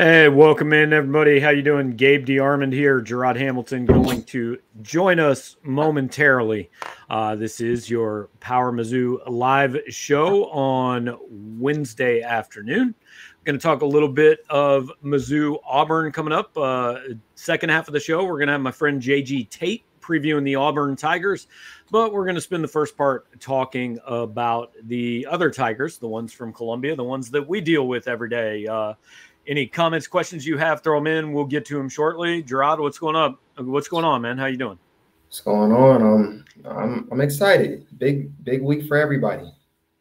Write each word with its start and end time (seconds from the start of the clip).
Hey, 0.00 0.28
welcome 0.28 0.72
in 0.72 0.92
everybody. 0.92 1.40
How 1.40 1.50
you 1.50 1.62
doing? 1.62 1.96
Gabe 1.96 2.24
DeArmond 2.24 2.72
here. 2.72 3.00
Gerard 3.00 3.36
Hamilton 3.36 3.84
going 3.84 4.22
to 4.26 4.58
join 4.80 5.18
us 5.18 5.56
momentarily. 5.64 6.70
Uh, 7.10 7.34
this 7.34 7.60
is 7.60 7.90
your 7.90 8.28
Power 8.38 8.70
Mizzou 8.70 9.18
live 9.26 9.76
show 9.88 10.48
on 10.50 11.18
Wednesday 11.28 12.22
afternoon. 12.22 12.94
Going 13.42 13.58
to 13.58 13.60
talk 13.60 13.82
a 13.82 13.86
little 13.86 14.08
bit 14.08 14.44
of 14.48 14.88
Mizzou 15.02 15.58
Auburn 15.66 16.12
coming 16.12 16.32
up. 16.32 16.56
Uh, 16.56 16.98
second 17.34 17.70
half 17.70 17.88
of 17.88 17.92
the 17.92 17.98
show, 17.98 18.22
we're 18.22 18.38
going 18.38 18.46
to 18.46 18.52
have 18.52 18.60
my 18.60 18.70
friend 18.70 19.02
JG 19.02 19.50
Tate 19.50 19.82
previewing 20.00 20.44
the 20.44 20.54
Auburn 20.54 20.96
Tigers, 20.96 21.48
but 21.90 22.12
we're 22.12 22.24
going 22.24 22.34
to 22.34 22.40
spend 22.40 22.64
the 22.64 22.68
first 22.68 22.96
part 22.96 23.40
talking 23.40 23.98
about 24.06 24.72
the 24.84 25.26
other 25.28 25.50
Tigers, 25.50 25.98
the 25.98 26.08
ones 26.08 26.32
from 26.32 26.52
Columbia, 26.52 26.96
the 26.96 27.04
ones 27.04 27.30
that 27.30 27.46
we 27.46 27.60
deal 27.60 27.86
with 27.86 28.08
every 28.08 28.30
day. 28.30 28.66
Uh, 28.66 28.94
any 29.48 29.66
comments, 29.66 30.06
questions 30.06 30.46
you 30.46 30.58
have, 30.58 30.82
throw 30.82 30.98
them 30.98 31.06
in. 31.06 31.32
We'll 31.32 31.46
get 31.46 31.64
to 31.66 31.76
them 31.76 31.88
shortly. 31.88 32.42
Gerard, 32.42 32.78
what's 32.78 32.98
going 32.98 33.16
on? 33.16 33.36
What's 33.56 33.88
going 33.88 34.04
on, 34.04 34.22
man? 34.22 34.38
How 34.38 34.46
you 34.46 34.58
doing? 34.58 34.78
What's 35.26 35.40
going 35.40 35.72
on? 35.72 36.02
Um, 36.02 36.44
I'm 36.64 37.08
I'm 37.10 37.20
excited. 37.20 37.86
Big 37.98 38.30
big 38.44 38.62
week 38.62 38.86
for 38.86 38.96
everybody. 38.96 39.50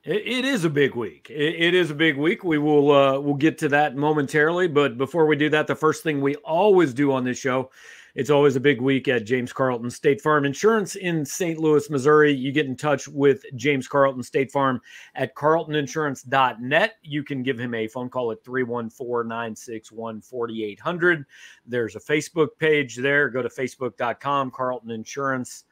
it, 0.03 0.27
it 0.27 0.45
is 0.45 0.65
a 0.65 0.69
big 0.69 0.95
week. 0.95 1.29
It, 1.29 1.55
it 1.55 1.73
is 1.73 1.89
a 1.91 1.95
big 1.95 2.17
week. 2.17 2.43
We 2.43 2.57
will 2.57 2.91
uh, 2.91 3.19
we'll 3.19 3.35
get 3.35 3.57
to 3.59 3.69
that 3.69 3.95
momentarily. 3.95 4.67
But 4.67 4.97
before 4.97 5.25
we 5.25 5.35
do 5.35 5.49
that, 5.49 5.67
the 5.67 5.75
first 5.75 6.03
thing 6.03 6.21
we 6.21 6.35
always 6.35 6.93
do 6.93 7.11
on 7.11 7.23
this 7.23 7.37
show 7.37 7.71
it's 8.17 8.31
always 8.31 8.55
a 8.55 8.59
big 8.59 8.81
week 8.81 9.07
at 9.07 9.25
James 9.25 9.53
Carlton 9.53 9.91
State 9.91 10.21
Farm 10.21 10.43
Insurance 10.43 10.95
in 10.95 11.23
St. 11.23 11.59
Louis, 11.59 11.87
Missouri. 11.87 12.33
You 12.33 12.51
get 12.51 12.65
in 12.65 12.75
touch 12.75 13.07
with 13.07 13.43
James 13.55 13.87
Carlton 13.87 14.23
State 14.23 14.51
Farm 14.51 14.81
at 15.13 15.35
carltoninsurance.net. 15.35 16.95
You 17.03 17.23
can 17.23 17.43
give 17.43 17.59
him 17.59 17.75
a 17.75 17.87
phone 17.87 18.09
call 18.09 18.31
at 18.31 18.43
314 18.43 19.27
961 19.29 20.21
4800. 20.21 21.25
There's 21.67 21.95
a 21.95 21.99
Facebook 21.99 22.47
page 22.57 22.95
there. 22.95 23.29
Go 23.29 23.43
to 23.43 23.49
facebook.com, 23.49 24.49
Carlton 24.49 24.89
Insurance, 24.89 25.65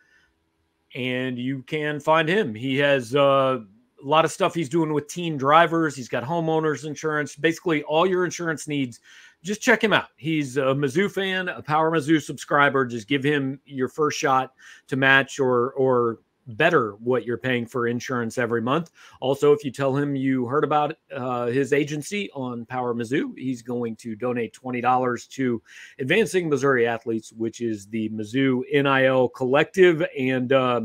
and 0.93 1.39
you 1.39 1.63
can 1.63 1.99
find 1.99 2.29
him. 2.29 2.53
He 2.53 2.77
has 2.77 3.15
uh, 3.15 3.57
a 4.03 4.07
lot 4.07 4.23
of 4.23 4.31
stuff 4.31 4.53
he's 4.53 4.69
doing 4.69 4.93
with 4.93 5.07
teen 5.07 5.35
drivers. 5.35 5.95
He's 5.95 6.09
got 6.09 6.23
homeowners 6.23 6.85
insurance, 6.85 7.35
basically 7.35 7.81
all 7.83 8.05
your 8.05 8.23
insurance 8.23 8.67
needs 8.67 8.99
just 9.45 9.61
check 9.61 9.83
him 9.83 9.93
out. 9.93 10.07
He's 10.17 10.57
a 10.57 10.73
Mizzou 10.73 11.09
fan, 11.09 11.47
a 11.49 11.61
Power 11.61 11.91
Mizzou 11.91 12.21
subscriber. 12.21 12.83
Just 12.83 13.07
give 13.07 13.23
him 13.23 13.59
your 13.63 13.87
first 13.87 14.17
shot 14.17 14.53
to 14.87 14.95
match 14.95 15.39
or 15.39 15.71
or 15.73 16.19
better 16.47 16.93
what 16.93 17.25
you're 17.25 17.37
paying 17.37 17.65
for 17.65 17.87
insurance 17.87 18.37
every 18.37 18.61
month. 18.61 18.91
Also, 19.19 19.51
if 19.51 19.63
you 19.63 19.71
tell 19.71 19.95
him 19.95 20.15
you 20.15 20.45
heard 20.45 20.63
about 20.63 20.95
uh, 21.15 21.45
his 21.47 21.73
agency 21.73 22.29
on 22.31 22.65
Power 22.65 22.93
Mizzou, 22.93 23.37
he's 23.37 23.61
going 23.61 23.95
to 23.97 24.15
donate 24.15 24.51
twenty 24.51 24.81
dollars 24.81 25.27
to 25.27 25.61
Advancing 25.99 26.49
Missouri 26.49 26.87
Athletes, 26.87 27.31
which 27.31 27.61
is 27.61 27.85
the 27.85 28.09
Mizzou 28.09 28.63
NIL 28.73 29.29
collective. 29.29 30.03
And 30.17 30.51
uh, 30.51 30.81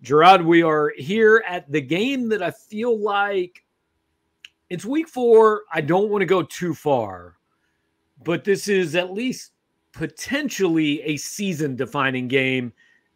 Gerard, 0.00 0.42
we 0.42 0.62
are 0.62 0.94
here 0.96 1.44
at 1.46 1.70
the 1.70 1.82
game 1.82 2.30
that 2.30 2.42
I 2.42 2.50
feel 2.50 2.98
like 2.98 3.62
it's 4.70 4.86
week 4.86 5.08
four. 5.08 5.64
I 5.70 5.82
don't 5.82 6.08
want 6.08 6.22
to 6.22 6.26
go 6.26 6.42
too 6.42 6.72
far 6.72 7.37
but 8.24 8.44
this 8.44 8.68
is 8.68 8.94
at 8.94 9.12
least 9.12 9.52
potentially 9.92 11.02
a 11.02 11.16
season 11.16 11.76
defining 11.76 12.28
game 12.28 12.72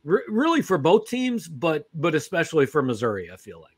r- 0.07 0.23
really 0.29 0.63
for 0.63 0.79
both 0.79 1.07
teams 1.07 1.49
but 1.49 1.89
but 1.95 2.15
especially 2.15 2.67
for 2.67 2.83
missouri 2.83 3.31
i 3.33 3.37
feel 3.37 3.61
like. 3.61 3.71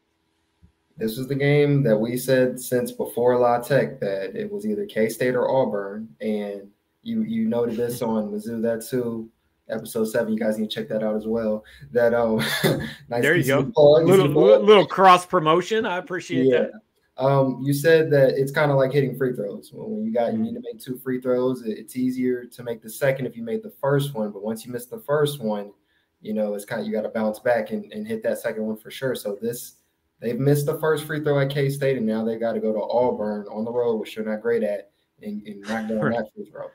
This 0.96 1.18
was 1.18 1.26
the 1.26 1.34
game 1.34 1.82
that 1.82 1.98
we 1.98 2.16
said 2.16 2.60
since 2.60 2.92
before 2.92 3.36
la 3.36 3.58
tech 3.58 3.98
that 4.00 4.36
it 4.36 4.50
was 4.50 4.64
either 4.64 4.86
k-state 4.86 5.34
or 5.34 5.50
auburn 5.50 6.08
and 6.20 6.68
you 7.02 7.22
you 7.22 7.48
noted 7.48 7.76
this 7.76 8.00
on 8.00 8.30
mizzou 8.30 8.62
that 8.62 8.86
too 8.86 9.28
episode 9.68 10.04
seven. 10.04 10.32
You 10.32 10.38
guys 10.38 10.58
need 10.58 10.70
to 10.70 10.74
check 10.74 10.88
that 10.88 11.02
out 11.02 11.16
as 11.16 11.26
well. 11.26 11.64
That 11.92 12.14
oh 12.14 12.36
nice 13.08 13.22
there 13.22 13.36
you 13.36 13.44
go. 13.44 13.72
little, 14.02 14.28
little 14.60 14.86
cross 14.86 15.24
promotion 15.26 15.86
i 15.86 15.96
appreciate 15.96 16.46
yeah. 16.46 16.58
that 16.58 16.72
um, 17.16 17.60
you 17.62 17.72
said 17.72 18.10
that 18.10 18.30
it's 18.36 18.50
kind 18.50 18.72
of 18.72 18.76
like 18.76 18.92
hitting 18.92 19.16
free 19.16 19.34
throws. 19.34 19.70
When 19.72 20.04
you 20.04 20.12
got 20.12 20.32
you 20.32 20.38
need 20.38 20.54
to 20.54 20.60
make 20.60 20.80
two 20.80 20.98
free 20.98 21.20
throws, 21.20 21.62
it's 21.62 21.96
easier 21.96 22.44
to 22.44 22.62
make 22.64 22.82
the 22.82 22.90
second 22.90 23.26
if 23.26 23.36
you 23.36 23.42
made 23.42 23.62
the 23.62 23.72
first 23.80 24.14
one. 24.14 24.32
But 24.32 24.42
once 24.42 24.66
you 24.66 24.72
miss 24.72 24.86
the 24.86 24.98
first 24.98 25.40
one, 25.40 25.72
you 26.20 26.34
know 26.34 26.54
it's 26.54 26.64
kind 26.64 26.80
of 26.80 26.88
you 26.88 26.92
got 26.92 27.02
to 27.02 27.08
bounce 27.10 27.38
back 27.38 27.70
and, 27.70 27.92
and 27.92 28.06
hit 28.06 28.22
that 28.24 28.38
second 28.38 28.64
one 28.64 28.76
for 28.76 28.90
sure. 28.90 29.14
So 29.14 29.38
this 29.40 29.76
they've 30.20 30.38
missed 30.38 30.66
the 30.66 30.80
first 30.80 31.04
free 31.04 31.22
throw 31.22 31.38
at 31.38 31.50
K 31.50 31.68
State, 31.70 31.96
and 31.96 32.06
now 32.06 32.24
they 32.24 32.36
got 32.36 32.54
to 32.54 32.60
go 32.60 32.72
to 32.72 32.80
Auburn 32.80 33.46
on 33.48 33.64
the 33.64 33.72
road, 33.72 33.96
which 33.96 34.16
they're 34.16 34.24
not 34.24 34.42
great 34.42 34.64
at, 34.64 34.90
and, 35.22 35.40
and 35.46 35.64
going 35.88 36.00
right. 36.00 36.18
that 36.18 36.26
free 36.34 36.50
throw. 36.50 36.66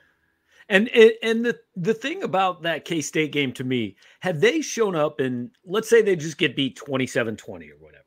And 0.70 0.88
and 0.88 1.44
the 1.44 1.58
the 1.76 1.92
thing 1.92 2.22
about 2.22 2.62
that 2.62 2.86
K 2.86 3.02
State 3.02 3.32
game 3.32 3.52
to 3.52 3.64
me, 3.64 3.94
have 4.20 4.40
they 4.40 4.62
shown 4.62 4.96
up 4.96 5.20
and 5.20 5.50
let's 5.66 5.90
say 5.90 6.00
they 6.00 6.16
just 6.16 6.38
get 6.38 6.56
beat 6.56 6.78
27-20 6.78 7.72
or 7.72 7.76
whatever 7.78 8.04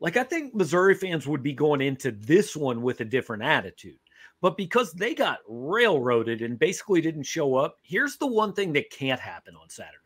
like 0.00 0.16
I 0.16 0.24
think 0.24 0.54
Missouri 0.54 0.94
fans 0.94 1.26
would 1.26 1.42
be 1.42 1.52
going 1.52 1.80
into 1.80 2.10
this 2.12 2.54
one 2.54 2.82
with 2.82 3.00
a 3.00 3.04
different 3.04 3.42
attitude. 3.42 3.98
But 4.42 4.56
because 4.56 4.92
they 4.92 5.14
got 5.14 5.38
railroaded 5.48 6.42
and 6.42 6.58
basically 6.58 7.00
didn't 7.00 7.22
show 7.22 7.56
up, 7.56 7.76
here's 7.82 8.16
the 8.16 8.26
one 8.26 8.52
thing 8.52 8.74
that 8.74 8.90
can't 8.90 9.20
happen 9.20 9.54
on 9.56 9.70
Saturday. 9.70 9.96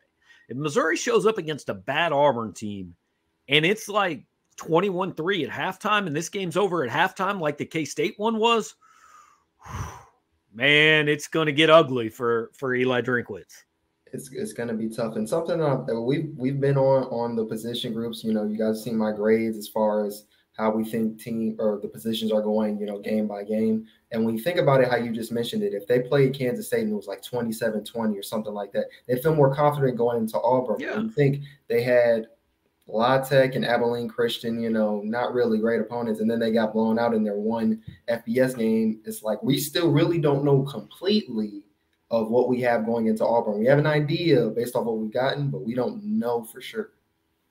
If 0.49 0.57
Missouri 0.57 0.97
shows 0.97 1.27
up 1.27 1.39
against 1.39 1.69
a 1.69 1.75
bad 1.75 2.13
Auburn 2.13 2.53
team 2.53 2.95
and 3.49 3.65
it's 3.65 3.89
like 3.89 4.25
21 4.57 5.15
3 5.15 5.45
at 5.45 5.51
halftime 5.51 6.07
and 6.07 6.15
this 6.15 6.29
game's 6.29 6.57
over 6.57 6.85
at 6.85 6.91
halftime, 6.91 7.41
like 7.41 7.59
the 7.59 7.65
K 7.65 7.85
State 7.85 8.15
one 8.19 8.39
was, 8.39 8.77
man, 10.55 11.09
it's 11.09 11.29
going 11.29 11.47
to 11.47 11.53
get 11.53 11.71
ugly 11.71 12.09
for, 12.09 12.51
for 12.55 12.75
Eli 12.75 13.01
Drinkwitz 13.01 13.65
it's 14.13 14.31
it's 14.33 14.53
going 14.53 14.69
to 14.69 14.75
be 14.75 14.89
tough. 14.89 15.17
And 15.17 15.29
something 15.29 15.59
that 15.59 16.01
we've 16.01 16.33
we've 16.37 16.61
been 16.61 16.77
on 16.77 17.05
on 17.05 17.37
the 17.37 17.45
position 17.45 17.93
groups. 17.93 18.25
You 18.25 18.33
know, 18.33 18.45
you 18.45 18.59
guys 18.59 18.83
see 18.83 18.93
my 18.93 19.13
grades 19.13 19.57
as 19.57 19.69
far 19.69 20.05
as 20.05 20.27
how 20.57 20.71
we 20.71 20.85
think 20.85 21.21
team 21.21 21.57
or 21.59 21.79
the 21.81 21.89
positions 21.89 22.33
are 22.33 22.43
going. 22.43 22.79
You 22.79 22.87
know, 22.87 22.99
game 22.99 23.27
by 23.27 23.45
game. 23.45 23.87
And 24.13 24.25
when 24.25 24.37
you 24.37 24.43
think 24.43 24.59
about 24.59 24.81
it, 24.81 24.89
how 24.89 24.97
you 24.97 25.13
just 25.13 25.33
mentioned 25.33 25.63
it, 25.63 25.75
if 25.75 25.87
they 25.87 26.01
played 26.01 26.35
Kansas 26.35 26.67
State 26.67 26.83
and 26.83 26.93
it 26.93 26.97
was 26.97 27.07
like 27.07 27.23
27-20 27.23 28.19
or 28.19 28.23
something 28.23 28.53
like 28.53 28.73
that, 28.73 28.87
they'd 29.07 29.23
feel 29.23 29.37
more 29.37 29.55
confident 29.55 29.97
going 29.97 30.19
into 30.19 30.41
Auburn. 30.41 30.81
Yeah. 30.81 30.99
You 30.99 31.11
think 31.11 31.45
they 31.69 31.83
had 31.85 32.27
La 32.89 33.19
Tech 33.19 33.55
and 33.55 33.65
Abilene 33.65 34.09
Christian, 34.09 34.61
you 34.61 34.71
know, 34.71 35.01
not 35.05 35.33
really 35.33 35.59
great 35.59 35.81
opponents, 35.81 36.21
and 36.21 36.31
then 36.31 36.41
they 36.41 36.51
got 36.51 36.73
blown 36.73 36.99
out 36.99 37.15
in 37.15 37.23
their 37.23 37.37
one 37.37 37.81
FBS 38.09 38.57
game. 38.57 39.01
It's 39.05 39.23
like 39.23 39.43
we 39.43 39.59
still 39.59 39.93
really 39.93 40.19
don't 40.19 40.45
know 40.45 40.63
completely 40.63 41.63
of 42.11 42.31
what 42.31 42.49
we 42.49 42.61
have 42.61 42.85
going 42.85 43.07
into 43.07 43.25
Auburn. 43.25 43.59
We 43.59 43.67
have 43.67 43.79
an 43.79 43.87
idea 43.87 44.49
based 44.49 44.75
off 44.75 44.85
what 44.85 44.99
we've 44.99 45.13
gotten, 45.13 45.49
but 45.51 45.65
we 45.65 45.75
don't 45.75 46.03
know 46.03 46.43
for 46.43 46.61
sure. 46.61 46.93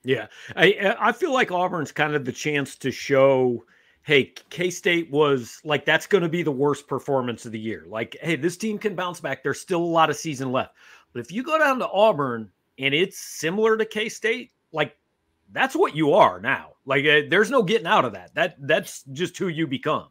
Yeah, 0.02 0.26
I 0.56 0.96
I 0.98 1.12
feel 1.12 1.32
like 1.32 1.50
Auburn's 1.50 1.92
kind 1.92 2.14
of 2.14 2.24
the 2.24 2.32
chance 2.32 2.76
to 2.76 2.90
show, 2.90 3.64
hey, 4.02 4.32
K 4.48 4.70
State 4.70 5.10
was 5.10 5.60
like 5.62 5.84
that's 5.84 6.06
going 6.06 6.22
to 6.22 6.28
be 6.28 6.42
the 6.42 6.50
worst 6.52 6.88
performance 6.88 7.44
of 7.44 7.52
the 7.52 7.58
year. 7.58 7.84
Like, 7.86 8.16
hey, 8.22 8.36
this 8.36 8.56
team 8.56 8.78
can 8.78 8.94
bounce 8.94 9.20
back. 9.20 9.42
There's 9.42 9.60
still 9.60 9.82
a 9.82 9.84
lot 9.84 10.08
of 10.08 10.16
season 10.16 10.52
left, 10.52 10.74
but 11.12 11.20
if 11.20 11.30
you 11.30 11.42
go 11.42 11.58
down 11.58 11.78
to 11.80 11.88
Auburn 11.88 12.50
and 12.78 12.94
it's 12.94 13.18
similar 13.18 13.76
to 13.76 13.84
K 13.84 14.08
State, 14.08 14.52
like 14.72 14.96
that's 15.52 15.76
what 15.76 15.94
you 15.94 16.14
are 16.14 16.40
now. 16.40 16.72
Like, 16.86 17.04
uh, 17.04 17.22
there's 17.28 17.50
no 17.50 17.62
getting 17.62 17.86
out 17.86 18.06
of 18.06 18.14
that. 18.14 18.34
That 18.34 18.56
that's 18.66 19.02
just 19.12 19.36
who 19.36 19.48
you 19.48 19.66
become 19.66 20.08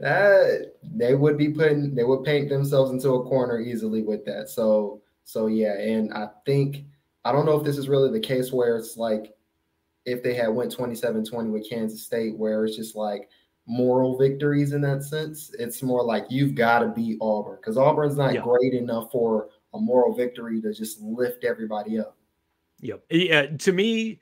that 0.00 0.74
they 0.82 1.14
would 1.14 1.36
be 1.36 1.48
putting 1.48 1.94
they 1.94 2.04
would 2.04 2.24
paint 2.24 2.48
themselves 2.48 2.90
into 2.90 3.10
a 3.10 3.24
corner 3.24 3.60
easily 3.60 4.02
with 4.02 4.24
that. 4.26 4.48
So 4.48 5.02
so 5.24 5.46
yeah, 5.46 5.78
and 5.78 6.12
I 6.14 6.28
think 6.46 6.84
I 7.24 7.32
don't 7.32 7.46
know 7.46 7.58
if 7.58 7.64
this 7.64 7.78
is 7.78 7.88
really 7.88 8.10
the 8.10 8.20
case 8.20 8.52
where 8.52 8.76
it's 8.76 8.96
like 8.96 9.34
if 10.04 10.22
they 10.22 10.32
had 10.32 10.48
went 10.48 10.74
27-20 10.74 11.52
with 11.52 11.68
Kansas 11.68 12.02
State, 12.02 12.36
where 12.38 12.64
it's 12.64 12.76
just 12.76 12.96
like 12.96 13.28
moral 13.66 14.16
victories 14.16 14.72
in 14.72 14.80
that 14.80 15.02
sense. 15.02 15.50
It's 15.58 15.82
more 15.82 16.02
like 16.02 16.24
you've 16.30 16.54
got 16.54 16.78
to 16.78 16.88
beat 16.88 17.18
Auburn 17.20 17.58
because 17.60 17.76
Auburn's 17.76 18.16
not 18.16 18.34
yeah. 18.34 18.40
great 18.40 18.72
enough 18.72 19.12
for 19.12 19.50
a 19.74 19.78
moral 19.78 20.14
victory 20.14 20.62
to 20.62 20.72
just 20.72 21.00
lift 21.02 21.44
everybody 21.44 21.98
up. 21.98 22.16
Yep. 22.80 23.04
Eh, 23.10 23.16
yeah. 23.16 23.46
To 23.46 23.72
me, 23.72 24.20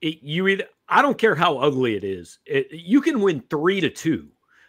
it, 0.00 0.22
you 0.22 0.48
either 0.48 0.64
I 0.88 1.02
don't 1.02 1.18
care 1.18 1.34
how 1.34 1.58
ugly 1.58 1.94
it 1.96 2.02
is. 2.02 2.38
It, 2.46 2.68
you 2.72 3.00
can 3.00 3.20
win 3.20 3.42
three 3.48 3.80
to 3.80 3.90
two 3.90 4.28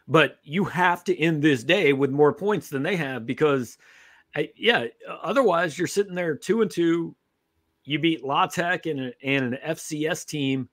but 0.10 0.40
you 0.44 0.66
have 0.66 1.04
to 1.04 1.18
end 1.18 1.42
this 1.42 1.64
day 1.64 1.94
with 1.94 2.10
more 2.10 2.34
points 2.34 2.68
than 2.68 2.82
they 2.82 2.96
have 2.96 3.28
because, 3.28 3.78
yeah, 4.56 4.88
otherwise 5.22 5.78
you're 5.78 5.88
sitting 5.88 6.16
there 6.16 6.36
two 6.36 6.64
and 6.64 6.72
two. 6.72 7.16
You 7.84 8.00
beat 8.00 8.26
La 8.26 8.48
Tech 8.48 8.88
and, 8.88 9.00
a, 9.00 9.14
and 9.24 9.54
an 9.54 9.60
FCS 9.76 10.26
team. 10.26 10.68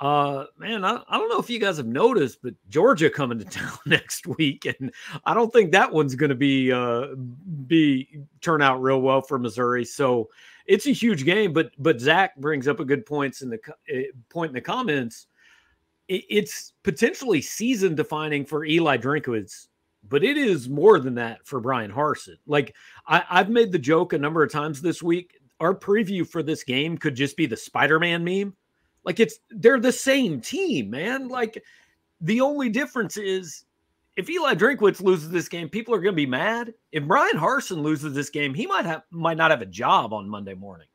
Uh, 0.00 0.46
man, 0.58 0.84
I, 0.84 1.02
I 1.08 1.18
don't 1.18 1.28
know 1.28 1.38
if 1.38 1.48
you 1.48 1.60
guys 1.60 1.76
have 1.76 1.86
noticed, 1.86 2.40
but 2.42 2.54
Georgia 2.68 3.10
coming 3.10 3.38
to 3.38 3.44
town 3.44 3.78
next 3.86 4.26
week, 4.26 4.66
and 4.66 4.92
I 5.24 5.34
don't 5.34 5.52
think 5.52 5.70
that 5.72 5.92
one's 5.92 6.14
going 6.14 6.30
to 6.30 6.34
be 6.34 6.72
uh, 6.72 7.08
be 7.66 8.08
turn 8.40 8.60
out 8.60 8.82
real 8.82 9.00
well 9.00 9.20
for 9.22 9.38
Missouri. 9.38 9.84
So 9.84 10.30
it's 10.66 10.86
a 10.86 10.90
huge 10.90 11.24
game. 11.24 11.52
But 11.52 11.70
but 11.78 12.00
Zach 12.00 12.34
brings 12.36 12.66
up 12.66 12.80
a 12.80 12.84
good 12.84 13.06
points 13.06 13.42
in 13.42 13.50
the 13.50 13.58
eh, 13.88 14.06
point 14.30 14.50
in 14.50 14.54
the 14.54 14.60
comments 14.60 15.26
it's 16.08 16.72
potentially 16.82 17.40
season 17.40 17.94
defining 17.94 18.44
for 18.44 18.64
Eli 18.64 18.96
Drinkwitz 18.98 19.68
but 20.08 20.24
it 20.24 20.36
is 20.36 20.68
more 20.68 20.98
than 20.98 21.14
that 21.14 21.46
for 21.46 21.60
Bryan 21.60 21.92
Harsin. 21.92 22.36
Like 22.46 22.74
I, 23.06 23.24
I've 23.30 23.48
made 23.48 23.72
the 23.72 23.78
joke 23.78 24.12
a 24.12 24.18
number 24.18 24.42
of 24.42 24.52
times 24.52 24.80
this 24.80 25.02
week. 25.02 25.38
Our 25.60 25.74
preview 25.74 26.26
for 26.26 26.42
this 26.42 26.64
game 26.64 26.98
could 26.98 27.14
just 27.14 27.36
be 27.36 27.46
the 27.46 27.56
Spider-Man 27.56 28.24
meme. 28.24 28.54
Like 29.04 29.20
it's 29.20 29.38
they're 29.50 29.80
the 29.80 29.92
same 29.92 30.40
team, 30.40 30.90
man. 30.90 31.28
Like 31.28 31.62
the 32.20 32.40
only 32.40 32.68
difference 32.68 33.16
is 33.16 33.64
if 34.16 34.28
Eli 34.28 34.54
Drinkwitz 34.54 35.02
loses 35.02 35.30
this 35.30 35.48
game, 35.48 35.68
people 35.68 35.94
are 35.94 36.00
going 36.00 36.14
to 36.14 36.16
be 36.16 36.26
mad. 36.26 36.72
If 36.92 37.04
Bryan 37.04 37.36
Harsin 37.36 37.82
loses 37.82 38.14
this 38.14 38.30
game, 38.30 38.54
he 38.54 38.66
might 38.66 38.86
have 38.86 39.02
might 39.10 39.36
not 39.36 39.50
have 39.50 39.62
a 39.62 39.66
job 39.66 40.12
on 40.12 40.28
Monday 40.28 40.54
morning. 40.54 40.86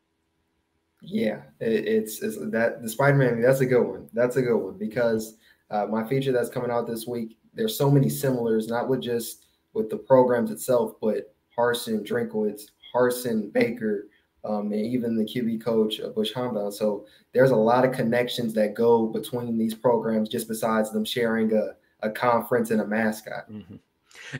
Yeah, 1.01 1.41
it, 1.59 1.87
it's, 1.87 2.21
it's, 2.21 2.37
that 2.51 2.81
the 2.81 2.89
Spider 2.89 3.17
Man. 3.17 3.41
That's 3.41 3.61
a 3.61 3.65
good 3.65 3.83
one. 3.83 4.09
That's 4.13 4.35
a 4.35 4.41
good 4.41 4.57
one 4.57 4.77
because 4.77 5.37
uh, 5.71 5.85
my 5.85 6.07
feature 6.07 6.31
that's 6.31 6.49
coming 6.49 6.71
out 6.71 6.87
this 6.87 7.07
week. 7.07 7.37
There's 7.53 7.77
so 7.77 7.89
many 7.89 8.09
similars, 8.09 8.67
not 8.67 8.89
with 8.89 9.01
just 9.01 9.45
with 9.73 9.89
the 9.89 9.97
programs 9.97 10.51
itself, 10.51 10.93
but 11.01 11.33
Harsin, 11.57 12.05
Drinkwitz, 12.07 12.63
Harson 12.91 13.49
Baker, 13.49 14.07
um, 14.45 14.71
and 14.71 14.85
even 14.85 15.15
the 15.15 15.25
QB 15.25 15.63
coach, 15.63 15.99
uh, 15.99 16.09
Bush 16.09 16.33
Hamdan. 16.33 16.71
So 16.71 17.05
there's 17.33 17.51
a 17.51 17.55
lot 17.55 17.85
of 17.85 17.91
connections 17.91 18.53
that 18.53 18.73
go 18.73 19.07
between 19.07 19.57
these 19.57 19.73
programs, 19.73 20.29
just 20.29 20.47
besides 20.47 20.91
them 20.91 21.05
sharing 21.05 21.53
a, 21.53 21.75
a 22.01 22.09
conference 22.09 22.71
and 22.71 22.81
a 22.81 22.87
mascot. 22.87 23.49
Mm-hmm. 23.51 23.75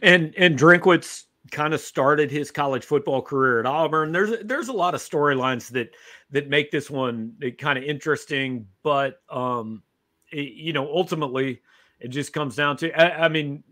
And 0.02 0.34
and 0.38 0.58
Drinkwitz 0.58 1.26
kind 1.52 1.74
of 1.74 1.82
started 1.82 2.30
his 2.30 2.52
college 2.52 2.86
football 2.86 3.22
career 3.22 3.60
at 3.60 3.66
Auburn. 3.66 4.12
There's 4.12 4.44
there's 4.44 4.68
a 4.68 4.74
lot 4.74 4.94
of 4.94 5.02
storylines 5.02 5.70
that 5.72 5.96
that 6.32 6.50
make 6.50 6.72
this 6.72 6.90
one 6.90 7.36
kind 7.58 7.78
of 7.78 7.84
interesting, 7.84 8.68
but 8.84 9.22
um, 9.30 9.84
it, 10.32 10.54
you 10.54 10.74
know, 10.74 10.88
ultimately, 10.88 11.62
it 12.00 12.10
just 12.10 12.34
comes 12.34 12.56
down 12.56 12.78
to. 12.78 12.92
I, 12.92 13.26
I 13.26 13.30
mean, 13.30 13.64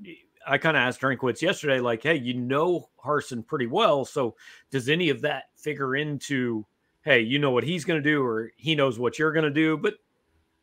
I 0.47 0.57
kind 0.57 0.77
of 0.77 0.81
asked 0.81 1.01
Drinkwitz 1.01 1.41
yesterday, 1.41 1.79
like, 1.79 2.03
hey, 2.03 2.15
you 2.15 2.33
know 2.33 2.89
Harsin 3.03 3.45
pretty 3.45 3.67
well, 3.67 4.05
so 4.05 4.35
does 4.71 4.89
any 4.89 5.09
of 5.09 5.21
that 5.21 5.45
figure 5.55 5.95
into, 5.95 6.65
hey, 7.03 7.21
you 7.21 7.37
know 7.37 7.51
what 7.51 7.63
he's 7.63 7.85
going 7.85 8.01
to 8.01 8.09
do, 8.09 8.23
or 8.23 8.51
he 8.55 8.75
knows 8.75 8.97
what 8.97 9.19
you're 9.19 9.33
going 9.33 9.45
to 9.45 9.51
do? 9.51 9.77
But 9.77 9.95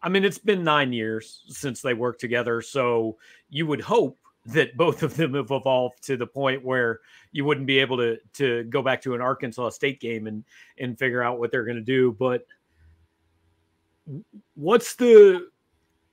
I 0.02 0.08
mean, 0.08 0.24
it's 0.24 0.38
been 0.38 0.64
nine 0.64 0.92
years 0.92 1.42
since 1.48 1.80
they 1.80 1.94
worked 1.94 2.20
together, 2.20 2.60
so 2.62 3.18
you 3.50 3.66
would 3.66 3.80
hope 3.80 4.18
that 4.46 4.76
both 4.76 5.02
of 5.02 5.16
them 5.16 5.34
have 5.34 5.50
evolved 5.50 6.02
to 6.04 6.16
the 6.16 6.26
point 6.26 6.64
where 6.64 7.00
you 7.32 7.44
wouldn't 7.44 7.66
be 7.66 7.78
able 7.78 7.96
to 7.96 8.18
to 8.34 8.64
go 8.64 8.82
back 8.82 9.00
to 9.02 9.14
an 9.14 9.20
Arkansas 9.20 9.70
State 9.70 10.00
game 10.00 10.26
and 10.26 10.44
and 10.78 10.98
figure 10.98 11.22
out 11.22 11.38
what 11.38 11.50
they're 11.50 11.64
going 11.64 11.76
to 11.76 11.82
do. 11.82 12.12
But 12.12 12.46
what's 14.54 14.94
the 14.96 15.48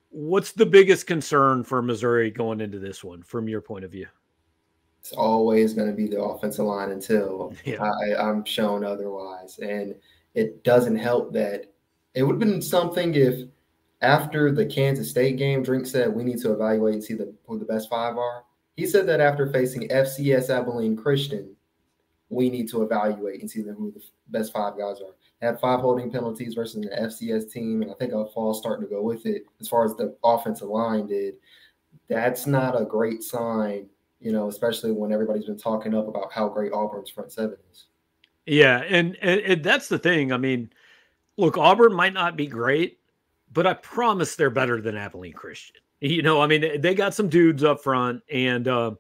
what's 0.10 0.52
the 0.52 0.66
biggest 0.66 1.08
concern 1.08 1.64
for 1.64 1.82
Missouri 1.82 2.32
going 2.32 2.62
into 2.62 2.80
this 2.80 3.04
one 3.04 3.22
from 3.24 3.48
your 3.48 3.62
point 3.62 3.86
of 3.86 3.92
view? 3.92 4.08
It's 5.02 5.14
always 5.14 5.74
going 5.74 5.88
to 5.88 5.96
be 5.96 6.08
the 6.08 6.22
offensive 6.22 6.66
line 6.66 6.92
until 6.92 7.54
yeah. 7.66 7.84
I, 7.84 8.16
I'm 8.16 8.46
shown 8.46 8.86
otherwise, 8.86 9.58
and 9.60 9.96
it 10.36 10.64
doesn't 10.64 10.98
help 10.98 11.34
that 11.34 11.72
it 12.14 12.24
would 12.24 12.34
have 12.34 12.40
been 12.40 12.62
something 12.62 13.14
if 13.16 13.48
after 14.02 14.52
the 14.52 14.66
Kansas 14.66 15.10
State 15.10 15.38
game, 15.38 15.64
Drink 15.64 15.86
said 15.86 16.14
we 16.14 16.24
need 16.24 16.40
to 16.42 16.54
evaluate 16.54 16.96
and 16.96 17.04
see 17.04 17.14
the, 17.14 17.34
who 17.46 17.60
the 17.60 17.66
best 17.66 17.90
five 17.90 18.18
are. 18.18 18.44
He 18.76 18.88
said 18.88 19.06
that 19.08 19.20
after 19.20 19.52
facing 19.52 19.88
FCS 19.90 20.50
Abilene 20.50 20.96
Christian, 20.96 21.56
we 22.30 22.50
need 22.50 22.70
to 22.70 22.82
evaluate 22.82 23.42
and 23.42 23.52
see 23.52 23.62
who 23.62 23.92
the 23.92 24.02
best 24.30 24.54
five 24.54 24.78
guys 24.78 25.02
are. 25.02 25.14
They 25.40 25.48
had 25.48 25.60
five 25.60 25.82
holding 25.82 26.10
penalties 26.10 26.54
versus 26.54 26.78
an 26.78 26.90
FCS 26.90 27.52
team, 27.52 27.82
and 27.82 27.92
I 27.92 27.94
think 27.96 28.14
a 28.14 28.26
fall 28.28 28.54
starting 28.54 28.86
to 28.88 28.90
go 28.90 29.02
with 29.02 29.26
it 29.26 29.44
as 29.60 29.68
far 29.68 29.86
as 29.86 29.96
the 29.96 30.16
offensive 30.24 30.70
line 30.70 31.08
did. 31.08 31.36
That's 32.08 32.48
not 32.48 32.80
a 32.80 32.86
great 32.86 33.22
sign, 33.22 33.88
you 34.22 34.32
know, 34.32 34.48
especially 34.48 34.94
when 34.94 35.12
everybody's 35.12 35.46
been 35.46 35.58
talking 35.58 35.94
up 35.94 36.08
about 36.08 36.32
how 36.32 36.48
great 36.48 36.72
Auburn's 36.72 37.10
front 37.10 37.34
seven 37.34 37.58
is. 37.72 37.86
Yeah, 38.46 38.84
and, 38.88 39.18
and, 39.22 39.42
and 39.42 39.64
that's 39.64 39.90
the 39.90 40.00
thing. 40.00 40.32
I 40.32 40.38
mean, 40.38 40.72
look, 41.38 41.58
Auburn 41.58 41.94
might 41.94 42.14
not 42.14 42.38
be 42.38 42.48
great, 42.48 43.00
but 43.52 43.68
I 43.68 43.74
promise 43.74 44.36
they're 44.36 44.50
better 44.50 44.82
than 44.82 44.96
Abilene 44.96 45.34
Christian. 45.34 45.82
You 46.00 46.24
know, 46.24 46.42
I 46.42 46.48
mean, 46.48 46.82
they 46.82 46.96
got 46.96 47.14
some 47.14 47.30
dudes 47.30 47.64
up 47.64 47.84
front, 47.84 48.24
and 48.32 48.68
uh, 48.68 48.92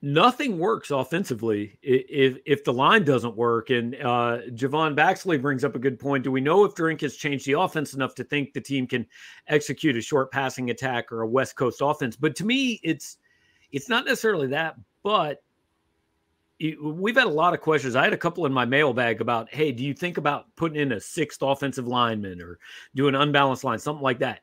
nothing 0.00 0.58
works 0.58 0.90
offensively 0.90 1.78
if 1.82 2.38
if 2.46 2.64
the 2.64 2.72
line 2.72 3.04
doesn't 3.04 3.36
work. 3.36 3.70
And 3.70 3.94
uh, 3.96 4.38
Javon 4.50 4.96
Baxley 4.96 5.40
brings 5.40 5.64
up 5.64 5.74
a 5.74 5.78
good 5.78 5.98
point. 5.98 6.24
Do 6.24 6.32
we 6.32 6.40
know 6.40 6.64
if 6.64 6.74
Drink 6.74 7.00
has 7.02 7.16
changed 7.16 7.46
the 7.46 7.58
offense 7.58 7.94
enough 7.94 8.14
to 8.16 8.24
think 8.24 8.52
the 8.52 8.60
team 8.60 8.86
can 8.86 9.06
execute 9.48 9.96
a 9.96 10.00
short 10.00 10.32
passing 10.32 10.70
attack 10.70 11.12
or 11.12 11.22
a 11.22 11.28
West 11.28 11.56
Coast 11.56 11.80
offense? 11.82 12.16
But 12.16 12.36
to 12.36 12.46
me, 12.46 12.80
it's 12.82 13.18
it's 13.72 13.88
not 13.88 14.06
necessarily 14.06 14.46
that, 14.48 14.76
but 15.02 15.42
we've 16.60 17.16
had 17.16 17.26
a 17.26 17.30
lot 17.30 17.54
of 17.54 17.60
questions. 17.60 17.94
I 17.94 18.04
had 18.04 18.12
a 18.12 18.18
couple 18.18 18.46
in 18.46 18.52
my 18.52 18.64
mailbag 18.64 19.20
about, 19.20 19.52
hey, 19.52 19.72
do 19.72 19.84
you 19.84 19.94
think 19.94 20.16
about 20.16 20.46
putting 20.56 20.80
in 20.80 20.92
a 20.92 21.00
sixth 21.00 21.42
offensive 21.42 21.86
lineman 21.86 22.40
or 22.40 22.58
do 22.94 23.08
an 23.08 23.14
unbalanced 23.14 23.64
line, 23.64 23.78
something 23.78 24.02
like 24.02 24.18
that? 24.20 24.40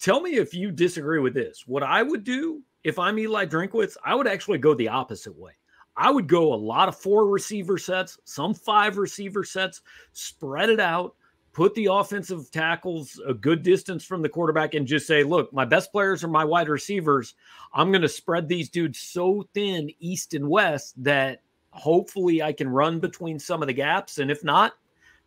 Tell 0.00 0.20
me 0.20 0.36
if 0.36 0.52
you 0.52 0.70
disagree 0.70 1.20
with 1.20 1.34
this. 1.34 1.64
What 1.66 1.82
I 1.82 2.02
would 2.02 2.24
do 2.24 2.62
if 2.82 2.98
I'm 2.98 3.18
Eli 3.18 3.46
Drinkwitz, 3.46 3.96
I 4.04 4.14
would 4.14 4.26
actually 4.26 4.58
go 4.58 4.74
the 4.74 4.88
opposite 4.88 5.36
way. 5.36 5.52
I 5.96 6.10
would 6.10 6.28
go 6.28 6.52
a 6.52 6.54
lot 6.54 6.88
of 6.88 6.96
four 6.96 7.26
receiver 7.26 7.78
sets, 7.78 8.18
some 8.24 8.52
five 8.52 8.98
receiver 8.98 9.44
sets, 9.44 9.80
spread 10.12 10.68
it 10.70 10.80
out, 10.80 11.14
put 11.56 11.74
the 11.74 11.86
offensive 11.86 12.50
tackles 12.50 13.18
a 13.26 13.32
good 13.32 13.62
distance 13.62 14.04
from 14.04 14.20
the 14.20 14.28
quarterback 14.28 14.74
and 14.74 14.86
just 14.86 15.06
say, 15.06 15.22
look, 15.22 15.50
my 15.54 15.64
best 15.64 15.90
players 15.90 16.22
are 16.22 16.28
my 16.28 16.44
wide 16.44 16.68
receivers. 16.68 17.34
I'm 17.72 17.90
going 17.90 18.02
to 18.02 18.10
spread 18.10 18.46
these 18.46 18.68
dudes 18.68 18.98
so 18.98 19.48
thin 19.54 19.90
east 19.98 20.34
and 20.34 20.50
west 20.50 21.02
that 21.02 21.40
hopefully 21.70 22.42
I 22.42 22.52
can 22.52 22.68
run 22.68 23.00
between 23.00 23.38
some 23.38 23.62
of 23.62 23.68
the 23.68 23.72
gaps. 23.72 24.18
And 24.18 24.30
if 24.30 24.44
not, 24.44 24.74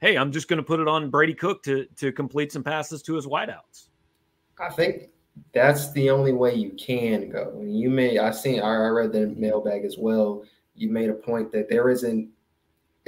hey, 0.02 0.20
I'm 0.20 0.32
just 0.32 0.48
going 0.48 0.58
to 0.58 0.64
put 0.64 0.80
it 0.80 0.88
on 0.88 1.10
Brady 1.10 1.34
Cook 1.34 1.64
to 1.64 1.86
to 1.96 2.12
complete 2.12 2.52
some 2.52 2.64
passes 2.64 3.02
to 3.04 3.16
his 3.16 3.26
wideouts. 3.26 3.88
I 4.60 4.70
think 4.70 5.10
that's 5.52 5.92
the 5.94 6.12
only 6.12 6.34
way 6.34 6.54
you 6.54 6.74
can 6.78 7.32
go. 7.32 7.60
You 7.66 7.90
may 7.90 8.20
I 8.20 8.30
seen 8.30 8.62
I 8.62 8.76
read 8.90 9.14
the 9.14 9.34
mailbag 9.36 9.84
as 9.84 9.98
well. 9.98 10.44
You 10.76 10.92
made 10.92 11.10
a 11.10 11.14
point 11.14 11.52
that 11.54 11.70
there 11.70 11.90
isn't 11.90 12.30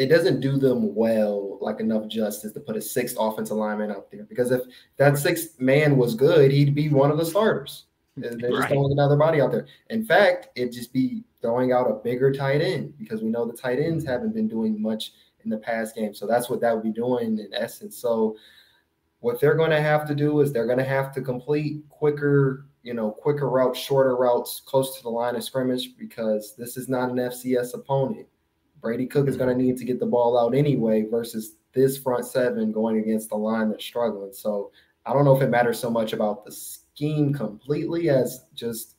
it 0.01 0.08
doesn't 0.08 0.39
do 0.39 0.58
them 0.58 0.96
well 0.96 1.60
like 1.62 1.79
enough 1.79 2.08
justice 2.08 2.51
to 2.51 2.60
put 2.60 2.75
a 2.75 2.81
sixth 2.81 3.17
offensive 3.20 3.55
lineman 3.55 3.91
out 3.91 4.10
there 4.10 4.24
because 4.24 4.50
if 4.50 4.63
that 4.98 5.15
sixth 5.15 5.62
man 5.62 5.96
was 5.96 6.15
good, 6.15 6.51
he'd 6.51 6.74
be 6.74 6.89
one 6.89 7.12
of 7.12 7.20
the 7.20 7.25
starters. 7.25 7.86
They're 8.17 8.31
just 8.31 8.51
right. 8.51 8.70
throwing 8.70 8.91
another 8.91 9.15
body 9.15 9.41
out 9.41 9.51
there. 9.51 9.67
In 9.91 10.03
fact, 10.03 10.50
it'd 10.55 10.74
just 10.74 10.91
be 10.91 11.24
throwing 11.39 11.72
out 11.72 11.89
a 11.89 11.93
bigger 11.93 12.34
tight 12.34 12.62
end 12.62 12.98
because 12.98 13.22
we 13.22 13.29
know 13.29 13.46
the 13.46 13.53
tight 13.53 13.77
ends 13.77 14.03
mm-hmm. 14.03 14.12
haven't 14.12 14.34
been 14.34 14.48
doing 14.48 14.81
much 14.81 15.13
in 15.43 15.51
the 15.51 15.58
past 15.58 15.96
game. 15.96 16.15
So 16.15 16.25
that's 16.25 16.50
what 16.50 16.62
that 16.62 16.74
would 16.74 16.84
be 16.84 16.91
doing 16.91 17.38
in 17.38 17.50
essence. 17.53 17.96
So 17.96 18.36
what 19.20 19.39
they're 19.39 19.55
going 19.55 19.70
to 19.70 19.81
have 19.81 20.08
to 20.08 20.15
do 20.15 20.41
is 20.41 20.51
they're 20.51 20.65
going 20.65 20.79
to 20.79 20.84
have 20.84 21.13
to 21.13 21.22
complete 21.22 21.88
quicker, 21.89 22.65
you 22.81 22.96
know, 22.96 23.12
quicker 23.12 23.50
routes, 23.50 23.79
shorter 23.79 24.15
routes 24.15 24.63
close 24.65 24.98
to 24.98 25.03
the 25.03 25.10
line 25.10 25.36
of 25.36 25.43
scrimmage 25.43 25.96
because 25.96 26.55
this 26.58 26.75
is 26.75 26.89
not 26.89 27.12
an 27.12 27.17
FCS 27.17 27.75
opponent. 27.75 28.27
Brady 28.81 29.05
Cook 29.05 29.27
is 29.27 29.38
going 29.38 29.55
to 29.55 29.63
need 29.63 29.77
to 29.77 29.85
get 29.85 30.00
the 30.00 30.05
ball 30.05 30.38
out 30.38 30.55
anyway 30.55 31.05
versus 31.09 31.55
this 31.73 31.97
front 31.97 32.25
seven 32.25 32.71
going 32.71 32.97
against 33.00 33.29
the 33.29 33.38
line 33.38 33.69
that's 33.69 33.85
struggling. 33.85 34.33
So 34.33 34.71
I 35.05 35.13
don't 35.13 35.25
know 35.25 35.35
if 35.35 35.41
it 35.41 35.50
matters 35.50 35.79
so 35.79 35.89
much 35.89 36.13
about 36.13 36.45
the 36.45 36.51
scheme 36.51 37.33
completely 37.33 38.09
as 38.09 38.45
just 38.53 38.95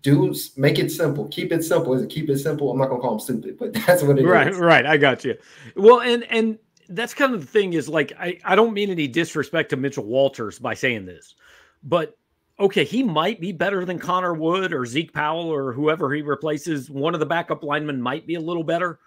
do 0.00 0.34
make 0.56 0.78
it 0.78 0.90
simple. 0.90 1.28
Keep 1.28 1.52
it 1.52 1.62
simple. 1.64 1.92
Is 1.94 2.02
it 2.02 2.10
keep 2.10 2.28
it 2.30 2.38
simple? 2.38 2.70
I'm 2.70 2.78
not 2.78 2.88
gonna 2.88 3.00
call 3.00 3.18
them 3.18 3.20
stupid, 3.20 3.58
but 3.58 3.72
that's 3.86 4.02
what 4.02 4.18
it 4.18 4.24
right, 4.24 4.48
is. 4.48 4.56
right, 4.56 4.84
Right, 4.84 4.86
I 4.86 4.96
got 4.96 5.24
you. 5.24 5.36
Well, 5.76 6.00
and 6.00 6.24
and 6.24 6.58
that's 6.88 7.14
kind 7.14 7.34
of 7.34 7.40
the 7.40 7.46
thing 7.46 7.72
is 7.74 7.88
like 7.88 8.12
I, 8.18 8.38
I 8.44 8.56
don't 8.56 8.72
mean 8.72 8.90
any 8.90 9.08
disrespect 9.08 9.70
to 9.70 9.76
Mitchell 9.76 10.04
Walters 10.04 10.58
by 10.58 10.74
saying 10.74 11.06
this, 11.06 11.34
but 11.82 12.16
okay, 12.62 12.84
he 12.84 13.02
might 13.02 13.40
be 13.40 13.50
better 13.50 13.84
than 13.84 13.98
Connor 13.98 14.34
Wood 14.34 14.72
or 14.72 14.86
Zeke 14.86 15.12
Powell 15.12 15.52
or 15.52 15.72
whoever 15.72 16.14
he 16.14 16.22
replaces. 16.22 16.88
One 16.88 17.12
of 17.12 17.20
the 17.20 17.26
backup 17.26 17.64
linemen 17.64 18.00
might 18.00 18.24
be 18.24 18.36
a 18.36 18.40
little 18.40 18.62
better, 18.62 19.00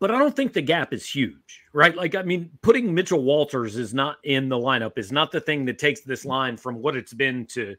but 0.00 0.10
I 0.10 0.18
don't 0.18 0.34
think 0.34 0.52
the 0.52 0.60
gap 0.60 0.92
is 0.92 1.08
huge, 1.08 1.62
right? 1.72 1.94
Like, 1.94 2.16
I 2.16 2.22
mean, 2.22 2.50
putting 2.60 2.92
Mitchell 2.92 3.22
Walters 3.22 3.76
is 3.76 3.94
not 3.94 4.16
in 4.24 4.48
the 4.48 4.56
lineup 4.56 4.98
is 4.98 5.12
not 5.12 5.30
the 5.30 5.40
thing 5.40 5.64
that 5.66 5.78
takes 5.78 6.00
this 6.00 6.24
line 6.24 6.56
from 6.56 6.82
what 6.82 6.96
it's 6.96 7.14
been 7.14 7.46
to 7.46 7.76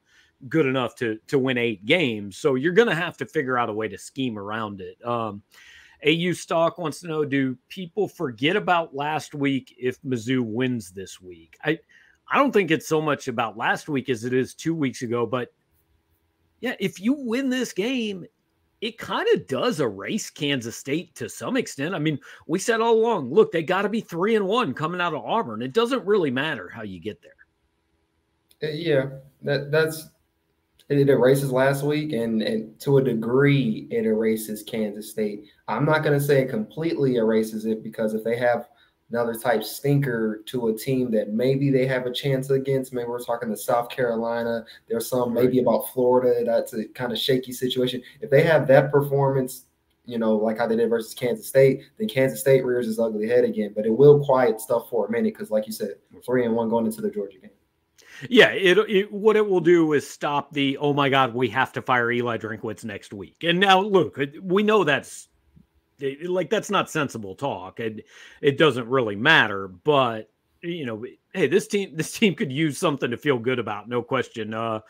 good 0.47 0.65
enough 0.65 0.95
to 0.95 1.19
to 1.27 1.37
win 1.37 1.57
eight 1.57 1.85
games. 1.85 2.37
So 2.37 2.55
you're 2.55 2.71
going 2.71 2.87
to 2.87 2.95
have 2.95 3.17
to 3.17 3.25
figure 3.25 3.57
out 3.57 3.69
a 3.69 3.73
way 3.73 3.89
to 3.89 3.97
scheme 3.97 4.39
around 4.39 4.79
it. 4.79 5.05
Um, 5.05 5.43
AU 6.07 6.31
Stock 6.31 6.77
wants 6.77 7.01
to 7.01 7.07
know: 7.07 7.25
Do 7.25 7.57
people 7.67 8.07
forget 8.07 8.55
about 8.55 8.95
last 8.95 9.35
week 9.35 9.75
if 9.77 10.01
Mizzou 10.01 10.41
wins 10.41 10.91
this 10.91 11.19
week? 11.19 11.57
I 11.63 11.79
I 12.31 12.37
don't 12.37 12.51
think 12.51 12.71
it's 12.71 12.87
so 12.87 13.01
much 13.01 13.27
about 13.27 13.57
last 13.57 13.89
week 13.89 14.09
as 14.09 14.23
it 14.23 14.33
is 14.33 14.53
two 14.53 14.73
weeks 14.73 15.01
ago, 15.01 15.25
but 15.25 15.53
yeah, 16.61 16.75
if 16.79 16.99
you 17.01 17.13
win 17.13 17.49
this 17.49 17.73
game, 17.73 18.25
it 18.79 18.97
kind 18.97 19.27
of 19.33 19.47
does 19.47 19.79
erase 19.79 20.29
Kansas 20.29 20.77
State 20.77 21.13
to 21.15 21.29
some 21.29 21.57
extent. 21.57 21.93
I 21.93 21.99
mean, 21.99 22.17
we 22.47 22.57
said 22.57 22.81
all 22.81 22.93
along, 22.93 23.31
look, 23.31 23.51
they 23.51 23.63
got 23.63 23.81
to 23.81 23.89
be 23.89 24.01
three 24.01 24.35
and 24.35 24.47
one 24.47 24.73
coming 24.73 25.01
out 25.01 25.13
of 25.13 25.23
Auburn. 25.23 25.61
It 25.61 25.73
doesn't 25.73 26.05
really 26.05 26.31
matter 26.31 26.69
how 26.69 26.83
you 26.83 26.99
get 26.99 27.21
there. 27.21 28.69
Uh, 28.69 28.73
yeah, 28.73 29.05
that 29.41 29.71
that's 29.71 30.09
it 30.89 31.09
erases 31.09 31.51
last 31.51 31.83
week, 31.83 32.11
and, 32.11 32.41
and 32.41 32.77
to 32.81 32.97
a 32.97 33.03
degree, 33.03 33.87
it 33.91 34.05
erases 34.05 34.61
Kansas 34.61 35.09
State. 35.09 35.45
I'm 35.67 35.85
not 35.85 36.03
going 36.03 36.19
to 36.19 36.25
say 36.25 36.41
it 36.41 36.49
completely 36.49 37.15
erases 37.15 37.65
it 37.65 37.81
because 37.81 38.13
if 38.13 38.23
they 38.23 38.35
have 38.37 38.67
another 39.11 39.35
type 39.35 39.63
stinker 39.63 40.41
to 40.45 40.69
a 40.69 40.77
team 40.77 41.11
that 41.11 41.33
maybe 41.33 41.69
they 41.69 41.85
have 41.85 42.05
a 42.05 42.11
chance 42.11 42.49
against, 42.49 42.93
maybe 42.93 43.07
we're 43.07 43.23
talking 43.23 43.49
to 43.49 43.57
South 43.57 43.89
Carolina, 43.89 44.65
there's 44.87 45.07
some 45.07 45.33
maybe 45.33 45.59
about 45.59 45.89
Florida, 45.93 46.43
that's 46.45 46.73
a 46.73 46.85
kind 46.89 47.11
of 47.11 47.19
shaky 47.19 47.51
situation. 47.51 48.01
If 48.21 48.29
they 48.29 48.43
have 48.43 48.67
that 48.67 48.91
performance, 48.91 49.65
you 50.05 50.17
know, 50.17 50.35
like 50.35 50.57
how 50.57 50.65
they 50.65 50.75
did 50.75 50.89
versus 50.89 51.13
Kansas 51.13 51.47
State, 51.47 51.83
then 51.97 52.07
Kansas 52.07 52.39
State 52.39 52.65
rears 52.65 52.87
its 52.87 52.99
ugly 52.99 53.27
head 53.27 53.43
again. 53.43 53.73
But 53.75 53.85
it 53.85 53.95
will 53.95 54.23
quiet 54.23 54.59
stuff 54.59 54.89
for 54.89 55.05
a 55.05 55.11
minute 55.11 55.33
because, 55.33 55.51
like 55.51 55.67
you 55.67 55.73
said, 55.73 55.95
three 56.25 56.45
and 56.45 56.55
one 56.55 56.69
going 56.69 56.85
into 56.85 57.01
the 57.01 57.11
Georgia 57.11 57.37
game. 57.37 57.51
Yeah, 58.29 58.49
it, 58.49 58.77
it, 58.77 59.11
what 59.11 59.35
it 59.35 59.47
will 59.47 59.59
do 59.59 59.93
is 59.93 60.07
stop 60.07 60.53
the 60.53 60.77
oh 60.77 60.93
my 60.93 61.09
god 61.09 61.33
we 61.33 61.49
have 61.49 61.71
to 61.73 61.81
fire 61.81 62.11
Eli 62.11 62.37
Drinkwitz 62.37 62.83
next 62.83 63.13
week. 63.13 63.43
And 63.43 63.59
now 63.59 63.79
look, 63.79 64.19
we 64.41 64.63
know 64.63 64.83
that's 64.83 65.27
like 66.23 66.49
that's 66.49 66.69
not 66.69 66.89
sensible 66.89 67.35
talk. 67.35 67.79
It 67.79 68.05
it 68.41 68.57
doesn't 68.57 68.87
really 68.87 69.15
matter, 69.15 69.67
but 69.67 70.29
you 70.61 70.85
know, 70.85 71.05
hey, 71.33 71.47
this 71.47 71.67
team 71.67 71.91
this 71.95 72.17
team 72.17 72.35
could 72.35 72.51
use 72.51 72.77
something 72.77 73.11
to 73.11 73.17
feel 73.17 73.39
good 73.39 73.59
about, 73.59 73.89
no 73.89 74.01
question. 74.01 74.53
Uh 74.53 74.81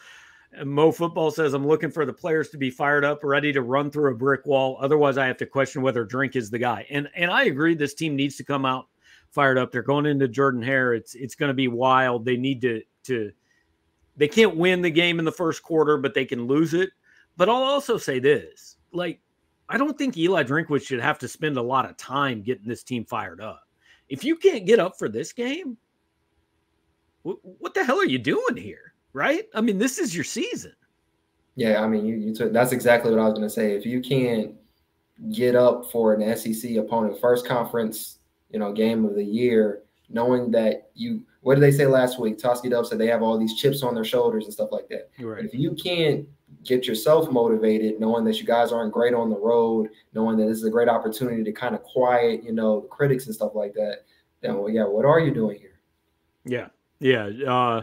Mo 0.65 0.91
Football 0.91 1.31
says 1.31 1.53
I'm 1.53 1.65
looking 1.65 1.91
for 1.91 2.05
the 2.05 2.11
players 2.11 2.49
to 2.49 2.57
be 2.57 2.69
fired 2.69 3.05
up, 3.05 3.23
ready 3.23 3.53
to 3.53 3.61
run 3.61 3.89
through 3.89 4.11
a 4.11 4.17
brick 4.17 4.45
wall. 4.45 4.77
Otherwise, 4.81 5.17
I 5.17 5.25
have 5.25 5.37
to 5.37 5.45
question 5.45 5.81
whether 5.81 6.03
Drink 6.03 6.35
is 6.35 6.49
the 6.49 6.59
guy. 6.59 6.85
And 6.89 7.09
and 7.15 7.31
I 7.31 7.45
agree, 7.45 7.73
this 7.73 7.93
team 7.93 8.15
needs 8.15 8.35
to 8.37 8.43
come 8.43 8.65
out 8.65 8.87
fired 9.29 9.57
up. 9.57 9.71
They're 9.71 9.81
going 9.81 10.05
into 10.05 10.27
Jordan 10.27 10.61
Hare. 10.61 10.93
It's 10.93 11.15
it's 11.15 11.35
going 11.35 11.49
to 11.49 11.53
be 11.53 11.67
wild. 11.67 12.25
They 12.25 12.37
need 12.37 12.61
to 12.61 12.81
to 13.05 13.31
they 14.17 14.27
can't 14.27 14.57
win 14.57 14.81
the 14.81 14.91
game 14.91 15.19
in 15.19 15.25
the 15.25 15.31
first 15.31 15.63
quarter, 15.63 15.97
but 15.97 16.13
they 16.13 16.25
can 16.25 16.45
lose 16.45 16.73
it. 16.73 16.91
But 17.37 17.49
I'll 17.49 17.63
also 17.63 17.97
say 17.97 18.19
this: 18.19 18.77
like, 18.91 19.21
I 19.71 19.77
don't 19.77 19.97
think 19.97 20.17
Eli 20.17 20.43
Drinkwitz 20.43 20.85
should 20.85 20.99
have 20.99 21.17
to 21.19 21.27
spend 21.27 21.55
a 21.55 21.61
lot 21.61 21.89
of 21.89 21.95
time 21.95 22.41
getting 22.41 22.67
this 22.67 22.83
team 22.83 23.05
fired 23.05 23.39
up. 23.39 23.63
If 24.09 24.23
you 24.23 24.35
can't 24.35 24.65
get 24.65 24.79
up 24.79 24.99
for 24.99 25.07
this 25.07 25.31
game, 25.31 25.77
what 27.23 27.73
the 27.73 27.83
hell 27.83 27.97
are 27.97 28.05
you 28.05 28.19
doing 28.19 28.57
here? 28.57 28.93
Right? 29.13 29.45
I 29.53 29.61
mean, 29.61 29.77
this 29.77 29.97
is 29.97 30.13
your 30.13 30.25
season. 30.25 30.73
Yeah, 31.55 31.81
I 31.81 31.87
mean, 31.87 32.05
you, 32.05 32.15
you 32.15 32.35
took 32.35 32.51
that's 32.51 32.71
exactly 32.73 33.11
what 33.11 33.19
I 33.19 33.25
was 33.25 33.33
going 33.33 33.47
to 33.47 33.49
say. 33.49 33.73
If 33.73 33.85
you 33.85 34.01
can't 34.01 34.55
get 35.31 35.55
up 35.55 35.89
for 35.91 36.13
an 36.13 36.35
SEC 36.35 36.75
opponent, 36.75 37.19
first 37.19 37.47
conference, 37.47 38.19
you 38.49 38.59
know, 38.59 38.73
game 38.73 39.05
of 39.05 39.15
the 39.15 39.23
year, 39.23 39.83
knowing 40.09 40.51
that 40.51 40.89
you 40.95 41.23
what 41.41 41.55
did 41.55 41.61
they 41.61 41.71
say 41.71 41.87
last 41.87 42.19
week? 42.19 42.37
Tauskie 42.37 42.69
Dove 42.69 42.87
said 42.87 42.99
they 42.99 43.07
have 43.07 43.21
all 43.21 43.37
these 43.37 43.55
chips 43.55 43.83
on 43.83 43.95
their 43.95 44.03
shoulders 44.03 44.45
and 44.45 44.53
stuff 44.53 44.69
like 44.71 44.87
that. 44.89 45.09
Right. 45.19 45.45
If 45.45 45.53
you 45.53 45.73
can't 45.73 46.27
get 46.63 46.85
yourself 46.85 47.31
motivated, 47.31 47.99
knowing 47.99 48.23
that 48.25 48.39
you 48.39 48.45
guys 48.45 48.71
aren't 48.71 48.93
great 48.93 49.13
on 49.13 49.29
the 49.29 49.37
road, 49.37 49.89
knowing 50.13 50.37
that 50.37 50.45
this 50.45 50.57
is 50.57 50.65
a 50.65 50.69
great 50.69 50.89
opportunity 50.89 51.43
to 51.43 51.51
kind 51.51 51.75
of 51.75 51.83
quiet, 51.83 52.43
you 52.43 52.51
know, 52.51 52.81
the 52.81 52.87
critics 52.87 53.25
and 53.25 53.35
stuff 53.35 53.55
like 53.55 53.73
that, 53.73 54.05
then 54.41 54.57
well, 54.57 54.69
yeah, 54.69 54.85
what 54.85 55.05
are 55.05 55.19
you 55.19 55.33
doing 55.33 55.59
here? 55.59 55.79
Yeah, 56.45 56.67
yeah. 56.99 57.51
Uh, 57.51 57.81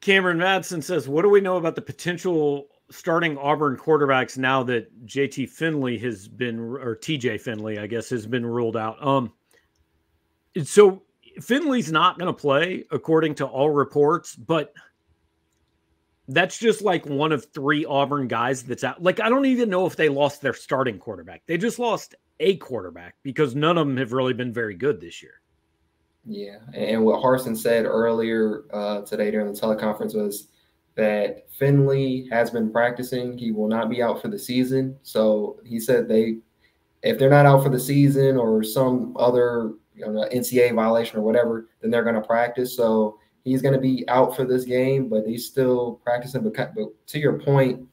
Cameron 0.00 0.38
Madsen 0.38 0.82
says, 0.82 1.08
"What 1.08 1.22
do 1.22 1.28
we 1.28 1.40
know 1.40 1.56
about 1.56 1.74
the 1.74 1.82
potential 1.82 2.68
starting 2.90 3.36
Auburn 3.38 3.76
quarterbacks 3.76 4.36
now 4.36 4.62
that 4.64 5.06
JT 5.06 5.48
Finley 5.48 5.98
has 5.98 6.26
been, 6.26 6.58
or 6.58 6.96
TJ 6.96 7.40
Finley, 7.40 7.78
I 7.78 7.86
guess, 7.86 8.08
has 8.10 8.26
been 8.26 8.46
ruled 8.46 8.76
out?" 8.76 9.04
Um, 9.06 9.32
so 10.64 11.02
Finley's 11.40 11.92
not 11.92 12.18
going 12.18 12.32
to 12.34 12.38
play, 12.38 12.84
according 12.90 13.34
to 13.36 13.46
all 13.46 13.70
reports, 13.70 14.34
but 14.34 14.72
that's 16.32 16.58
just 16.58 16.82
like 16.82 17.04
one 17.06 17.32
of 17.32 17.46
three 17.52 17.84
Auburn 17.84 18.28
guys 18.28 18.62
that's 18.62 18.84
out. 18.84 19.02
Like, 19.02 19.20
I 19.20 19.28
don't 19.28 19.46
even 19.46 19.68
know 19.68 19.86
if 19.86 19.96
they 19.96 20.08
lost 20.08 20.40
their 20.40 20.54
starting 20.54 20.98
quarterback. 20.98 21.42
They 21.46 21.58
just 21.58 21.78
lost 21.78 22.14
a 22.38 22.56
quarterback 22.56 23.16
because 23.22 23.54
none 23.54 23.76
of 23.76 23.86
them 23.86 23.96
have 23.96 24.12
really 24.12 24.32
been 24.32 24.52
very 24.52 24.74
good 24.74 25.00
this 25.00 25.22
year. 25.22 25.40
Yeah. 26.24 26.58
And 26.74 27.04
what 27.04 27.22
Harsin 27.22 27.56
said 27.56 27.84
earlier 27.84 28.64
uh, 28.72 29.02
today 29.02 29.30
during 29.30 29.52
the 29.52 29.58
teleconference 29.58 30.14
was 30.14 30.48
that 30.94 31.46
Finley 31.58 32.28
has 32.30 32.50
been 32.50 32.70
practicing. 32.70 33.36
He 33.36 33.52
will 33.52 33.68
not 33.68 33.88
be 33.88 34.02
out 34.02 34.20
for 34.20 34.28
the 34.28 34.38
season. 34.38 34.98
So 35.02 35.60
he 35.64 35.80
said 35.80 36.08
they, 36.08 36.38
if 37.02 37.18
they're 37.18 37.30
not 37.30 37.46
out 37.46 37.62
for 37.62 37.70
the 37.70 37.80
season 37.80 38.36
or 38.36 38.62
some 38.62 39.16
other 39.18 39.72
you 39.94 40.06
know, 40.06 40.28
NCAA 40.32 40.74
violation 40.74 41.18
or 41.18 41.22
whatever, 41.22 41.68
then 41.80 41.90
they're 41.90 42.04
going 42.04 42.14
to 42.14 42.20
practice. 42.20 42.76
So 42.76 43.18
he's 43.44 43.62
going 43.62 43.74
to 43.74 43.80
be 43.80 44.04
out 44.08 44.36
for 44.36 44.44
this 44.44 44.64
game, 44.64 45.08
but 45.08 45.26
he's 45.26 45.46
still 45.46 46.00
practicing. 46.04 46.42
But, 46.42 46.74
but 46.74 47.06
to 47.08 47.18
your 47.18 47.38
point, 47.38 47.86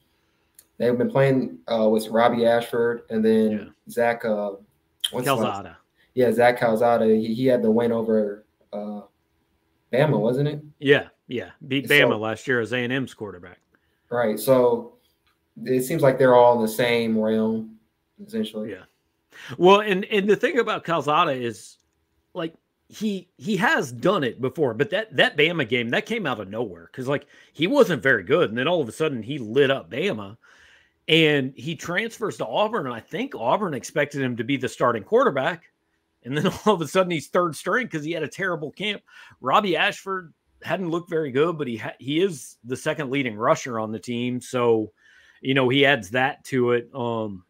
they've 0.78 0.96
been 0.96 1.10
playing 1.10 1.58
uh, 1.66 1.88
with 1.88 2.08
Robbie 2.08 2.46
Ashford 2.46 3.02
and 3.10 3.24
then 3.24 3.50
yeah. 3.50 3.64
Zach. 3.90 4.24
Uh, 4.24 4.52
what's 5.10 5.26
Calzada. 5.26 5.76
Yeah, 6.14 6.32
Zach 6.32 6.58
Calzada. 6.58 7.06
He, 7.06 7.34
he 7.34 7.46
had 7.46 7.62
the 7.62 7.70
win 7.70 7.92
over 7.92 8.44
uh, 8.72 9.02
Bama, 9.92 10.18
wasn't 10.18 10.48
it? 10.48 10.62
Yeah, 10.78 11.08
yeah. 11.26 11.50
Beat 11.66 11.88
Bama 11.88 12.10
so, 12.10 12.18
last 12.18 12.46
year 12.46 12.60
as 12.60 12.72
A 12.72 12.78
and 12.78 12.92
M's 12.92 13.14
quarterback. 13.14 13.60
Right. 14.10 14.38
So 14.38 14.94
it 15.64 15.82
seems 15.82 16.02
like 16.02 16.18
they're 16.18 16.34
all 16.34 16.56
in 16.56 16.62
the 16.62 16.68
same 16.68 17.18
realm, 17.18 17.76
essentially. 18.24 18.70
Yeah. 18.70 18.84
Well, 19.56 19.80
and 19.80 20.04
and 20.06 20.28
the 20.28 20.36
thing 20.36 20.58
about 20.58 20.84
Calzada 20.84 21.32
is 21.32 21.76
like 22.34 22.54
he 22.88 23.28
he 23.36 23.56
has 23.58 23.92
done 23.92 24.24
it 24.24 24.40
before, 24.40 24.72
but 24.72 24.90
that 24.90 25.14
that 25.16 25.36
Bama 25.36 25.68
game 25.68 25.90
that 25.90 26.06
came 26.06 26.26
out 26.26 26.40
of 26.40 26.48
nowhere 26.48 26.88
because 26.90 27.06
like 27.06 27.26
he 27.52 27.66
wasn't 27.66 28.02
very 28.02 28.22
good, 28.22 28.48
and 28.48 28.58
then 28.58 28.66
all 28.66 28.80
of 28.80 28.88
a 28.88 28.92
sudden 28.92 29.22
he 29.22 29.38
lit 29.38 29.70
up 29.70 29.90
Bama, 29.90 30.38
and 31.06 31.52
he 31.54 31.76
transfers 31.76 32.38
to 32.38 32.46
Auburn, 32.46 32.86
and 32.86 32.94
I 32.94 33.00
think 33.00 33.34
Auburn 33.34 33.74
expected 33.74 34.22
him 34.22 34.36
to 34.38 34.44
be 34.44 34.56
the 34.56 34.70
starting 34.70 35.04
quarterback, 35.04 35.64
and 36.24 36.36
then 36.36 36.46
all 36.66 36.74
of 36.74 36.80
a 36.80 36.88
sudden 36.88 37.10
he's 37.10 37.28
third 37.28 37.54
string 37.54 37.86
because 37.86 38.04
he 38.04 38.12
had 38.12 38.22
a 38.22 38.28
terrible 38.28 38.72
camp. 38.72 39.02
Robbie 39.42 39.76
Ashford 39.76 40.32
hadn't 40.62 40.90
looked 40.90 41.10
very 41.10 41.30
good, 41.30 41.58
but 41.58 41.68
he 41.68 41.76
ha- 41.76 41.94
he 41.98 42.22
is 42.22 42.56
the 42.64 42.76
second 42.76 43.10
leading 43.10 43.36
rusher 43.36 43.78
on 43.78 43.92
the 43.92 43.98
team, 43.98 44.40
so 44.40 44.92
you 45.42 45.52
know 45.52 45.68
he 45.68 45.84
adds 45.84 46.10
that 46.10 46.42
to 46.44 46.72
it. 46.72 46.88
Um, 46.94 47.44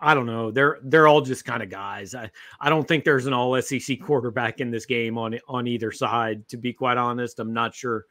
I 0.00 0.14
don't 0.14 0.26
know. 0.26 0.50
They're 0.50 0.78
they're 0.82 1.06
all 1.06 1.20
just 1.20 1.44
kind 1.44 1.62
of 1.62 1.68
guys. 1.68 2.14
I, 2.14 2.30
I 2.58 2.70
don't 2.70 2.88
think 2.88 3.04
there's 3.04 3.26
an 3.26 3.34
all 3.34 3.60
SEC 3.60 4.00
quarterback 4.00 4.60
in 4.60 4.70
this 4.70 4.86
game 4.86 5.18
on 5.18 5.38
on 5.46 5.66
either 5.66 5.92
side. 5.92 6.48
To 6.48 6.56
be 6.56 6.72
quite 6.72 6.96
honest, 6.96 7.38
I'm 7.38 7.52
not 7.52 7.74
sure 7.74 8.06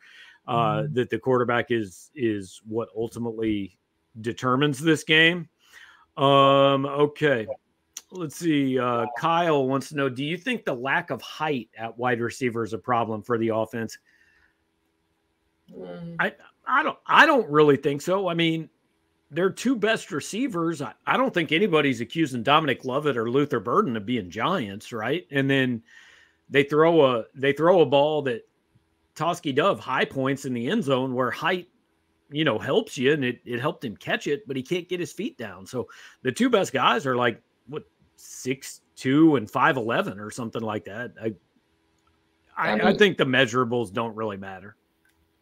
uh, 0.47 0.53
mm-hmm. 0.53 0.93
that 0.93 1.09
the 1.09 1.17
quarterback 1.17 1.71
is 1.71 2.11
is 2.15 2.61
what 2.67 2.89
ultimately 2.95 3.77
determines 4.21 4.79
this 4.79 5.03
game. 5.03 5.49
Um, 6.15 6.85
okay, 6.85 7.47
let's 8.11 8.35
see. 8.35 8.77
Uh, 8.77 9.07
Kyle 9.17 9.67
wants 9.67 9.89
to 9.89 9.95
know: 9.95 10.09
Do 10.09 10.23
you 10.23 10.37
think 10.37 10.65
the 10.65 10.75
lack 10.75 11.09
of 11.09 11.21
height 11.23 11.69
at 11.75 11.97
wide 11.97 12.21
receiver 12.21 12.63
is 12.63 12.73
a 12.73 12.77
problem 12.77 13.23
for 13.23 13.39
the 13.39 13.49
offense? 13.49 13.97
Mm. 15.75 16.15
I 16.19 16.33
I 16.67 16.83
don't 16.83 16.97
I 17.07 17.25
don't 17.25 17.49
really 17.49 17.77
think 17.77 18.01
so. 18.01 18.27
I 18.27 18.35
mean, 18.35 18.69
their 19.31 19.49
two 19.49 19.75
best 19.75 20.11
receivers, 20.11 20.81
I, 20.81 20.93
I, 21.05 21.17
don't 21.17 21.33
think 21.33 21.51
anybody's 21.51 22.01
accusing 22.01 22.43
Dominic 22.43 22.83
Lovett 22.83 23.17
or 23.17 23.29
Luther 23.29 23.59
Burden 23.59 23.95
of 23.95 24.05
being 24.05 24.29
giants, 24.29 24.91
right? 24.91 25.27
And 25.31 25.49
then 25.49 25.83
they 26.49 26.63
throw 26.63 27.05
a 27.05 27.25
they 27.35 27.53
throw 27.53 27.81
a 27.81 27.85
ball 27.85 28.23
that 28.23 28.47
Tauskie 29.15 29.53
Dove 29.53 29.79
high 29.79 30.05
points 30.05 30.45
in 30.45 30.53
the 30.53 30.67
end 30.67 30.83
zone 30.83 31.13
where 31.13 31.29
height, 31.29 31.67
you 32.31 32.43
know, 32.43 32.57
helps 32.57 32.97
you 32.97 33.13
and 33.13 33.23
it, 33.23 33.39
it 33.45 33.59
helped 33.59 33.85
him 33.85 33.95
catch 33.95 34.25
it, 34.25 34.47
but 34.47 34.55
he 34.55 34.63
can't 34.63 34.89
get 34.89 34.99
his 34.99 35.13
feet 35.13 35.37
down. 35.37 35.65
So 35.67 35.87
the 36.23 36.31
two 36.31 36.49
best 36.49 36.73
guys 36.73 37.05
are 37.05 37.15
like 37.15 37.41
what 37.67 37.83
six 38.15 38.81
two 38.95 39.35
and 39.35 39.49
five 39.49 39.77
eleven 39.77 40.19
or 40.19 40.31
something 40.31 40.63
like 40.63 40.85
that. 40.85 41.11
I 41.21 41.33
I, 42.57 42.71
I, 42.71 42.75
mean, 42.75 42.87
I 42.87 42.93
think 42.93 43.17
the 43.17 43.25
measurables 43.25 43.93
don't 43.93 44.15
really 44.15 44.35
matter. 44.35 44.75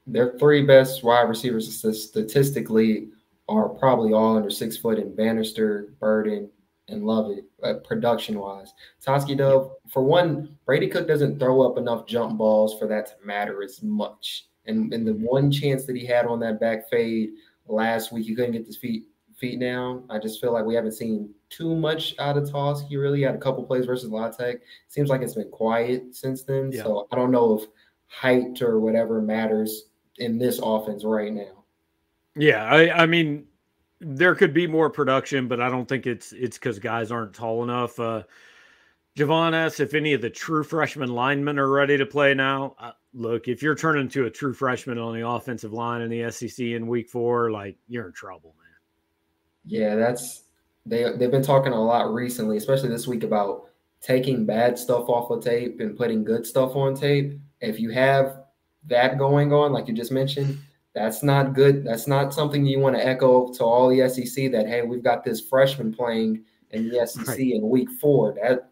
Their 0.05 0.37
three 0.37 0.63
best 0.65 1.03
wide 1.03 1.23
receivers 1.23 1.73
statistically 1.73 3.07
are 3.49 3.69
probably 3.69 4.13
all 4.13 4.37
under 4.37 4.49
six 4.49 4.77
foot 4.77 4.99
in 4.99 5.15
Banister, 5.15 5.93
Burden, 5.99 6.49
and 6.89 7.03
Lovett, 7.03 7.45
uh, 7.63 7.75
production 7.85 8.39
wise. 8.39 8.73
Tauskie 9.05 9.35
Dove, 9.35 9.71
for 9.89 10.03
one, 10.03 10.57
Brady 10.65 10.87
Cook 10.87 11.07
doesn't 11.07 11.39
throw 11.39 11.61
up 11.61 11.77
enough 11.77 12.05
jump 12.05 12.37
balls 12.37 12.77
for 12.79 12.87
that 12.87 13.07
to 13.07 13.13
matter 13.25 13.61
as 13.61 13.81
much. 13.83 14.45
And, 14.65 14.93
and 14.93 15.07
the 15.07 15.13
one 15.13 15.51
chance 15.51 15.85
that 15.85 15.95
he 15.95 16.05
had 16.05 16.25
on 16.25 16.39
that 16.41 16.59
back 16.59 16.89
fade 16.89 17.31
last 17.67 18.11
week, 18.11 18.25
he 18.25 18.35
couldn't 18.35 18.53
get 18.53 18.65
his 18.65 18.77
feet 18.77 19.05
feet 19.37 19.59
down. 19.59 20.03
I 20.09 20.17
just 20.17 20.41
feel 20.41 20.51
like 20.51 20.65
we 20.65 20.73
haven't 20.73 20.93
seen 20.93 21.31
too 21.49 21.75
much 21.75 22.15
out 22.17 22.37
of 22.37 22.49
Tauskie 22.49 22.97
really. 22.99 23.21
Had 23.21 23.35
a 23.35 23.39
couple 23.39 23.63
plays 23.63 23.85
versus 23.85 24.09
La 24.09 24.29
Tech. 24.29 24.57
Seems 24.87 25.09
like 25.09 25.21
it's 25.21 25.35
been 25.35 25.51
quiet 25.51 26.15
since 26.15 26.43
then. 26.43 26.71
Yeah. 26.71 26.83
So 26.83 27.07
I 27.11 27.15
don't 27.15 27.31
know 27.31 27.59
if 27.59 27.67
height 28.07 28.61
or 28.61 28.79
whatever 28.79 29.21
matters 29.21 29.89
in 30.17 30.37
this 30.39 30.59
offense 30.61 31.03
right 31.03 31.31
now. 31.31 31.56
Yeah, 32.37 32.63
I, 32.65 33.03
I 33.03 33.05
mean, 33.05 33.45
there 33.99 34.35
could 34.35 34.53
be 34.53 34.67
more 34.67 34.89
production, 34.89 35.47
but 35.47 35.59
I 35.59 35.69
don't 35.69 35.87
think 35.87 36.05
it's 36.05 36.31
it's 36.33 36.57
because 36.57 36.79
guys 36.79 37.11
aren't 37.11 37.33
tall 37.33 37.63
enough. 37.63 37.99
Uh, 37.99 38.23
Javon 39.17 39.53
asks 39.53 39.79
if 39.79 39.95
any 39.95 40.13
of 40.13 40.21
the 40.21 40.29
true 40.29 40.63
freshman 40.63 41.09
linemen 41.09 41.57
are 41.57 41.69
ready 41.69 41.97
to 41.97 42.05
play 42.05 42.35
now. 42.35 42.75
Uh, 42.79 42.91
look, 43.13 43.47
if 43.47 43.63
you're 43.63 43.75
turning 43.75 44.07
to 44.09 44.25
a 44.25 44.29
true 44.29 44.53
freshman 44.53 44.99
on 44.99 45.15
the 45.15 45.27
offensive 45.27 45.73
line 45.73 46.01
in 46.01 46.09
the 46.09 46.31
SEC 46.31 46.59
in 46.59 46.85
week 46.85 47.09
four, 47.09 47.49
like 47.49 47.77
you're 47.87 48.07
in 48.07 48.13
trouble, 48.13 48.55
man. 48.59 48.67
Yeah, 49.65 49.95
that's 49.95 50.43
they 50.85 51.11
they've 51.17 51.31
been 51.31 51.43
talking 51.43 51.73
a 51.73 51.83
lot 51.83 52.13
recently, 52.13 52.57
especially 52.57 52.89
this 52.89 53.07
week 53.07 53.23
about 53.23 53.69
taking 53.99 54.45
bad 54.45 54.77
stuff 54.77 55.09
off 55.09 55.31
of 55.31 55.43
tape 55.43 55.79
and 55.79 55.97
putting 55.97 56.23
good 56.23 56.45
stuff 56.45 56.75
on 56.75 56.95
tape. 56.95 57.39
If 57.61 57.79
you 57.79 57.89
have 57.89 58.41
that 58.85 59.17
going 59.17 59.51
on, 59.51 59.73
like 59.73 59.87
you 59.87 59.95
just 59.95 60.11
mentioned, 60.11 60.59
that's 60.97 61.21
not 61.21 61.53
good. 61.53 61.85
That's 61.85 62.07
not 62.07 62.33
something 62.33 62.65
you 62.65 62.79
want 62.79 62.95
to 62.95 63.05
echo 63.05 63.53
to 63.53 63.63
all 63.63 63.87
the 63.87 64.09
SEC 64.09 64.51
that 64.51 64.67
hey, 64.67 64.81
we've 64.81 65.03
got 65.03 65.23
this 65.23 65.39
freshman 65.39 65.93
playing 65.93 66.43
in 66.71 66.89
the 66.89 67.05
SEC 67.05 67.27
right. 67.27 67.39
in 67.39 67.69
week 67.69 67.89
four. 68.01 68.35
That 68.41 68.71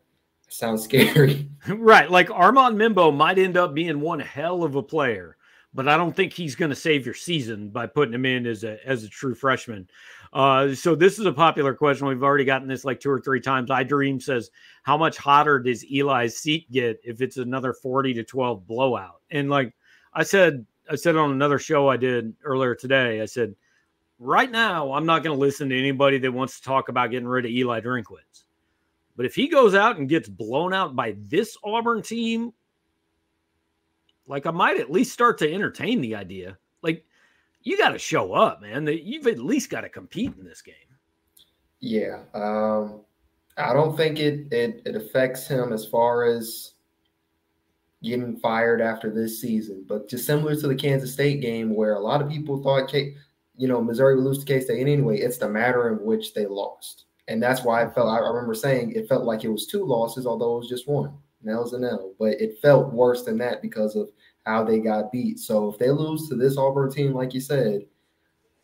sounds 0.50 0.84
scary. 0.86 1.48
right. 1.68 2.10
Like 2.10 2.32
Armand 2.32 2.78
Membou 2.78 3.16
might 3.16 3.38
end 3.38 3.58
up 3.58 3.76
being 3.76 4.00
one 4.00 4.20
hell 4.20 4.64
of 4.64 4.76
a 4.76 4.82
player, 4.82 5.38
but 5.72 5.88
I 5.88 5.98
don't 5.98 6.16
think 6.16 6.34
he's 6.34 6.56
going 6.56 6.72
to 6.72 6.76
save 6.76 7.06
your 7.06 7.14
season 7.14 7.70
by 7.70 7.86
putting 7.86 8.16
him 8.16 8.26
in 8.26 8.48
as 8.48 8.64
a 8.64 8.84
as 8.88 9.04
a 9.04 9.10
true 9.10 9.36
freshman. 9.36 9.88
Uh, 10.34 10.74
so 10.74 10.96
this 10.96 11.20
is 11.20 11.28
a 11.28 11.32
popular 11.32 11.76
question. 11.76 12.08
We've 12.08 12.24
already 12.24 12.44
gotten 12.44 12.68
this 12.68 12.84
like 12.86 13.00
two 13.00 13.12
or 13.12 13.22
three 13.22 13.40
times. 13.40 13.70
I 13.70 13.84
Dream 13.84 14.20
says, 14.20 14.50
"How 14.82 14.98
much 14.98 15.16
hotter 15.16 15.60
does 15.60 15.86
Eli's 15.86 16.38
seat 16.38 16.72
get 16.72 17.00
if 17.04 17.22
it's 17.22 17.38
another 17.38 17.72
forty 17.72 18.16
to 18.16 18.24
twelve 18.24 18.66
blowout?" 18.66 19.22
And 19.30 19.48
like 19.50 19.74
I 20.12 20.24
said, 20.24 20.66
I 20.90 20.96
said 20.96 21.16
on 21.16 21.32
another 21.32 21.60
show 21.60 21.90
I 21.90 21.98
did 21.98 22.34
earlier 22.44 22.76
today, 22.76 23.22
I 23.22 23.26
said, 23.26 23.56
right 24.20 24.50
now 24.50 24.94
I'm 24.94 25.06
not 25.06 25.24
going 25.24 25.36
to 25.36 25.40
listen 25.40 25.70
to 25.70 25.78
anybody 25.78 26.18
that 26.20 26.32
wants 26.32 26.60
to 26.60 26.66
talk 26.66 26.90
about 26.90 27.12
getting 27.12 27.28
rid 27.28 27.46
of 27.46 27.52
Eli 27.52 27.82
Drinkwitz. 27.82 28.44
But 29.16 29.26
if 29.26 29.36
he 29.36 29.48
goes 29.48 29.76
out 29.76 29.98
and 29.98 30.10
gets 30.10 30.28
blown 30.28 30.74
out 30.74 30.96
by 30.96 31.16
this 31.18 31.58
Auburn 31.64 32.02
team, 32.02 32.54
like 34.28 34.46
I 34.46 34.52
might 34.52 34.80
at 34.80 34.92
least 34.92 35.14
start 35.14 35.38
to 35.40 35.54
entertain 35.54 36.02
the 36.02 36.16
idea. 36.16 36.58
Like 36.82 37.06
you 37.62 37.78
got 37.78 37.90
to 37.90 38.00
show 38.00 38.34
up, 38.34 38.62
man. 38.62 38.88
You've 38.88 39.28
at 39.28 39.40
least 39.40 39.70
got 39.70 39.82
to 39.82 39.90
compete 39.90 40.34
in 40.38 40.46
this 40.46 40.62
game. 40.62 40.76
Yeah, 41.80 42.22
um, 42.34 43.02
I 43.58 43.74
don't 43.74 43.96
think 43.96 44.20
it, 44.20 44.52
it 44.52 44.82
it 44.86 44.96
affects 44.96 45.48
him 45.48 45.72
as 45.72 45.86
far 45.86 46.26
as 46.26 46.75
getting 48.06 48.38
fired 48.38 48.82
after 48.82 49.10
this 49.10 49.42
season. 49.42 49.86
But 49.88 50.10
just 50.10 50.26
similar 50.26 50.56
to 50.56 50.68
the 50.68 50.76
Kansas 50.76 51.14
State 51.14 51.42
game, 51.42 51.74
where 51.74 51.96
a 51.96 52.00
lot 52.00 52.22
of 52.22 52.30
people 52.30 52.62
thought, 52.62 52.94
you 52.94 53.68
know, 53.68 53.82
Missouri 53.82 54.16
would 54.16 54.24
lose 54.24 54.40
to 54.40 54.46
K 54.46 54.62
State 54.62 54.82
anyway. 54.82 55.18
It's 55.18 55.38
the 55.38 55.50
matter 55.50 55.90
in 55.90 56.06
which 56.06 56.34
they 56.34 56.46
lost. 56.46 57.06
And 57.28 57.42
that's 57.42 57.64
why 57.64 57.84
I 57.84 57.90
felt 57.90 58.08
I 58.08 58.20
remember 58.20 58.54
saying 58.54 58.92
it 58.92 59.10
felt 59.10 59.26
like 59.26 59.44
it 59.44 59.50
was 59.50 59.68
two 59.68 59.84
losses, 59.84 60.28
although 60.28 60.56
it 60.56 60.60
was 60.60 60.70
just 60.70 60.88
one. 60.88 61.14
That 61.46 61.60
was 61.60 61.74
and 61.74 61.86
L. 61.86 62.14
But 62.18 62.42
it 62.42 62.60
felt 62.62 62.92
worse 62.92 63.24
than 63.24 63.38
that 63.38 63.62
because 63.62 63.96
of 63.96 64.10
how 64.46 64.64
they 64.64 64.80
got 64.80 65.12
beat. 65.12 65.40
So 65.40 65.72
if 65.72 65.78
they 65.78 65.92
lose 65.92 66.28
to 66.30 66.36
this 66.36 66.58
Auburn 66.58 66.92
team, 66.92 67.14
like 67.14 67.34
you 67.34 67.42
said, 67.42 67.82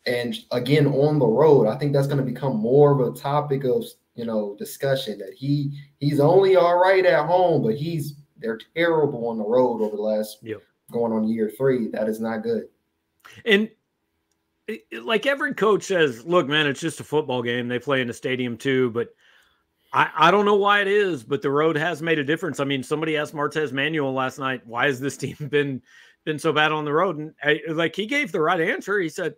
and 0.04 0.34
again 0.50 0.88
on 0.88 1.20
the 1.20 1.26
road, 1.26 1.68
I 1.68 1.78
think 1.78 1.92
that's 1.92 2.08
going 2.08 2.18
to 2.18 2.24
become 2.24 2.56
more 2.56 2.92
of 2.92 3.14
a 3.14 3.16
topic 3.16 3.64
of 3.64 3.84
you 4.14 4.24
know 4.24 4.56
discussion 4.58 5.18
that 5.18 5.32
he 5.34 5.78
he's 5.98 6.18
only 6.18 6.56
all 6.56 6.76
right 6.78 7.06
at 7.06 7.26
home, 7.26 7.62
but 7.62 7.76
he's 7.76 8.14
they're 8.42 8.60
terrible 8.74 9.28
on 9.28 9.38
the 9.38 9.44
road 9.44 9.80
over 9.80 9.96
the 9.96 10.02
last 10.02 10.38
yep. 10.42 10.62
going 10.90 11.12
on 11.12 11.28
year 11.28 11.50
three. 11.56 11.88
That 11.88 12.08
is 12.08 12.20
not 12.20 12.42
good. 12.42 12.68
And 13.44 13.70
like 15.02 15.26
every 15.26 15.54
coach 15.54 15.84
says, 15.84 16.24
look, 16.24 16.46
man, 16.46 16.66
it's 16.66 16.80
just 16.80 17.00
a 17.00 17.04
football 17.04 17.42
game. 17.42 17.68
They 17.68 17.78
play 17.78 18.00
in 18.00 18.10
a 18.10 18.14
stadium 18.14 18.56
too, 18.56 18.90
but 18.90 19.14
I, 19.92 20.10
I 20.16 20.30
don't 20.30 20.46
know 20.46 20.56
why 20.56 20.80
it 20.80 20.88
is, 20.88 21.22
but 21.22 21.42
the 21.42 21.50
road 21.50 21.76
has 21.76 22.00
made 22.00 22.18
a 22.18 22.24
difference. 22.24 22.60
I 22.60 22.64
mean, 22.64 22.82
somebody 22.82 23.16
asked 23.16 23.34
Martez 23.34 23.72
Manuel 23.72 24.12
last 24.12 24.38
night, 24.38 24.66
why 24.66 24.86
has 24.86 25.00
this 25.00 25.16
team 25.18 25.36
been 25.50 25.82
been 26.24 26.38
so 26.38 26.52
bad 26.52 26.72
on 26.72 26.84
the 26.84 26.92
road? 26.92 27.18
And 27.18 27.34
I, 27.42 27.60
like 27.68 27.94
he 27.94 28.06
gave 28.06 28.32
the 28.32 28.40
right 28.40 28.60
answer. 28.60 28.98
He 28.98 29.08
said, 29.08 29.34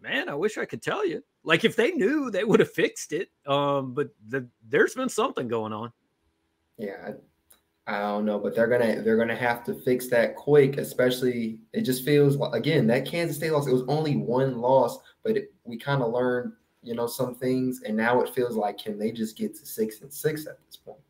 "Man, 0.00 0.28
I 0.28 0.34
wish 0.34 0.58
I 0.58 0.66
could 0.66 0.82
tell 0.82 1.06
you. 1.06 1.22
Like 1.42 1.64
if 1.64 1.74
they 1.74 1.92
knew, 1.92 2.30
they 2.30 2.44
would 2.44 2.60
have 2.60 2.70
fixed 2.70 3.12
it. 3.12 3.30
Um, 3.46 3.94
but 3.94 4.10
the, 4.28 4.46
there's 4.68 4.94
been 4.94 5.08
something 5.08 5.48
going 5.48 5.72
on." 5.72 5.92
Yeah, 6.76 7.12
I 7.88 8.00
don't 8.00 8.26
know, 8.26 8.38
but 8.38 8.54
they're 8.54 8.66
gonna 8.66 9.00
they're 9.00 9.16
gonna 9.16 9.34
have 9.34 9.64
to 9.64 9.74
fix 9.74 10.08
that 10.08 10.36
quick. 10.36 10.76
Especially, 10.76 11.58
it 11.72 11.82
just 11.82 12.04
feels 12.04 12.36
again 12.52 12.86
that 12.88 13.06
Kansas 13.06 13.36
State 13.36 13.50
loss. 13.50 13.66
It 13.66 13.72
was 13.72 13.84
only 13.88 14.16
one 14.16 14.58
loss, 14.58 14.98
but 15.22 15.38
it, 15.38 15.54
we 15.64 15.78
kind 15.78 16.02
of 16.02 16.12
learned 16.12 16.52
you 16.82 16.94
know 16.94 17.06
some 17.06 17.34
things, 17.34 17.80
and 17.86 17.96
now 17.96 18.20
it 18.20 18.28
feels 18.34 18.56
like 18.56 18.76
can 18.76 18.98
they 18.98 19.10
just 19.10 19.38
get 19.38 19.54
to 19.56 19.64
six 19.64 20.02
and 20.02 20.12
six 20.12 20.46
at 20.46 20.58
this 20.66 20.76
point? 20.76 21.00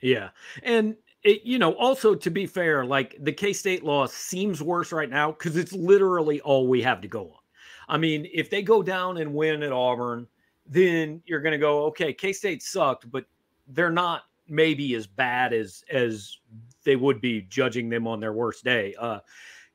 Yeah, 0.00 0.30
and 0.62 0.96
it, 1.22 1.42
you 1.44 1.58
know, 1.58 1.74
also 1.74 2.14
to 2.14 2.30
be 2.30 2.46
fair, 2.46 2.86
like 2.86 3.14
the 3.20 3.32
K 3.32 3.52
State 3.52 3.84
loss 3.84 4.14
seems 4.14 4.62
worse 4.62 4.90
right 4.90 5.10
now 5.10 5.32
because 5.32 5.58
it's 5.58 5.74
literally 5.74 6.40
all 6.40 6.66
we 6.66 6.80
have 6.80 7.02
to 7.02 7.08
go 7.08 7.24
on. 7.24 7.40
I 7.88 7.98
mean, 7.98 8.26
if 8.32 8.48
they 8.48 8.62
go 8.62 8.82
down 8.82 9.18
and 9.18 9.34
win 9.34 9.62
at 9.62 9.70
Auburn, 9.70 10.26
then 10.66 11.20
you're 11.26 11.42
to 11.42 11.58
go, 11.58 11.84
okay, 11.86 12.14
K 12.14 12.32
State 12.32 12.62
sucked, 12.62 13.10
but 13.10 13.26
they're 13.68 13.90
not 13.90 14.22
maybe 14.52 14.94
as 14.94 15.06
bad 15.06 15.52
as 15.52 15.82
as 15.90 16.38
they 16.84 16.96
would 16.96 17.20
be 17.20 17.42
judging 17.42 17.88
them 17.88 18.06
on 18.06 18.20
their 18.20 18.32
worst 18.32 18.64
day. 18.64 18.94
Uh, 18.98 19.18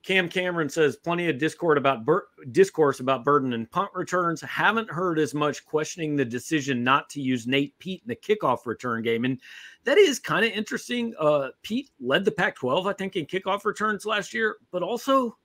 Cam 0.04 0.30
Cameron 0.30 0.70
says 0.70 0.96
plenty 0.96 1.28
of 1.28 1.38
discord 1.38 1.78
about 1.78 2.06
bur- 2.06 2.28
discourse 2.52 3.02
about 3.02 3.26
burden 3.26 3.52
and 3.52 3.70
punt 3.70 3.90
returns. 3.94 4.40
Haven't 4.40 4.90
heard 4.90 5.20
as 5.20 5.34
much 5.34 5.66
questioning 5.66 6.16
the 6.16 6.24
decision 6.24 6.84
not 6.84 7.10
to 7.10 7.22
use 7.22 7.48
Nate 7.48 7.78
Peat 7.80 8.04
in 8.04 8.08
the 8.08 8.16
kickoff 8.16 8.66
return 8.66 9.02
game, 9.02 9.26
and 9.26 9.42
that 9.84 9.98
is 9.98 10.20
kind 10.20 10.46
of 10.46 10.52
interesting. 10.52 11.14
Uh, 11.20 11.50
Peat 11.62 11.90
led 12.00 12.24
the 12.24 12.32
Pac-12, 12.32 12.88
I 12.88 12.94
think, 12.94 13.18
in 13.18 13.26
kickoff 13.26 13.66
returns 13.66 14.06
last 14.06 14.34
year, 14.34 14.58
but 14.72 14.82
also 14.82 15.38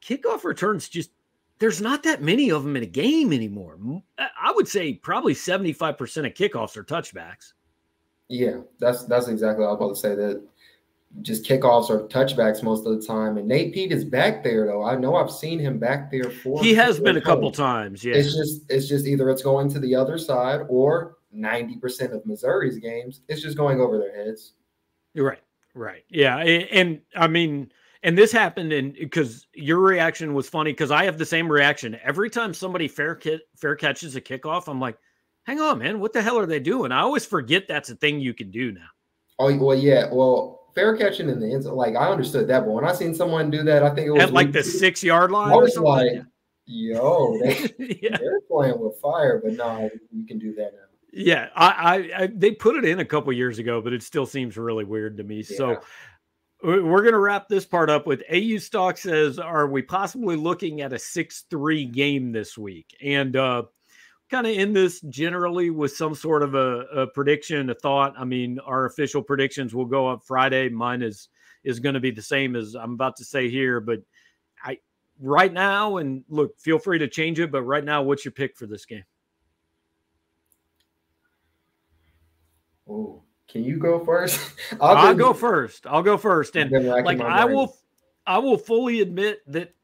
kickoff 0.00 0.44
returns 0.44 0.88
just 0.88 1.10
there's 1.58 1.80
not 1.80 2.02
that 2.02 2.22
many 2.22 2.50
of 2.50 2.64
them 2.64 2.74
in 2.74 2.82
a 2.82 2.86
game 2.86 3.32
anymore. 3.32 3.78
I 4.18 4.52
would 4.52 4.66
say 4.66 4.94
probably 4.94 5.32
75% 5.32 6.26
of 6.26 6.34
kickoffs 6.34 6.76
are 6.76 6.82
touchbacks. 6.82 7.52
Yeah, 8.32 8.60
that's 8.78 9.04
that's 9.04 9.28
exactly 9.28 9.62
what 9.62 9.68
I 9.68 9.72
was 9.72 9.78
about 9.78 9.94
to 9.94 10.00
say. 10.00 10.14
That 10.14 10.42
just 11.20 11.44
kickoffs 11.44 11.90
or 11.90 12.08
touchbacks 12.08 12.62
most 12.62 12.86
of 12.86 12.98
the 12.98 13.06
time. 13.06 13.36
And 13.36 13.46
Nate 13.46 13.74
Peat 13.74 13.92
is 13.92 14.06
back 14.06 14.42
there 14.42 14.66
though. 14.66 14.82
I 14.82 14.96
know 14.96 15.16
I've 15.16 15.30
seen 15.30 15.58
him 15.58 15.78
back 15.78 16.10
there 16.10 16.30
for. 16.30 16.62
He 16.62 16.72
has 16.72 16.98
been 16.98 17.18
a 17.18 17.20
couple 17.20 17.52
times. 17.52 18.02
Yeah, 18.02 18.14
it's 18.14 18.34
just 18.34 18.62
it's 18.70 18.88
just 18.88 19.06
either 19.06 19.28
it's 19.28 19.42
going 19.42 19.68
to 19.70 19.78
the 19.78 19.94
other 19.94 20.16
side 20.16 20.60
or 20.70 21.16
ninety 21.30 21.76
percent 21.76 22.14
of 22.14 22.24
Missouri's 22.24 22.78
games 22.78 23.20
it's 23.28 23.42
just 23.42 23.58
going 23.58 23.82
over 23.82 23.98
their 23.98 24.16
heads. 24.16 24.54
You're 25.12 25.28
right. 25.28 25.42
Right. 25.74 26.04
Yeah. 26.08 26.38
And, 26.38 26.68
and 26.70 27.00
I 27.14 27.26
mean, 27.28 27.70
and 28.02 28.16
this 28.16 28.32
happened 28.32 28.72
and 28.72 28.94
because 28.94 29.46
your 29.52 29.78
reaction 29.80 30.32
was 30.32 30.48
funny 30.48 30.72
because 30.72 30.90
I 30.90 31.04
have 31.04 31.18
the 31.18 31.26
same 31.26 31.52
reaction 31.52 31.98
every 32.02 32.30
time 32.30 32.54
somebody 32.54 32.88
fair 32.88 33.14
kit 33.14 33.42
fair 33.56 33.76
catches 33.76 34.16
a 34.16 34.22
kickoff. 34.22 34.68
I'm 34.68 34.80
like 34.80 34.96
hang 35.44 35.60
on, 35.60 35.78
man, 35.78 36.00
what 36.00 36.12
the 36.12 36.22
hell 36.22 36.38
are 36.38 36.46
they 36.46 36.60
doing? 36.60 36.92
I 36.92 37.00
always 37.00 37.24
forget 37.24 37.68
that's 37.68 37.90
a 37.90 37.96
thing 37.96 38.20
you 38.20 38.34
can 38.34 38.50
do 38.50 38.72
now. 38.72 38.88
Oh 39.38 39.56
well, 39.58 39.76
yeah. 39.76 40.08
Well, 40.12 40.68
fair 40.74 40.96
catching 40.96 41.28
in 41.28 41.40
the 41.40 41.52
end, 41.52 41.64
like 41.64 41.96
I 41.96 42.08
understood 42.08 42.48
that, 42.48 42.64
but 42.64 42.72
when 42.72 42.84
I 42.84 42.92
seen 42.92 43.14
someone 43.14 43.50
do 43.50 43.62
that, 43.64 43.82
I 43.82 43.94
think 43.94 44.08
it 44.08 44.10
was 44.10 44.22
at 44.22 44.32
like 44.32 44.52
the 44.52 44.62
six 44.62 45.02
yard 45.02 45.30
line. 45.30 45.52
I 45.52 45.56
was 45.56 45.76
like, 45.76 46.22
yo, 46.66 47.38
they, 47.40 47.74
yeah. 48.02 48.16
they're 48.18 48.40
playing 48.48 48.78
with 48.78 48.96
fire, 49.00 49.40
but 49.42 49.54
no, 49.54 49.90
you 50.10 50.26
can 50.26 50.38
do 50.38 50.54
that 50.54 50.72
now. 50.72 50.78
Yeah, 51.14 51.48
I, 51.54 51.66
I, 51.66 52.22
I, 52.22 52.26
they 52.34 52.52
put 52.52 52.76
it 52.76 52.86
in 52.86 53.00
a 53.00 53.04
couple 53.04 53.30
years 53.34 53.58
ago, 53.58 53.82
but 53.82 53.92
it 53.92 54.02
still 54.02 54.24
seems 54.24 54.56
really 54.56 54.84
weird 54.84 55.18
to 55.18 55.24
me. 55.24 55.44
Yeah. 55.46 55.56
So 55.58 55.80
we're 56.62 57.02
going 57.02 57.12
to 57.12 57.18
wrap 57.18 57.48
this 57.48 57.66
part 57.66 57.90
up 57.90 58.06
with 58.06 58.22
AU 58.32 58.56
stock 58.58 58.96
says, 58.96 59.38
are 59.38 59.66
we 59.66 59.82
possibly 59.82 60.36
looking 60.36 60.80
at 60.80 60.94
a 60.94 60.96
6-3 60.96 61.92
game 61.92 62.32
this 62.32 62.56
week? 62.56 62.96
And 63.02 63.36
uh 63.36 63.64
kind 64.32 64.46
of 64.46 64.56
end 64.56 64.74
this 64.74 65.00
generally 65.02 65.68
with 65.70 65.94
some 65.94 66.14
sort 66.14 66.42
of 66.42 66.54
a, 66.54 66.80
a, 66.86 67.06
prediction, 67.08 67.68
a 67.68 67.74
thought. 67.74 68.14
I 68.18 68.24
mean, 68.24 68.58
our 68.60 68.86
official 68.86 69.22
predictions 69.22 69.74
will 69.74 69.84
go 69.84 70.08
up 70.08 70.24
Friday. 70.24 70.70
Mine 70.70 71.02
is 71.02 71.28
is 71.64 71.78
going 71.78 71.94
to 71.94 72.00
be 72.00 72.10
the 72.10 72.22
same 72.22 72.56
as 72.56 72.74
I'm 72.74 72.94
about 72.94 73.16
to 73.16 73.24
say 73.24 73.48
here, 73.48 73.78
but 73.78 74.00
I 74.64 74.78
right 75.20 75.52
now 75.52 75.98
and 75.98 76.24
look, 76.28 76.58
feel 76.58 76.78
free 76.78 76.98
to 76.98 77.08
change 77.08 77.38
it, 77.38 77.52
but 77.52 77.62
right 77.62 77.84
now, 77.84 78.02
what's 78.02 78.24
your 78.24 78.32
pick 78.32 78.56
for 78.56 78.66
this 78.66 78.86
game? 78.86 79.04
Oh, 82.88 83.22
can 83.48 83.62
you 83.62 83.76
go 83.76 84.02
first? 84.02 84.40
I'll, 84.80 84.96
I'll 84.96 85.14
go 85.14 85.34
first. 85.34 85.86
I'll 85.86 86.02
go 86.02 86.16
first, 86.16 86.56
and 86.56 86.70
like 86.88 87.20
I 87.20 87.44
will, 87.44 87.76
I 88.26 88.38
will 88.38 88.58
fully 88.58 89.02
admit 89.02 89.40
that, 89.48 89.74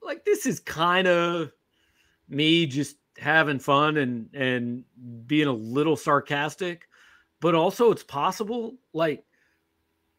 like 0.00 0.24
this 0.24 0.46
is 0.46 0.60
kind 0.60 1.08
of 1.08 1.52
me 2.28 2.64
just 2.64 2.96
having 3.20 3.58
fun 3.58 3.96
and 3.98 4.28
and 4.34 4.84
being 5.26 5.48
a 5.48 5.52
little 5.52 5.96
sarcastic, 5.96 6.88
but 7.40 7.54
also 7.54 7.90
it's 7.90 8.02
possible. 8.02 8.76
Like 8.92 9.24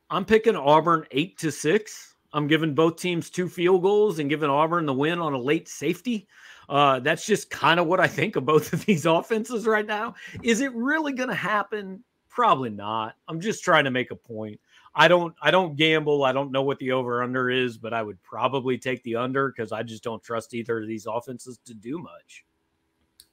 I'm 0.10 0.26
picking 0.26 0.56
Auburn 0.56 1.06
eight 1.12 1.38
to 1.40 1.52
six. 1.52 2.16
I'm 2.34 2.48
giving 2.48 2.74
both 2.74 2.96
teams 2.96 3.30
two 3.30 3.50
field 3.50 3.82
goals 3.82 4.20
and 4.20 4.30
giving 4.30 4.50
Auburn 4.50 4.86
the 4.86 4.94
win 4.94 5.20
on 5.20 5.34
a 5.34 5.40
late 5.40 5.68
safety. 5.68 6.28
Uh, 6.70 7.00
that's 7.02 7.26
just 7.26 7.50
kind 7.50 7.80
of 7.80 7.88
what 7.88 8.00
I 8.00 8.08
think 8.08 8.38
of 8.38 8.46
both 8.46 8.72
of 8.74 8.86
these 8.86 9.06
offenses 9.06 9.68
right 9.68 9.86
now. 9.86 10.16
Is 10.42 10.62
it 10.62 10.74
really 10.74 11.12
going 11.12 11.28
to 11.30 11.36
happen 11.36 12.04
Probably 12.32 12.70
not. 12.70 13.16
I'm 13.28 13.42
just 13.42 13.62
trying 13.62 13.84
to 13.84 13.92
make 13.92 14.10
a 14.10 14.16
point. 14.16 14.60
I 14.96 15.10
don't 15.10 15.36
I 15.42 15.52
don't 15.52 15.76
gamble. 15.76 16.24
I 16.24 16.32
don't 16.32 16.52
know 16.52 16.64
what 16.64 16.80
the 16.80 16.94
over 16.94 17.22
under 17.22 17.50
is, 17.50 17.78
but 17.78 17.94
I 17.94 18.02
would 18.02 18.24
probably 18.24 18.78
take 18.78 19.04
the 19.04 19.18
under 19.18 19.50
because 19.50 19.74
I 19.74 19.84
just 19.84 20.02
don't 20.02 20.24
trust 20.24 20.54
either 20.54 20.82
of 20.82 20.88
these 20.88 21.06
offenses 21.06 21.60
to 21.66 21.74
do 21.74 22.00
much. 22.00 22.46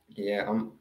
Yeah, 0.09 0.45
I'm 0.49 0.73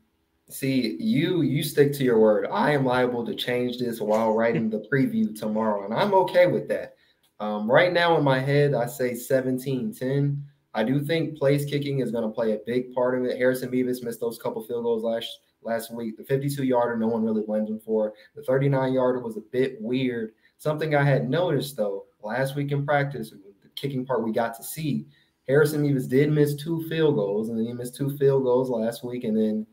see 0.49 0.95
you 0.99 1.41
you 1.41 1.63
stick 1.63 1.93
to 1.93 2.03
your 2.03 2.19
word. 2.19 2.47
I 2.51 2.71
am 2.71 2.85
liable 2.85 3.25
to 3.25 3.35
change 3.35 3.77
this 3.77 3.99
while 3.99 4.33
writing 4.33 4.69
the 4.69 4.87
preview 4.91 5.37
tomorrow, 5.37 5.85
and 5.85 5.93
I'm 5.93 6.13
okay 6.13 6.47
with 6.47 6.67
that. 6.69 6.95
Um, 7.39 7.69
right 7.69 7.93
now 7.93 8.17
in 8.17 8.23
my 8.23 8.39
head, 8.39 8.73
I 8.73 8.87
say 8.87 9.11
17-10. 9.11 10.41
I 10.73 10.83
do 10.83 10.99
think 10.99 11.37
place 11.37 11.65
kicking 11.65 11.99
is 11.99 12.11
going 12.11 12.23
to 12.23 12.29
play 12.29 12.53
a 12.53 12.59
big 12.65 12.93
part 12.93 13.17
of 13.17 13.25
it. 13.25 13.37
Harrison 13.37 13.69
Mevis 13.69 14.03
missed 14.03 14.19
those 14.19 14.39
couple 14.39 14.63
field 14.63 14.83
goals 14.83 15.03
last 15.03 15.27
last 15.63 15.93
week. 15.93 16.17
The 16.17 16.23
52 16.23 16.63
yarder, 16.63 16.97
no 16.97 17.07
one 17.07 17.23
really 17.23 17.41
blamed 17.41 17.69
him 17.69 17.79
for. 17.79 18.13
The 18.35 18.43
39 18.43 18.93
yarder 18.93 19.19
was 19.19 19.37
a 19.37 19.41
bit 19.51 19.77
weird. 19.81 20.31
Something 20.57 20.95
I 20.95 21.03
had 21.03 21.29
noticed 21.29 21.77
though 21.77 22.05
last 22.21 22.55
week 22.55 22.71
in 22.71 22.85
practice, 22.85 23.31
the 23.31 23.69
kicking 23.75 24.05
part 24.05 24.23
we 24.23 24.31
got 24.31 24.55
to 24.55 24.63
see, 24.63 25.07
Harrison 25.47 25.81
Mevis 25.81 26.07
did 26.07 26.31
miss 26.31 26.55
two 26.55 26.87
field 26.89 27.15
goals, 27.15 27.49
and 27.49 27.57
then 27.57 27.65
he 27.65 27.73
missed 27.73 27.95
two 27.95 28.15
field 28.17 28.43
goals 28.43 28.69
last 28.69 29.03
week, 29.03 29.23
and 29.23 29.37
then 29.37 29.67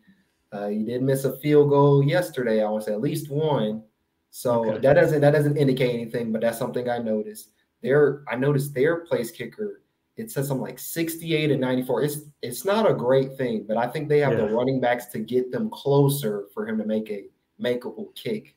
uh, 0.53 0.69
he 0.69 0.85
did 0.85 1.03
miss 1.03 1.25
a 1.25 1.37
field 1.39 1.71
goal 1.71 2.03
yesterday. 2.03 2.63
I 2.63 2.69
want 2.69 2.85
to 2.85 2.91
say 2.91 2.95
at 2.95 3.01
least 3.01 3.31
one. 3.31 3.83
So 4.31 4.65
okay. 4.69 4.79
that 4.79 4.95
doesn't 4.95 5.21
that 5.21 5.33
doesn't 5.33 5.57
indicate 5.57 5.95
anything, 5.95 6.33
but 6.33 6.41
that's 6.41 6.59
something 6.59 6.89
I 6.89 6.99
noticed. 6.99 7.51
There, 7.83 8.23
I 8.29 8.37
noticed 8.37 8.75
their 8.75 9.05
place 9.05 9.31
kicker. 9.31 9.83
It 10.17 10.31
says 10.31 10.49
something 10.49 10.63
like 10.63 10.79
68 10.79 11.51
and 11.51 11.61
94. 11.61 12.03
It's 12.03 12.19
it's 12.43 12.65
not 12.65 12.89
a 12.89 12.95
great 12.95 13.37
thing, 13.37 13.65
but 13.67 13.77
I 13.77 13.89
think 13.89 14.09
they 14.09 14.21
have 14.21 14.33
yeah. 14.33 14.47
the 14.47 14.49
running 14.49 14.81
backs 14.81 15.07
to 15.07 15.19
get 15.19 15.51
them 15.51 15.71
closer 15.71 16.47
for 16.55 16.67
him 16.69 16.79
to 16.79 16.85
make 16.85 17.11
a 17.11 17.25
makeable 17.61 18.15
kick. 18.15 18.57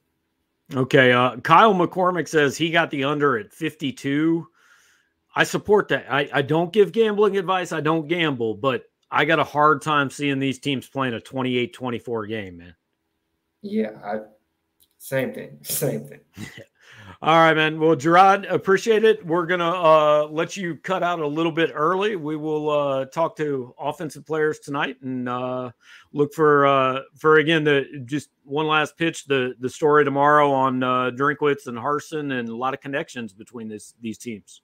Okay. 0.75 1.11
Uh, 1.11 1.37
Kyle 1.37 1.73
McCormick 1.73 2.27
says 2.27 2.57
he 2.57 2.69
got 2.69 2.91
the 2.91 3.03
under 3.03 3.37
at 3.37 3.53
52. 3.53 4.47
I 5.37 5.43
support 5.43 5.89
that. 5.89 6.11
I, 6.11 6.27
I 6.33 6.41
don't 6.41 6.73
give 6.73 6.91
gambling 6.91 7.37
advice. 7.37 7.71
I 7.71 7.79
don't 7.79 8.07
gamble, 8.07 8.55
but 8.55 8.85
I 9.11 9.23
got 9.23 9.37
a 9.37 9.43
hard 9.43 9.83
time 9.83 10.09
seeing 10.09 10.39
these 10.39 10.57
teams 10.57 10.89
playing 10.89 11.13
a 11.13 11.19
28 11.19 11.75
24 11.75 12.25
game, 12.25 12.57
man. 12.57 12.75
Yeah. 13.61 13.91
I, 14.03 14.21
same 14.97 15.35
thing. 15.35 15.59
Same 15.61 16.05
thing. 16.05 16.21
All 17.21 17.35
right, 17.35 17.53
man. 17.53 17.79
Well, 17.79 17.95
Gerard, 17.95 18.45
appreciate 18.45 19.03
it. 19.03 19.23
We're 19.23 19.45
gonna 19.45 19.69
uh, 19.69 20.27
let 20.31 20.57
you 20.57 20.75
cut 20.75 21.03
out 21.03 21.19
a 21.19 21.27
little 21.27 21.51
bit 21.51 21.69
early. 21.71 22.15
We 22.15 22.35
will 22.35 22.69
uh, 22.71 23.05
talk 23.05 23.37
to 23.37 23.75
offensive 23.79 24.25
players 24.25 24.59
tonight 24.59 24.97
and 25.03 25.29
uh, 25.29 25.71
look 26.13 26.33
for 26.33 26.65
uh, 26.65 27.01
for 27.15 27.37
again 27.37 27.63
the 27.63 28.03
just 28.05 28.29
one 28.43 28.67
last 28.67 28.97
pitch 28.97 29.25
the 29.25 29.53
the 29.59 29.69
story 29.69 30.03
tomorrow 30.03 30.51
on 30.51 30.83
uh, 30.83 31.11
Drinkwitz 31.11 31.67
and 31.67 31.77
Harsin 31.77 32.39
and 32.39 32.49
a 32.49 32.55
lot 32.55 32.73
of 32.73 32.81
connections 32.81 33.33
between 33.33 33.67
this 33.67 33.93
these 34.01 34.17
teams. 34.17 34.61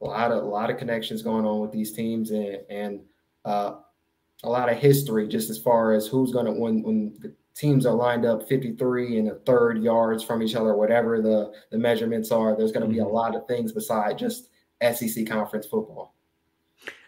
A 0.00 0.04
lot 0.04 0.30
of 0.30 0.42
a 0.44 0.46
lot 0.46 0.70
of 0.70 0.78
connections 0.78 1.22
going 1.22 1.44
on 1.44 1.60
with 1.60 1.72
these 1.72 1.92
teams 1.92 2.30
and 2.30 2.58
and 2.70 3.00
uh, 3.44 3.76
a 4.44 4.48
lot 4.48 4.70
of 4.70 4.78
history 4.78 5.26
just 5.26 5.50
as 5.50 5.58
far 5.58 5.92
as 5.92 6.06
who's 6.06 6.32
going 6.32 6.46
to 6.46 6.52
when 6.52 6.82
when 6.82 7.16
the 7.20 7.34
teams 7.58 7.84
are 7.84 7.94
lined 7.94 8.24
up 8.24 8.48
53 8.48 9.18
and 9.18 9.28
a 9.28 9.34
third 9.40 9.82
yards 9.82 10.22
from 10.22 10.42
each 10.42 10.54
other, 10.54 10.74
whatever 10.74 11.20
the, 11.20 11.52
the 11.72 11.78
measurements 11.78 12.30
are, 12.30 12.56
there's 12.56 12.70
going 12.70 12.86
to 12.86 12.92
be 12.92 13.00
a 13.00 13.02
mm-hmm. 13.02 13.12
lot 13.12 13.34
of 13.34 13.48
things 13.48 13.72
besides 13.72 14.20
just 14.20 14.48
SEC 14.80 15.26
conference 15.26 15.66
football. 15.66 16.14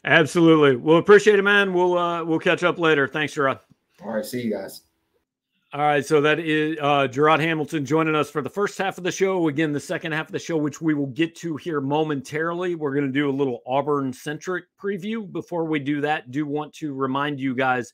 Absolutely. 0.05 0.75
We'll 0.75 0.97
appreciate 0.97 1.39
it, 1.39 1.43
man. 1.43 1.73
We'll 1.73 1.97
uh, 1.97 2.25
we'll 2.25 2.39
catch 2.39 2.65
up 2.65 2.79
later. 2.79 3.07
Thanks, 3.07 3.35
Gerard. 3.35 3.59
All 4.03 4.15
right. 4.15 4.25
See 4.25 4.41
you 4.41 4.51
guys. 4.51 4.83
All 5.73 5.81
right, 5.83 6.05
so 6.05 6.21
that 6.23 6.41
is 6.41 6.77
uh, 6.83 7.07
Gerard 7.07 7.39
Hamilton 7.39 7.87
joining 7.87 8.17
us 8.17 8.29
for 8.29 8.43
the 8.43 8.51
first 8.51 8.77
half 8.77 8.99
of 8.99 9.05
the 9.05 9.13
show. 9.13 9.47
Again, 9.47 9.71
the 9.71 9.79
second 9.79 10.11
half 10.11 10.27
of 10.27 10.33
the 10.33 10.39
show, 10.41 10.57
which 10.57 10.81
we 10.81 10.95
will 10.95 11.07
get 11.07 11.37
to 11.37 11.57
here 11.59 11.81
momentarily. 11.81 12.75
We're 12.75 12.93
going 12.93 13.07
to 13.07 13.13
do 13.13 13.31
a 13.31 13.31
little 13.31 13.63
Auburn 13.65 14.13
centric 14.13 14.65
preview. 14.83 15.31
Before 15.31 15.65
we 15.65 15.79
do 15.79 16.01
that, 16.01 16.33
do 16.33 16.45
want 16.45 16.73
to 16.75 16.93
remind 16.93 17.39
you 17.39 17.55
guys 17.55 17.93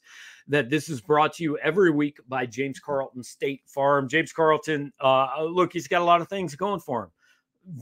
that 0.48 0.70
this 0.70 0.88
is 0.88 1.02
brought 1.02 1.34
to 1.34 1.42
you 1.42 1.58
every 1.58 1.90
week 1.90 2.16
by 2.26 2.46
James 2.46 2.80
Carlton 2.80 3.22
State 3.22 3.60
Farm. 3.66 4.08
James 4.08 4.32
Carlton, 4.32 4.90
uh, 5.00 5.44
look, 5.44 5.74
he's 5.74 5.86
got 5.86 6.00
a 6.00 6.04
lot 6.04 6.22
of 6.22 6.28
things 6.28 6.56
going 6.56 6.80
for 6.80 7.02
him. 7.02 7.10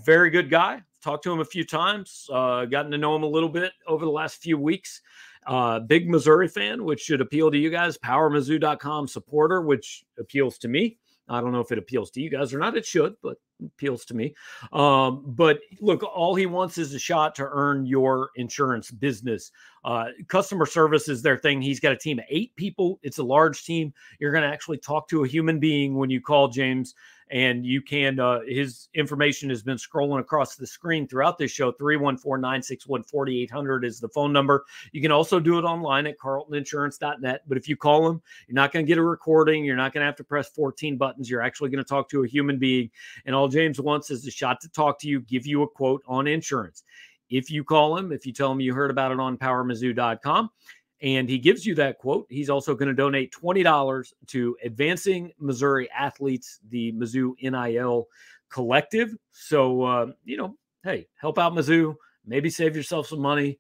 Very 0.04 0.28
good 0.28 0.50
guy. 0.50 0.83
Talked 1.04 1.22
to 1.22 1.33
him 1.33 1.38
a 1.38 1.44
few 1.44 1.64
times, 1.64 2.28
uh, 2.33 2.64
gotten 2.64 2.90
to 2.90 2.98
know 2.98 3.14
him 3.14 3.22
a 3.22 3.28
little 3.28 3.48
bit 3.48 3.70
over 3.87 4.04
the 4.04 4.11
last 4.11 4.42
few 4.42 4.59
weeks. 4.59 5.02
Uh, 5.46 5.80
big 5.80 6.09
Missouri 6.09 6.48
fan, 6.48 6.85
which 6.85 7.00
should 7.00 7.20
appeal 7.20 7.50
to 7.50 7.59
you 7.59 7.70
guys. 7.70 7.98
PowerMizzou.com 7.98 9.09
supporter, 9.09 9.61
which 9.62 10.04
appeals 10.18 10.59
to 10.59 10.68
me. 10.68 10.98
I 11.28 11.40
don't 11.40 11.52
know 11.52 11.61
if 11.61 11.72
it 11.72 11.78
appeals 11.78 12.11
to 12.12 12.20
you 12.20 12.28
guys 12.30 12.52
or 12.52 12.59
not. 12.59 12.76
It 12.76 12.85
should, 12.85 13.16
but 13.22 13.38
appeals 13.64 14.04
to 14.07 14.14
me. 14.14 14.35
Um, 14.72 15.22
but 15.26 15.61
look, 15.80 16.02
all 16.02 16.35
he 16.35 16.46
wants 16.46 16.76
is 16.76 16.92
a 16.92 16.98
shot 16.98 17.35
to 17.37 17.48
earn 17.50 17.87
your 17.87 18.30
insurance 18.37 18.90
business. 18.90 19.50
Uh, 19.85 20.07
customer 20.28 20.66
service 20.66 21.09
is 21.09 21.22
their 21.22 21.38
thing. 21.38 21.62
He's 21.62 21.80
got 21.80 21.92
a 21.92 21.96
team 21.96 22.18
of 22.18 22.26
eight 22.28 22.54
people. 22.57 22.98
It's 23.02 23.18
a 23.18 23.24
large 23.24 23.64
team. 23.64 23.94
You're 24.18 24.33
going 24.33 24.44
to 24.44 24.52
actually 24.52 24.78
talk 24.78 25.09
to 25.09 25.24
a 25.24 25.28
human 25.28 25.59
being 25.59 25.94
when 25.94 26.11
you 26.11 26.20
call 26.20 26.48
James 26.48 26.94
and 27.35 27.66
you 27.66 27.83
can 27.83 28.18
uh, 28.20 28.40
his 28.47 28.88
information 28.94 29.51
has 29.51 29.62
been 29.62 29.77
scrolling 29.77 30.20
across 30.20 30.55
the 30.55 30.66
screen 30.66 31.07
throughout 31.07 31.37
this 31.37 31.51
show. 31.51 31.73
314-961-4800 31.73 33.85
is 33.85 33.99
the 33.99 34.09
phone 34.09 34.33
number. 34.33 34.64
You 34.92 35.03
can 35.03 35.11
also 35.11 35.40
do 35.40 35.59
it 35.59 35.64
online 35.64 36.07
at 36.07 36.16
carltoninsurance.net 36.18 37.42
but 37.47 37.59
if 37.59 37.68
you 37.68 37.77
call 37.77 38.09
him 38.09 38.23
you're 38.47 38.55
not 38.55 38.73
going 38.73 38.87
to 38.87 38.88
get 38.88 38.99
a 38.99 39.03
recording. 39.03 39.64
You're 39.64 39.75
not 39.77 39.92
going 39.92 40.03
to 40.03 40.07
have 40.07 40.14
to 40.16 40.25
press 40.25 40.49
14 40.51 40.97
buttons. 40.97 41.29
You're 41.29 41.42
actually 41.42 41.70
going 41.70 41.85
to 41.85 41.88
talk 41.88 42.09
to 42.11 42.23
a 42.23 42.27
human 42.27 42.59
being. 42.59 42.88
And 43.27 43.35
all 43.35 43.49
james 43.49 43.81
wants 43.81 44.12
is 44.12 44.25
a 44.27 44.31
shot 44.31 44.61
to 44.61 44.68
talk 44.68 45.01
to 45.01 45.09
you 45.09 45.20
give 45.20 45.44
you 45.44 45.62
a 45.62 45.68
quote 45.68 46.03
on 46.07 46.29
insurance. 46.29 46.85
If 47.31 47.51
you 47.51 47.64
call 47.64 47.97
him 47.97 48.12
if 48.12 48.27
you 48.27 48.33
tell 48.33 48.53
him 48.53 48.61
you 48.61 48.73
heard 48.73 48.92
about 48.92 49.11
it 49.11 49.18
on 49.18 49.38
powermizzou.com 49.38 50.51
and 51.05 51.29
he 51.29 51.38
gives 51.38 51.67
you 51.67 51.75
that 51.75 51.99
quote. 51.99 52.27
He's 52.31 52.49
also 52.49 52.75
going 52.75 52.88
to 52.88 52.95
donate 52.95 53.31
$20 53.31 54.12
to 54.29 54.57
Advancing 54.64 55.33
Missouri 55.38 55.88
Athletes, 55.90 56.61
the 56.71 56.93
Mizzou 56.93 57.35
NIL 57.43 58.09
collective. 58.49 59.14
So, 59.31 59.83
uh, 59.83 60.07
you 60.25 60.38
know, 60.38 60.57
hey, 60.83 61.07
help 61.17 61.38
out 61.38 61.53
Mizzou, 61.53 61.95
maybe 62.25 62.49
save 62.49 62.75
yourself 62.75 63.09
some 63.09 63.21
money, 63.21 63.59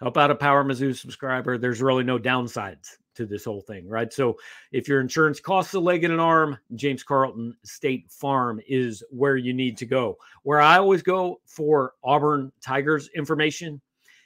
help 0.00 0.16
out 0.16 0.32
a 0.32 0.34
Power 0.34 0.64
Mizzou 0.64 0.96
subscriber. 0.96 1.56
There's 1.56 1.80
really 1.80 2.02
no 2.02 2.18
downsides 2.18 2.96
to 3.14 3.26
this 3.26 3.44
whole 3.44 3.60
thing, 3.60 3.88
right? 3.88 4.12
So, 4.12 4.36
if 4.72 4.88
your 4.88 5.00
insurance 5.00 5.38
costs 5.38 5.74
a 5.74 5.80
leg 5.80 6.02
and 6.02 6.12
an 6.12 6.18
arm, 6.18 6.58
James 6.74 7.04
Carlton 7.04 7.56
State 7.64 8.10
Farm 8.10 8.60
is 8.66 9.04
where 9.10 9.36
you 9.36 9.52
need 9.52 9.76
to 9.78 9.86
go. 9.86 10.16
Where 10.42 10.60
I 10.60 10.78
always 10.78 11.02
go 11.02 11.40
for 11.46 11.92
Auburn 12.02 12.50
Tigers 12.60 13.08
information 13.14 13.80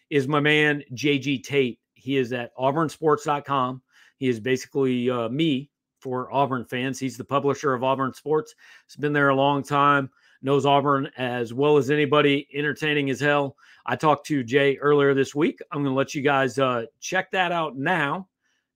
is 0.08 0.26
my 0.26 0.40
man 0.40 0.82
JG 0.94 1.42
Tate 1.42 1.80
he 2.04 2.18
is 2.18 2.32
at 2.34 2.54
auburnsports.com. 2.56 3.82
He 4.18 4.28
is 4.28 4.38
basically 4.38 5.08
uh, 5.08 5.30
me 5.30 5.70
for 6.00 6.30
Auburn 6.30 6.66
fans. 6.66 7.00
He's 7.00 7.16
the 7.16 7.24
publisher 7.24 7.72
of 7.72 7.82
Auburn 7.82 8.12
Sports. 8.12 8.54
He's 8.86 8.96
been 8.96 9.14
there 9.14 9.30
a 9.30 9.34
long 9.34 9.62
time, 9.62 10.10
knows 10.42 10.66
Auburn 10.66 11.10
as 11.16 11.54
well 11.54 11.78
as 11.78 11.90
anybody, 11.90 12.46
entertaining 12.52 13.08
as 13.08 13.20
hell. 13.20 13.56
I 13.86 13.96
talked 13.96 14.26
to 14.26 14.44
Jay 14.44 14.76
earlier 14.76 15.14
this 15.14 15.34
week. 15.34 15.60
I'm 15.72 15.82
going 15.82 15.94
to 15.94 15.96
let 15.96 16.14
you 16.14 16.20
guys 16.20 16.58
uh, 16.58 16.84
check 17.00 17.30
that 17.30 17.52
out 17.52 17.76
now, 17.76 18.28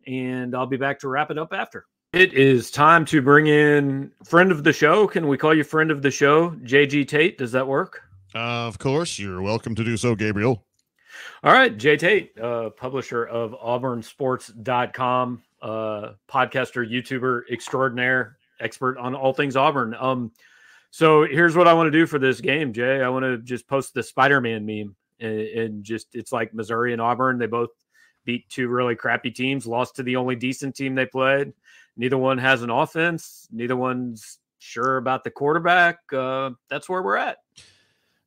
and 0.07 0.57
I'll 0.57 0.67
be 0.67 0.79
back 0.79 0.99
to 1.01 1.09
wrap 1.09 1.31
it 1.31 1.39
up 1.39 1.53
after. 1.53 1.85
It 2.15 2.33
is 2.33 2.71
time 2.71 3.05
to 3.07 3.21
bring 3.21 3.49
in 3.49 4.11
friend 4.25 4.51
of 4.51 4.65
the 4.65 4.73
show. 4.73 5.07
Can 5.07 5.29
we 5.29 5.37
call 5.37 5.55
you 5.55 5.65
friend 5.65 5.91
of 5.91 6.01
the 6.01 6.11
show, 6.11 6.53
JG 6.65 7.07
Tate? 7.07 7.37
Does 7.37 7.53
that 7.53 7.67
work? 7.67 8.01
Uh, 8.35 8.67
of 8.67 8.79
course. 8.79 9.19
You're 9.19 9.43
welcome 9.43 9.75
to 9.75 9.85
do 9.85 9.99
so, 9.99 10.15
Gabriel. 10.15 10.65
All 11.43 11.53
right, 11.53 11.77
Jay 11.77 11.97
Tate, 11.97 12.39
uh, 12.39 12.71
publisher 12.71 13.25
of 13.25 13.53
auburnsports.com, 13.53 15.43
uh, 15.63 16.13
podcaster, 16.29 16.91
YouTuber 16.91 17.43
extraordinaire, 17.51 18.39
expert 18.61 18.99
on 18.99 19.15
all 19.15 19.33
things 19.33 19.57
Auburn. 19.57 19.95
Um, 19.99 20.33
so 20.91 21.27
here's 21.27 21.57
what 21.57 21.69
I 21.69 21.75
want 21.75 21.89
to 21.89 21.91
do 21.91 22.07
for 22.07 22.19
this 22.19 22.41
game, 22.41 22.73
Jay. 22.73 23.03
I 23.03 23.09
want 23.09 23.25
to 23.25 23.39
just 23.39 23.69
post 23.69 23.95
the 23.95 24.03
Spider-Man 24.03 24.65
meme 24.65 24.97
and, 25.21 25.41
and 25.41 25.85
just 25.85 26.15
it's 26.15 26.33
like 26.33 26.55
Missouri 26.55 26.93
and 26.93 27.03
Auburn. 27.03 27.39
They 27.39 27.47
both 27.47 27.71
beat 28.25 28.49
two 28.49 28.69
really 28.69 28.97
crappy 28.97 29.31
teams, 29.31 29.67
lost 29.67 29.97
to 29.97 30.03
the 30.03 30.17
only 30.17 30.37
decent 30.37 30.75
team 30.75 30.95
they 30.95 31.07
played. 31.07 31.53
Neither 31.97 32.19
one 32.19 32.39
has 32.39 32.63
an 32.63 32.71
offense. 32.71 33.49
Neither 33.51 33.77
one's 33.77 34.39
sure 34.59 34.97
about 34.97 35.25
the 35.25 35.31
quarterback. 35.31 35.99
Uh, 36.13 36.51
that's 36.69 36.89
where 36.89 37.03
we're 37.03 37.17
at. 37.17 37.39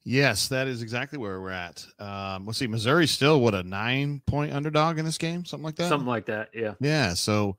Yes, 0.03 0.47
that 0.47 0.67
is 0.67 0.81
exactly 0.81 1.19
where 1.19 1.39
we're 1.39 1.51
at. 1.51 1.85
Um, 1.99 2.45
let's 2.45 2.57
see, 2.57 2.67
Missouri 2.67 3.07
still 3.07 3.39
what 3.39 3.53
a 3.53 3.61
nine 3.61 4.21
point 4.25 4.53
underdog 4.53 4.97
in 4.97 5.05
this 5.05 5.17
game, 5.17 5.45
something 5.45 5.63
like 5.63 5.75
that. 5.75 5.89
Something 5.89 6.07
like 6.07 6.25
that, 6.25 6.49
yeah. 6.53 6.73
Yeah. 6.79 7.13
So 7.13 7.57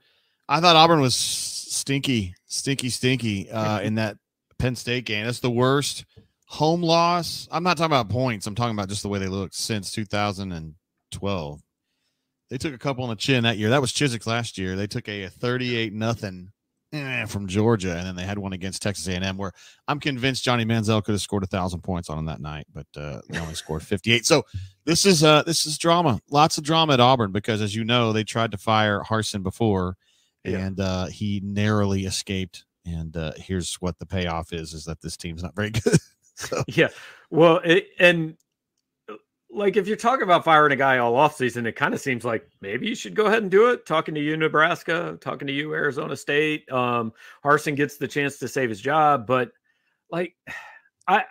I 0.48 0.60
thought 0.60 0.74
Auburn 0.74 1.00
was 1.00 1.14
stinky, 1.14 2.34
stinky, 2.46 2.90
stinky 2.90 3.50
uh, 3.50 3.80
in 3.82 3.94
that 3.96 4.16
Penn 4.58 4.74
State 4.74 5.04
game. 5.04 5.24
That's 5.24 5.40
the 5.40 5.50
worst 5.50 6.04
home 6.46 6.82
loss. 6.82 7.48
I'm 7.50 7.62
not 7.62 7.76
talking 7.76 7.92
about 7.92 8.10
points. 8.10 8.46
I'm 8.46 8.54
talking 8.54 8.76
about 8.76 8.88
just 8.88 9.02
the 9.02 9.08
way 9.08 9.18
they 9.18 9.28
looked 9.28 9.54
since 9.54 9.92
2012. 9.92 11.62
They 12.50 12.58
took 12.58 12.74
a 12.74 12.78
couple 12.78 13.04
on 13.04 13.10
the 13.10 13.16
chin 13.16 13.44
that 13.44 13.56
year. 13.56 13.70
That 13.70 13.80
was 13.80 13.92
Chiswick 13.92 14.26
last 14.26 14.58
year. 14.58 14.76
They 14.76 14.86
took 14.86 15.08
a, 15.08 15.24
a 15.24 15.30
38 15.30 15.94
nothing 15.94 16.51
eh, 16.92 17.24
from 17.26 17.46
Georgia, 17.46 17.96
and 17.96 18.06
then 18.06 18.16
they 18.16 18.24
had 18.24 18.38
one 18.38 18.52
against 18.52 18.82
Texas 18.82 19.06
A&M 19.08 19.36
where 19.36 19.52
I'm 19.88 20.00
convinced 20.00 20.44
Johnny 20.44 20.64
Manziel 20.64 21.02
could 21.02 21.12
have 21.12 21.20
scored 21.20 21.42
a 21.42 21.46
thousand 21.46 21.80
points 21.82 22.10
on 22.10 22.18
him 22.18 22.26
that 22.26 22.40
night, 22.40 22.66
but 22.72 22.86
uh, 22.96 23.20
they 23.28 23.38
only 23.38 23.54
scored 23.54 23.82
58. 23.82 24.26
So 24.26 24.44
this 24.84 25.06
is 25.06 25.22
uh 25.24 25.42
this 25.44 25.64
is 25.66 25.78
drama, 25.78 26.20
lots 26.30 26.58
of 26.58 26.64
drama 26.64 26.94
at 26.94 27.00
Auburn 27.00 27.32
because 27.32 27.60
as 27.62 27.74
you 27.74 27.84
know 27.84 28.12
they 28.12 28.24
tried 28.24 28.50
to 28.52 28.58
fire 28.58 29.00
Harsin 29.00 29.42
before, 29.42 29.96
Yeah. 30.44 30.58
and 30.58 30.80
uh, 30.80 31.06
he 31.06 31.40
narrowly 31.44 32.04
escaped. 32.04 32.64
And 32.84 33.16
uh, 33.16 33.32
here's 33.36 33.74
what 33.76 33.98
the 34.00 34.06
payoff 34.06 34.52
is: 34.52 34.74
is 34.74 34.84
that 34.86 35.00
this 35.00 35.16
team's 35.16 35.42
not 35.42 35.54
very 35.54 35.70
good. 35.84 35.98
so, 36.34 36.64
Yeah. 36.66 36.88
Well, 37.30 37.60
it, 37.64 37.86
and 38.00 38.36
like 39.52 39.76
if 39.76 39.86
you're 39.86 39.96
talking 39.96 40.22
about 40.22 40.44
firing 40.44 40.72
a 40.72 40.76
guy 40.76 40.98
all 40.98 41.12
offseason, 41.12 41.66
it 41.66 41.76
kind 41.76 41.92
of 41.92 42.00
seems 42.00 42.24
like 42.24 42.48
maybe 42.60 42.88
you 42.88 42.94
should 42.94 43.14
go 43.14 43.26
ahead 43.26 43.42
and 43.42 43.50
do 43.50 43.68
it. 43.68 43.84
Talking 43.84 44.14
to 44.14 44.20
you, 44.20 44.36
Nebraska, 44.36 45.18
talking 45.20 45.46
to 45.46 45.52
you, 45.52 45.74
Arizona 45.74 46.16
State. 46.16 46.70
Um, 46.72 47.12
Harsin 47.44 47.76
gets 47.76 47.98
the 47.98 48.08
chance 48.08 48.38
to 48.38 48.48
save 48.48 48.70
his 48.70 48.80
job, 48.80 49.26
but 49.26 49.52
like 50.10 50.34
I 51.06 51.24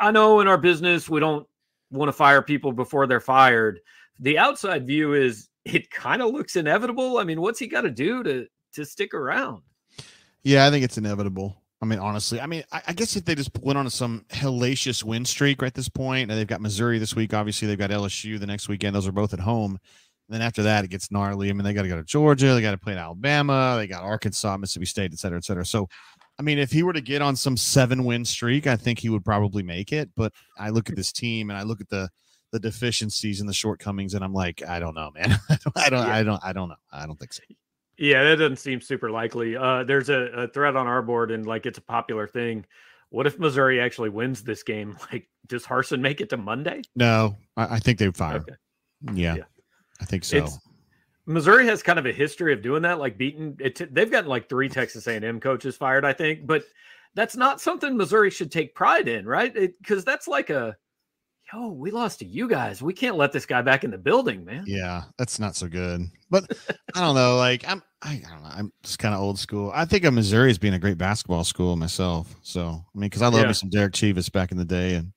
I 0.00 0.10
know 0.10 0.40
in 0.40 0.48
our 0.48 0.58
business 0.58 1.08
we 1.08 1.20
don't 1.20 1.46
want 1.90 2.08
to 2.08 2.12
fire 2.14 2.42
people 2.42 2.72
before 2.72 3.06
they're 3.06 3.20
fired. 3.20 3.80
The 4.20 4.38
outside 4.38 4.86
view 4.86 5.12
is 5.12 5.48
it 5.64 5.90
kind 5.90 6.22
of 6.22 6.32
looks 6.32 6.56
inevitable. 6.56 7.18
I 7.18 7.24
mean, 7.24 7.40
what's 7.40 7.58
he 7.58 7.66
got 7.66 7.82
to 7.82 7.90
do 7.90 8.22
to 8.22 8.46
to 8.72 8.84
stick 8.86 9.12
around? 9.12 9.62
Yeah, 10.42 10.66
I 10.66 10.70
think 10.70 10.84
it's 10.84 10.98
inevitable. 10.98 11.60
I 11.82 11.84
mean, 11.84 11.98
honestly, 11.98 12.40
I 12.40 12.46
mean, 12.46 12.64
I, 12.72 12.82
I 12.88 12.92
guess 12.94 13.16
if 13.16 13.24
they 13.24 13.34
just 13.34 13.50
went 13.60 13.78
on 13.78 13.88
some 13.90 14.24
hellacious 14.30 15.04
win 15.04 15.24
streak 15.24 15.60
right 15.60 15.68
at 15.68 15.74
this 15.74 15.88
point, 15.88 16.30
and 16.30 16.38
they've 16.38 16.46
got 16.46 16.60
Missouri 16.62 16.98
this 16.98 17.14
week, 17.14 17.34
obviously 17.34 17.68
they've 17.68 17.78
got 17.78 17.90
LSU 17.90 18.40
the 18.40 18.46
next 18.46 18.68
weekend. 18.68 18.96
Those 18.96 19.06
are 19.06 19.12
both 19.12 19.34
at 19.34 19.40
home. 19.40 19.78
And 20.28 20.34
then 20.34 20.42
after 20.42 20.62
that, 20.64 20.84
it 20.84 20.88
gets 20.88 21.12
gnarly. 21.12 21.50
I 21.50 21.52
mean, 21.52 21.64
they 21.64 21.74
got 21.74 21.82
to 21.82 21.88
go 21.88 21.96
to 21.96 22.02
Georgia, 22.02 22.54
they 22.54 22.62
got 22.62 22.72
to 22.72 22.78
play 22.78 22.94
in 22.94 22.98
Alabama, 22.98 23.74
they 23.76 23.86
got 23.86 24.02
Arkansas, 24.02 24.56
Mississippi 24.56 24.86
State, 24.86 25.12
et 25.12 25.18
cetera, 25.18 25.38
et 25.38 25.44
cetera. 25.44 25.64
So, 25.64 25.88
I 26.38 26.42
mean, 26.42 26.58
if 26.58 26.70
he 26.70 26.82
were 26.82 26.92
to 26.92 27.00
get 27.00 27.22
on 27.22 27.36
some 27.36 27.56
seven 27.56 28.04
win 28.04 28.24
streak, 28.24 28.66
I 28.66 28.76
think 28.76 28.98
he 28.98 29.08
would 29.08 29.24
probably 29.24 29.62
make 29.62 29.92
it. 29.92 30.10
But 30.16 30.32
I 30.58 30.70
look 30.70 30.88
at 30.88 30.96
this 30.96 31.12
team 31.12 31.50
and 31.50 31.58
I 31.58 31.62
look 31.62 31.80
at 31.80 31.88
the 31.88 32.08
the 32.52 32.60
deficiencies 32.60 33.40
and 33.40 33.48
the 33.48 33.52
shortcomings, 33.52 34.14
and 34.14 34.24
I'm 34.24 34.32
like, 34.32 34.62
I 34.66 34.78
don't 34.78 34.94
know, 34.94 35.10
man. 35.14 35.38
I 35.50 35.56
don't, 35.56 35.76
I 35.76 35.88
don't, 35.90 36.06
Yeah. 36.06 36.14
I 36.14 36.22
don't, 36.22 36.44
I 36.44 36.52
don't 36.52 36.68
know. 36.68 36.76
I 36.92 37.06
don't 37.06 37.18
think 37.18 37.32
so. 37.32 37.42
Yeah, 37.98 38.24
that 38.24 38.36
doesn't 38.36 38.56
seem 38.58 38.80
super 38.80 39.10
likely. 39.10 39.56
Uh, 39.56 39.84
there's 39.84 40.08
a, 40.10 40.20
a 40.34 40.48
thread 40.48 40.76
on 40.76 40.86
our 40.86 41.02
board, 41.02 41.30
and 41.30 41.46
like 41.46 41.66
it's 41.66 41.78
a 41.78 41.82
popular 41.82 42.26
thing. 42.26 42.66
What 43.10 43.26
if 43.26 43.38
Missouri 43.38 43.80
actually 43.80 44.10
wins 44.10 44.42
this 44.42 44.62
game? 44.62 44.96
Like, 45.12 45.28
does 45.46 45.64
Harsin 45.64 46.00
make 46.00 46.20
it 46.20 46.28
to 46.30 46.36
Monday? 46.36 46.82
No, 46.96 47.36
I, 47.56 47.76
I 47.76 47.78
think 47.78 47.98
they 47.98 48.10
fire. 48.10 48.38
Okay. 48.38 48.54
Yeah, 49.14 49.36
Yeah. 49.36 49.44
I 50.00 50.04
think 50.04 50.24
so. 50.24 50.36
It's- 50.38 50.58
Missouri 51.28 51.66
has 51.66 51.82
kind 51.82 51.98
of 51.98 52.06
a 52.06 52.12
history 52.12 52.52
of 52.52 52.62
doing 52.62 52.82
that, 52.82 53.00
like 53.00 53.18
beating 53.18 53.56
it. 53.58 53.92
They've 53.92 54.10
gotten 54.10 54.28
like 54.30 54.48
three 54.48 54.68
Texas 54.68 55.08
A&M 55.08 55.40
coaches 55.40 55.76
fired, 55.76 56.04
I 56.04 56.12
think, 56.12 56.46
but 56.46 56.62
that's 57.14 57.34
not 57.36 57.60
something 57.60 57.96
Missouri 57.96 58.30
should 58.30 58.52
take 58.52 58.76
pride 58.76 59.08
in, 59.08 59.26
right? 59.26 59.52
Because 59.52 60.04
that's 60.04 60.28
like 60.28 60.50
a, 60.50 60.76
yo, 61.52 61.68
we 61.70 61.90
lost 61.90 62.18
to 62.20 62.24
you 62.26 62.48
guys. 62.48 62.82
We 62.82 62.92
can't 62.92 63.16
let 63.16 63.32
this 63.32 63.46
guy 63.46 63.62
back 63.62 63.84
in 63.84 63.90
the 63.90 63.98
building, 63.98 64.44
man. 64.44 64.64
yeah, 64.66 65.02
that's 65.18 65.38
not 65.38 65.54
so 65.56 65.68
good. 65.68 66.02
But 66.30 66.50
I 66.94 67.00
don't 67.00 67.14
know. 67.14 67.36
Like 67.36 67.64
I'm, 67.68 67.82
I, 68.02 68.22
I 68.26 68.30
don't 68.30 68.42
know. 68.42 68.50
I'm 68.52 68.72
just 68.82 68.98
kind 68.98 69.14
of 69.14 69.20
old 69.20 69.38
school. 69.38 69.70
I 69.74 69.84
think 69.84 70.04
of 70.04 70.14
Missouri 70.14 70.50
as 70.50 70.58
being 70.58 70.74
a 70.74 70.78
great 70.78 70.98
basketball 70.98 71.44
school 71.44 71.76
myself. 71.76 72.34
So 72.42 72.62
I 72.68 72.98
mean, 72.98 73.08
because 73.08 73.22
I 73.22 73.28
love 73.28 73.42
Yeah. 73.42 73.46
me 73.48 73.52
some 73.54 73.70
Derrick 73.70 73.94
Chievous 73.94 74.28
back 74.28 74.50
in 74.52 74.58
the 74.58 74.64
day, 74.64 74.94
and 74.96 75.12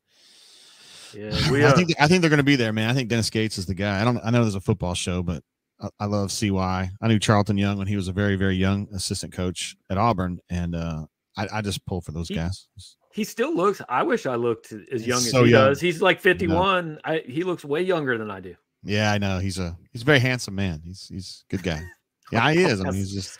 Yeah, 1.13 1.32
we. 1.52 1.63
I 1.65 1.70
Uh, 1.70 1.76
think 1.76 1.89
I 2.00 2.08
think 2.08 2.22
they're 2.22 2.30
going 2.30 2.38
to 2.38 2.44
be 2.44 2.56
there, 2.56 2.74
man. 2.74 2.89
I 2.89 2.94
think 2.94 3.10
Dennis 3.10 3.30
Gates 3.30 3.58
is 3.58 3.65
the 3.65 3.74
guy. 3.76 4.02
I 4.02 4.04
don't. 4.04 4.20
I 4.24 4.30
know 4.30 4.42
there's 4.44 4.56
a 4.56 4.62
football 4.62 4.94
show, 4.94 5.24
but 5.24 5.44
I, 5.82 5.89
I 6.02 6.06
love 6.06 6.32
CY. 6.32 6.89
I 7.02 7.08
knew 7.08 7.20
Charlton 7.20 7.58
Young 7.58 7.78
when 7.78 7.88
he 7.88 7.96
was 7.96 8.08
a 8.08 8.13
very 8.13 8.36
very 8.36 8.56
young 8.56 8.88
assistant 8.94 9.34
coach 9.34 9.76
at 9.89 9.98
Auburn, 9.98 10.39
and 10.50 10.76
uh, 10.76 11.06
I, 11.38 11.48
I 11.54 11.62
just 11.62 11.86
pull 11.86 12.02
for 12.02 12.12
those 12.12 12.28
He- 12.28 12.36
guys. 12.36 12.68
He 13.12 13.24
still 13.24 13.56
looks. 13.56 13.82
I 13.89 14.04
wish 14.04 14.26
I 14.26 14.36
looked 14.36 14.72
as 14.91 15.06
young 15.06 15.17
as 15.17 15.32
so 15.32 15.43
he 15.43 15.52
young. 15.52 15.65
does. 15.69 15.82
He's 15.82 16.02
like 16.02 16.19
51. 16.22 17.00
I, 17.04 17.24
he 17.26 17.43
looks 17.43 17.65
way 17.65 17.82
younger 17.82 18.17
than 18.17 18.30
I 18.32 18.39
do. 18.39 18.56
Yeah, 18.84 19.12
I 19.12 19.17
know. 19.17 19.39
He's 19.39 19.60
a 19.60 19.78
he's 19.91 20.04
a 20.04 20.06
very 20.06 20.19
handsome 20.19 20.56
man. 20.56 20.82
He's 20.86 21.08
he's 21.10 21.43
a 21.50 21.56
good 21.56 21.63
guy. 21.63 21.82
Yeah, 22.32 22.52
he 22.52 22.62
is. 22.62 22.80
I 22.80 22.84
mean, 22.84 22.93
he's 22.93 23.12
just 23.12 23.39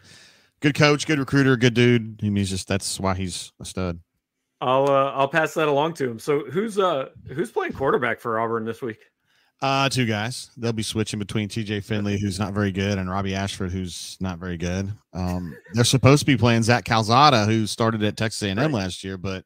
good 0.62 0.74
coach, 0.74 1.06
good 1.06 1.20
recruiter, 1.20 1.56
good 1.56 1.76
dude. 1.76 2.20
I 2.24 2.26
mean, 2.26 2.38
he's 2.38 2.50
just 2.50 2.68
that's 2.68 3.00
why 3.00 3.14
he's 3.14 3.52
a 3.62 3.66
stud. 3.66 4.00
I'll 4.62 4.90
uh, 4.90 5.12
I'll 5.12 5.28
pass 5.28 5.54
that 5.54 5.68
along 5.68 5.94
to 5.96 6.10
him. 6.10 6.18
So 6.18 6.46
who's 6.50 6.80
uh 6.80 7.10
who's 7.28 7.52
playing 7.52 7.74
quarterback 7.74 8.20
for 8.20 8.40
Auburn 8.40 8.66
this 8.66 8.82
week? 8.82 8.98
Uh, 9.62 9.90
two 9.90 10.08
guys. 10.08 10.50
They'll 10.58 10.74
be 10.74 10.82
switching 10.82 11.20
between 11.20 11.50
TJ 11.50 11.84
Finley, 11.84 12.18
who's 12.20 12.40
not 12.40 12.54
very 12.54 12.72
good, 12.72 12.98
and 12.98 13.08
Robbie 13.10 13.36
Ashford, 13.36 13.72
who's 13.72 14.18
not 14.20 14.40
very 14.40 14.58
good. 14.58 14.92
Um, 15.14 15.56
they're 15.76 15.84
supposed 15.84 16.22
to 16.22 16.26
be 16.26 16.36
playing 16.36 16.64
Zach 16.64 16.84
Calzada, 16.86 17.46
who 17.46 17.68
started 17.68 18.02
at 18.04 18.18
Texas 18.18 18.42
A&M 18.42 18.58
Right. 18.58 18.72
last 18.72 19.04
year, 19.04 19.18
but 19.18 19.46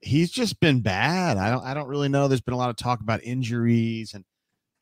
he's 0.00 0.30
just 0.30 0.60
been 0.60 0.80
bad. 0.80 1.38
I 1.38 1.50
don't 1.50 1.64
I 1.64 1.74
don't 1.74 1.88
really 1.88 2.08
know. 2.08 2.28
There's 2.28 2.40
been 2.40 2.54
a 2.54 2.58
lot 2.58 2.70
of 2.70 2.76
talk 2.76 3.00
about 3.00 3.22
injuries, 3.22 4.14
and 4.14 4.24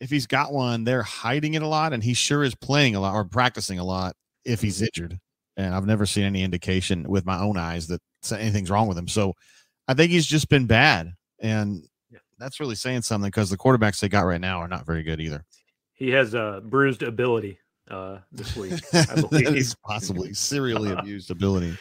if 0.00 0.11
he's 0.11 0.26
got 0.26 0.53
one, 0.53 0.85
they're 0.85 1.03
hiding 1.03 1.55
it 1.55 1.62
a 1.62 1.66
lot, 1.66 1.92
and 1.92 2.03
he 2.03 2.14
sure 2.14 2.42
is 2.42 2.55
playing 2.55 2.94
a 2.94 3.00
lot 3.00 3.14
or 3.14 3.24
practicing 3.24 3.79
a 3.79 3.85
lot 3.85 4.16
if 4.44 4.61
he's 4.62 4.83
injured. 4.83 5.18
And 5.57 5.74
I've 5.74 5.87
never 5.87 6.07
seen 6.07 6.24
any 6.24 6.42
indication 6.42 7.09
with 7.09 7.26
my 7.26 7.38
own 7.38 7.59
eyes 7.59 7.87
that 7.88 8.00
anything's 8.33 8.70
wrong 8.70 8.88
with 8.88 8.96
him. 8.96 9.09
So 9.09 9.35
I 9.87 9.94
think 9.94 10.11
he's 10.11 10.26
just 10.26 10.48
been 10.48 10.66
bad, 10.66 11.12
and 11.38 11.85
that's 12.38 12.59
really 12.59 12.74
saying 12.74 13.03
something 13.03 13.29
because 13.29 13.50
the 13.50 13.59
quarterbacks 13.59 14.00
they 14.00 14.09
got 14.09 14.22
right 14.22 14.40
now 14.40 14.59
are 14.59 14.68
not 14.68 14.87
very 14.87 15.03
good 15.03 15.20
either. 15.20 15.44
He 15.92 16.09
has 16.11 16.35
uh 16.35 16.61
bruised 16.64 17.03
ability 17.03 17.59
uh 17.90 18.18
this 18.33 18.57
week. 18.57 18.72
I 18.94 19.20
believe. 19.20 19.55
is 19.55 19.76
possibly 19.85 20.33
serially 20.33 20.90
abused 20.98 21.31
ability. 21.31 21.76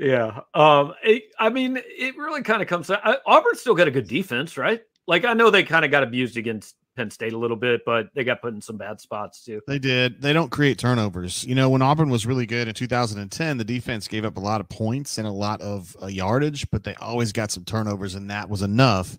Yeah. 0.00 0.40
Um. 0.54 0.94
It, 1.04 1.24
I 1.38 1.50
mean, 1.50 1.76
it 1.76 2.16
really 2.16 2.42
kind 2.42 2.62
of 2.62 2.68
comes. 2.68 2.90
I, 2.90 3.18
Auburn's 3.26 3.60
still 3.60 3.74
got 3.74 3.86
a 3.86 3.90
good 3.90 4.08
defense, 4.08 4.56
right? 4.56 4.80
Like 5.06 5.26
I 5.26 5.34
know 5.34 5.50
they 5.50 5.62
kind 5.62 5.84
of 5.84 5.90
got 5.90 6.02
abused 6.02 6.38
against 6.38 6.74
Penn 6.96 7.10
State 7.10 7.34
a 7.34 7.38
little 7.38 7.56
bit, 7.56 7.82
but 7.84 8.08
they 8.14 8.24
got 8.24 8.40
put 8.40 8.54
in 8.54 8.62
some 8.62 8.78
bad 8.78 8.98
spots 8.98 9.44
too. 9.44 9.60
They 9.66 9.78
did. 9.78 10.22
They 10.22 10.32
don't 10.32 10.50
create 10.50 10.78
turnovers. 10.78 11.44
You 11.44 11.54
know, 11.54 11.68
when 11.68 11.82
Auburn 11.82 12.08
was 12.08 12.24
really 12.26 12.46
good 12.46 12.66
in 12.66 12.74
2010, 12.74 13.58
the 13.58 13.64
defense 13.64 14.08
gave 14.08 14.24
up 14.24 14.38
a 14.38 14.40
lot 14.40 14.62
of 14.62 14.70
points 14.70 15.18
and 15.18 15.26
a 15.26 15.32
lot 15.32 15.60
of 15.60 15.94
uh, 16.02 16.06
yardage, 16.06 16.70
but 16.70 16.82
they 16.82 16.94
always 16.94 17.32
got 17.32 17.50
some 17.50 17.64
turnovers, 17.64 18.14
and 18.14 18.30
that 18.30 18.48
was 18.48 18.62
enough. 18.62 19.18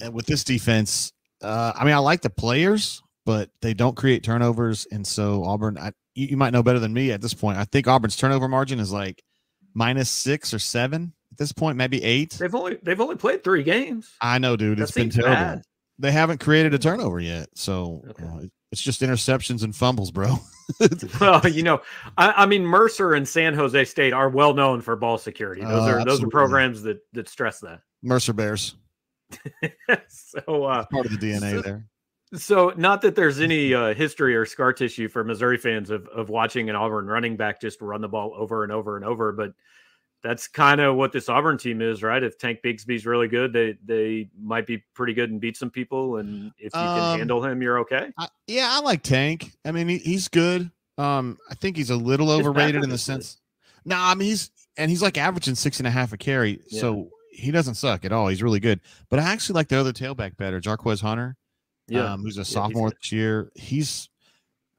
And 0.00 0.14
with 0.14 0.26
this 0.26 0.44
defense, 0.44 1.12
uh, 1.42 1.72
I 1.74 1.84
mean, 1.84 1.94
I 1.94 1.98
like 1.98 2.20
the 2.20 2.30
players, 2.30 3.02
but 3.26 3.50
they 3.62 3.74
don't 3.74 3.96
create 3.96 4.22
turnovers, 4.22 4.86
and 4.92 5.04
so 5.04 5.42
Auburn. 5.44 5.76
I, 5.76 5.92
you, 6.14 6.28
you 6.28 6.36
might 6.36 6.52
know 6.52 6.62
better 6.62 6.78
than 6.78 6.92
me 6.92 7.10
at 7.10 7.20
this 7.20 7.34
point. 7.34 7.58
I 7.58 7.64
think 7.64 7.88
Auburn's 7.88 8.16
turnover 8.16 8.46
margin 8.46 8.78
is 8.78 8.92
like 8.92 9.24
minus 9.78 10.10
six 10.10 10.52
or 10.52 10.58
seven 10.58 11.12
at 11.32 11.38
this 11.38 11.52
point, 11.52 11.76
maybe 11.78 12.02
eight. 12.02 12.32
They've 12.32 12.54
only 12.54 12.78
they've 12.82 13.00
only 13.00 13.14
played 13.16 13.44
three 13.44 13.62
games. 13.62 14.10
I 14.20 14.38
know, 14.38 14.56
dude. 14.56 14.78
That 14.78 14.82
It's 14.84 14.92
been 14.92 15.08
terrible. 15.10 15.34
bad. 15.34 15.62
They 16.00 16.10
haven't 16.12 16.40
created 16.40 16.74
a 16.74 16.78
turnover 16.78 17.20
yet, 17.20 17.48
so 17.54 18.02
Okay. 18.10 18.24
uh, 18.24 18.40
it's 18.70 18.82
just 18.82 19.00
interceptions 19.00 19.62
and 19.62 19.74
fumbles, 19.74 20.10
bro. 20.10 20.36
Well, 21.18 21.48
you 21.48 21.62
know, 21.62 21.80
I, 22.18 22.42
I 22.42 22.46
mean, 22.46 22.62
Mercer 22.66 23.14
and 23.14 23.26
San 23.26 23.54
Jose 23.54 23.84
State 23.86 24.12
are 24.12 24.28
well 24.28 24.52
known 24.52 24.82
for 24.82 24.94
ball 24.96 25.16
security. 25.16 25.62
Those 25.62 25.70
Oh, 25.88 25.88
are 25.92 26.04
those 26.04 26.22
are 26.22 26.28
programs 26.28 26.82
that 26.82 26.98
that 27.14 27.26
stress 27.30 27.60
that. 27.60 27.80
Mercer 28.02 28.34
Bears, 28.34 28.74
so, 30.08 30.64
uh, 30.64 30.84
part 30.92 31.06
of 31.06 31.12
the 31.12 31.18
DNA 31.18 31.52
So- 31.52 31.62
there. 31.62 31.86
So 32.34 32.72
not 32.76 33.02
that 33.02 33.14
there's 33.14 33.40
any 33.40 33.72
uh, 33.74 33.94
history 33.94 34.34
or 34.36 34.44
scar 34.46 34.72
tissue 34.72 35.08
for 35.08 35.24
Missouri 35.24 35.58
fans 35.58 35.90
of 35.90 36.06
of 36.08 36.28
watching 36.28 36.68
an 36.70 36.76
Auburn 36.76 37.06
running 37.06 37.36
back 37.36 37.60
just 37.60 37.80
run 37.80 38.00
the 38.00 38.08
ball 38.08 38.32
over 38.36 38.62
and 38.64 38.72
over 38.72 38.96
and 38.96 39.04
over, 39.04 39.32
but 39.32 39.52
that's 40.20 40.48
kind 40.48 40.80
of 40.80 40.96
what 40.96 41.12
this 41.12 41.28
Auburn 41.28 41.58
team 41.58 41.80
is, 41.80 42.02
right? 42.02 42.22
If 42.24 42.38
Tank 42.38 42.58
Bigsby's 42.64 43.06
really 43.06 43.28
good, 43.28 43.52
they 43.52 43.76
they 43.84 44.28
might 44.40 44.66
be 44.66 44.82
pretty 44.94 45.14
good 45.14 45.30
and 45.30 45.40
beat 45.40 45.56
some 45.56 45.70
people, 45.70 46.16
and 46.16 46.50
if 46.58 46.64
you 46.64 46.70
can 46.80 47.12
Um, 47.12 47.18
handle 47.18 47.44
him, 47.44 47.62
you're 47.62 47.78
okay. 47.80 48.10
I, 48.18 48.28
yeah, 48.46 48.68
I 48.72 48.80
like 48.80 49.02
Tank. 49.02 49.52
I 49.64 49.70
mean, 49.72 49.88
he, 49.88 49.98
he's 49.98 50.26
good. 50.28 50.70
Um, 50.98 51.38
I 51.48 51.54
think 51.54 51.76
he's 51.76 51.90
a 51.90 51.96
little 51.96 52.30
overrated 52.30 52.82
in 52.82 52.90
the 52.90 52.98
sense. 52.98 53.38
No, 53.84 53.96
I 53.96 54.14
mean 54.16 54.28
he's 54.28 54.50
and 54.76 54.90
he's 54.90 55.02
like 55.02 55.16
averaging 55.16 55.54
six 55.54 55.78
and 55.78 55.86
a 55.86 55.90
half 55.90 56.12
a 56.12 56.16
carry, 56.16 56.60
Yeah. 56.68 56.80
so 56.80 57.10
he 57.30 57.52
doesn't 57.52 57.76
suck 57.76 58.04
at 58.04 58.10
all. 58.10 58.26
He's 58.26 58.42
really 58.42 58.58
good. 58.60 58.80
But 59.08 59.20
I 59.20 59.22
actually 59.22 59.54
like 59.54 59.68
the 59.68 59.78
other 59.78 59.92
tailback 59.92 60.36
better, 60.36 60.60
Jarquez 60.60 61.00
Hunter. 61.00 61.36
Um, 61.96 62.22
who's 62.22 62.38
a 62.38 62.44
sophomore 62.44 62.88
good. 62.90 62.98
this 63.00 63.12
year. 63.12 63.50
He's 63.54 64.08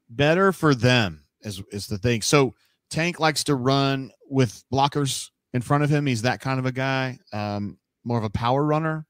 better 0.10 0.52
for 0.52 0.74
them, 0.76 1.24
is 1.42 1.62
is 1.72 1.88
the 1.88 1.98
thing. 1.98 2.22
So 2.22 2.56
Tank 2.90 3.20
likes 3.20 3.44
to 3.46 3.56
run 3.56 4.12
with 4.30 4.64
blockers 4.74 5.30
in 5.54 5.62
front 5.62 5.84
of 5.84 5.90
him. 5.90 6.06
He's 6.06 6.24
that 6.24 6.42
kind 6.42 6.60
of 6.60 6.66
a 6.66 6.72
guy, 6.72 7.20
um, 7.34 7.78
more 8.04 8.18
of 8.18 8.24
a 8.24 8.30
power 8.30 8.64
runner. 8.64 9.06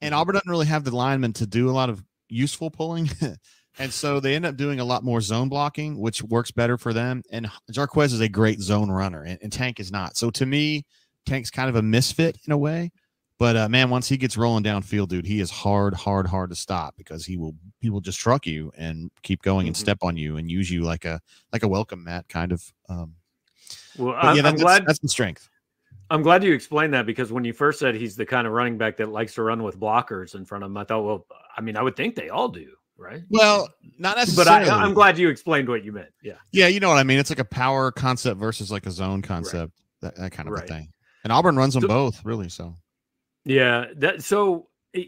And 0.00 0.12
Mhm. 0.14 0.18
Auburn 0.18 0.34
doesn't 0.34 0.50
really 0.50 0.66
have 0.66 0.84
the 0.84 0.94
linemen 0.94 1.32
to 1.34 1.46
do 1.46 1.70
a 1.70 1.72
lot 1.72 1.88
of 1.90 2.04
useful 2.28 2.70
pulling. 2.70 3.10
and 3.78 3.92
so 3.92 4.20
they 4.20 4.34
end 4.34 4.46
up 4.46 4.56
doing 4.56 4.80
a 4.80 4.84
lot 4.84 5.04
more 5.04 5.20
zone 5.20 5.48
blocking, 5.48 5.98
which 5.98 6.22
works 6.22 6.50
better 6.50 6.76
for 6.76 6.92
them. 6.92 7.22
And 7.30 7.48
Jarquez 7.70 8.06
is 8.12 8.20
a 8.20 8.28
great 8.28 8.60
zone 8.60 8.90
runner, 8.90 9.22
and, 9.22 9.38
and 9.42 9.52
Tank 9.52 9.78
is 9.80 9.92
not. 9.92 10.16
So 10.16 10.30
to 10.30 10.46
me, 10.46 10.84
Tank's 11.26 11.50
kind 11.50 11.68
of 11.68 11.76
a 11.76 11.82
misfit 11.82 12.38
in 12.46 12.52
a 12.52 12.58
way. 12.58 12.90
But 13.38 13.56
uh, 13.56 13.68
man, 13.68 13.90
once 13.90 14.08
he 14.08 14.16
gets 14.16 14.36
rolling 14.36 14.62
downfield, 14.62 15.08
dude, 15.08 15.26
he 15.26 15.40
is 15.40 15.50
hard, 15.50 15.94
hard, 15.94 16.26
hard 16.26 16.50
to 16.50 16.56
stop 16.56 16.94
because 16.96 17.24
he 17.26 17.36
will 17.36 17.56
he 17.80 17.90
will 17.90 18.00
just 18.00 18.20
truck 18.20 18.46
you 18.46 18.70
and 18.76 19.10
keep 19.22 19.42
going 19.42 19.66
and 19.66 19.74
Mhm. 19.74 19.80
step 19.80 19.98
on 20.02 20.16
you 20.16 20.36
and 20.36 20.48
use 20.50 20.70
you 20.70 20.82
like 20.82 21.04
a 21.04 21.20
like 21.52 21.62
a 21.64 21.68
welcome 21.68 22.04
mat 22.04 22.28
kind 22.28 22.52
of. 22.52 22.62
Um, 22.88 23.14
Well, 23.98 24.14
I'm, 24.16 24.36
yeah, 24.36 24.42
that- 24.42 24.48
I'm 24.48 24.52
that's, 24.54 24.62
glad 24.62 24.86
that's 24.86 24.98
the 25.00 25.08
strength. 25.08 25.48
I'm 26.10 26.22
glad 26.22 26.44
you 26.44 26.52
explained 26.52 26.92
that 26.94 27.06
because 27.06 27.32
when 27.32 27.42
you 27.42 27.52
first 27.54 27.78
said 27.78 27.94
he's 27.94 28.16
the 28.16 28.26
kind 28.26 28.46
of 28.46 28.52
running 28.52 28.76
back 28.76 28.98
that 28.98 29.08
likes 29.08 29.34
to 29.34 29.42
run 29.42 29.62
with 29.62 29.80
blockers 29.80 30.34
in 30.34 30.44
front 30.44 30.62
of 30.62 30.70
him, 30.70 30.76
I 30.76 30.84
thought, 30.84 31.02
well, 31.04 31.26
I 31.56 31.62
mean, 31.62 31.74
I 31.76 31.82
would 31.82 31.96
think 31.96 32.14
they 32.16 32.28
all 32.28 32.48
do, 32.48 32.70
right? 32.98 33.22
Well, 33.30 33.68
not 33.98 34.18
necessarily 34.18 34.66
But. 34.66 34.74
I, 34.74 34.84
I'm 34.84 34.92
glad 34.92 35.16
you 35.16 35.30
explained 35.30 35.68
what 35.70 35.84
you 35.84 35.90
meant. 35.92 36.10
Yeah. 36.22 36.34
Yeah, 36.52 36.66
you 36.66 36.80
know 36.80 36.90
what 36.90 36.98
I 36.98 37.02
mean. 37.02 37.18
It's 37.18 37.30
like 37.30 37.38
a 37.38 37.44
power 37.46 37.90
concept 37.90 38.38
versus 38.38 38.70
like 38.70 38.84
a 38.84 38.90
zone 38.90 39.22
concept, 39.22 39.72
that, 40.02 40.14
that 40.16 40.32
kind 40.32 40.48
of 40.50 40.54
Right. 40.54 40.64
a 40.64 40.66
thing. 40.68 40.92
And 41.24 41.32
Auburn 41.32 41.56
runs 41.56 41.72
them 41.74 41.82
So- 41.82 41.88
both, 41.88 42.22
really. 42.26 42.50
So 42.50 42.74
Yeah, 43.44 43.86
that 43.96 44.22
so 44.22 44.68
eh, 44.94 45.04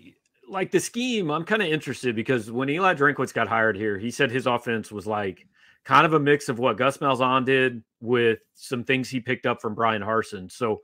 like 0.49 0.71
the 0.71 0.81
scheme, 0.81 1.31
I'm 1.31 1.45
kind 1.45 1.63
of 1.63 1.69
interested 1.69 2.17
because 2.17 2.51
when 2.51 2.69
Eli 2.69 2.95
Drinkwitz 2.95 3.33
got 3.33 3.49
hired 3.49 3.77
here, 3.77 3.99
he 3.99 4.11
said 4.11 4.31
his 4.31 4.47
offense 4.47 4.91
was 4.93 5.07
like 5.07 5.47
kind 5.85 6.07
of 6.07 6.15
a 6.15 6.21
mix 6.21 6.49
of 6.49 6.59
what 6.59 6.77
Gus 6.77 6.99
Malzahn 6.99 7.45
did 7.45 7.83
with 8.01 8.41
some 8.55 8.85
things 8.85 9.09
he 9.09 9.21
picked 9.21 9.47
up 9.47 9.61
from 9.61 9.75
Bryan 9.75 10.03
Harsin. 10.03 10.51
So 10.51 10.81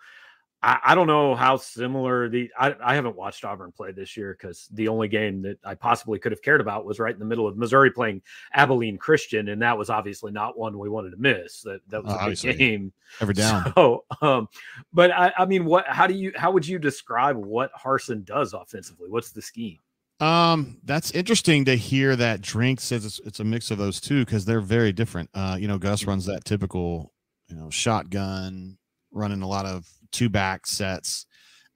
I, 0.62 0.78
I 0.84 0.94
don't 0.94 1.06
know 1.06 1.34
how 1.34 1.56
similar 1.56 2.28
the 2.28 2.50
I, 2.58 2.74
I 2.82 2.94
haven't 2.94 3.16
watched 3.16 3.44
Auburn 3.44 3.72
play 3.72 3.92
this 3.92 4.16
year 4.16 4.36
because 4.38 4.68
the 4.72 4.88
only 4.88 5.08
game 5.08 5.40
that 5.42 5.58
I 5.64 5.74
possibly 5.74 6.18
could 6.18 6.32
have 6.32 6.42
cared 6.42 6.60
about 6.60 6.84
was 6.84 6.98
right 6.98 7.14
in 7.14 7.18
the 7.18 7.24
middle 7.24 7.46
of 7.46 7.56
Missouri 7.56 7.90
playing 7.90 8.20
Abilene 8.52 8.98
Christian, 8.98 9.48
and 9.48 9.62
that 9.62 9.78
was 9.78 9.88
obviously 9.88 10.32
not 10.32 10.58
one 10.58 10.78
we 10.78 10.88
wanted 10.90 11.10
to 11.12 11.16
miss. 11.16 11.62
That 11.62 11.80
that 11.88 12.04
was 12.04 12.12
Oh, 12.14 12.18
a 12.18 12.30
big 12.52 12.58
game. 12.58 12.92
every 13.20 13.34
down. 13.36 13.72
So, 13.74 14.04
um, 14.20 14.48
but 14.92 15.10
I, 15.12 15.32
I 15.38 15.46
mean, 15.46 15.64
what? 15.64 15.86
How 15.86 16.06
do 16.06 16.14
you? 16.14 16.32
How 16.36 16.50
would 16.50 16.66
you 16.66 16.78
describe 16.78 17.36
what 17.36 17.72
Harsin 17.74 18.24
does 18.24 18.52
offensively? 18.52 19.08
What's 19.08 19.32
the 19.32 19.42
scheme? 19.42 19.78
Um, 20.20 20.76
that's 20.84 21.10
interesting 21.12 21.64
to 21.64 21.74
hear 21.76 22.14
that 22.16 22.42
Drink 22.42 22.80
says 22.82 23.06
it's, 23.06 23.20
it's 23.24 23.40
a 23.40 23.44
mix 23.44 23.70
of 23.70 23.78
those 23.78 24.02
two 24.02 24.26
because 24.26 24.44
they're 24.44 24.60
very 24.60 24.92
different. 24.92 25.30
Uh, 25.32 25.56
you 25.58 25.66
know, 25.66 25.78
Gus 25.78 26.04
runs 26.04 26.26
that 26.26 26.44
typical, 26.44 27.14
you 27.48 27.56
know, 27.56 27.70
shotgun, 27.70 28.76
running 29.12 29.42
a 29.42 29.48
lot 29.48 29.66
of 29.66 29.86
two 30.12 30.28
back 30.28 30.66
sets. 30.66 31.26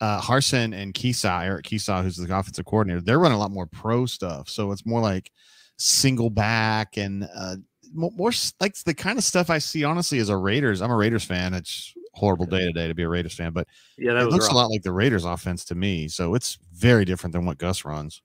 Uh, 0.00 0.20
Harsin 0.20 0.74
and 0.74 0.92
Kiesau, 0.92 1.44
Eric 1.44 1.66
Kiesau, 1.66 2.02
who's 2.02 2.16
the 2.16 2.24
offensive 2.36 2.64
coordinator, 2.64 3.00
they're 3.00 3.18
running 3.18 3.36
a 3.36 3.40
lot 3.40 3.50
more 3.52 3.66
pro 3.66 4.06
stuff. 4.06 4.48
So 4.48 4.72
it's 4.72 4.84
more 4.84 5.00
like 5.00 5.30
single 5.78 6.30
back 6.30 6.96
and 6.96 7.26
uh, 7.34 7.56
mo- 7.92 8.12
more 8.16 8.32
like 8.60 8.74
the 8.84 8.92
kind 8.94 9.18
of 9.18 9.24
stuff 9.24 9.50
I 9.50 9.58
see, 9.58 9.84
honestly, 9.84 10.18
as 10.18 10.28
a 10.28 10.36
Raiders. 10.36 10.82
I'm 10.82 10.90
a 10.90 10.96
Raiders 10.96 11.24
fan. 11.24 11.54
It's 11.54 11.94
horrible 12.12 12.46
day 12.46 12.64
to 12.66 12.72
day 12.72 12.86
to 12.88 12.94
be 12.94 13.02
a 13.04 13.08
Raiders 13.08 13.34
fan, 13.34 13.52
but 13.52 13.66
Yeah, 13.96 14.14
that 14.14 14.24
it 14.24 14.30
looks 14.30 14.46
rough. 14.46 14.52
a 14.52 14.56
lot 14.56 14.70
like 14.70 14.82
the 14.82 14.92
Raiders 14.92 15.24
offense 15.24 15.64
to 15.66 15.74
me. 15.74 16.08
So 16.08 16.34
it's 16.34 16.58
very 16.74 17.04
different 17.04 17.32
than 17.32 17.46
what 17.46 17.58
Gus 17.58 17.84
runs. 17.84 18.20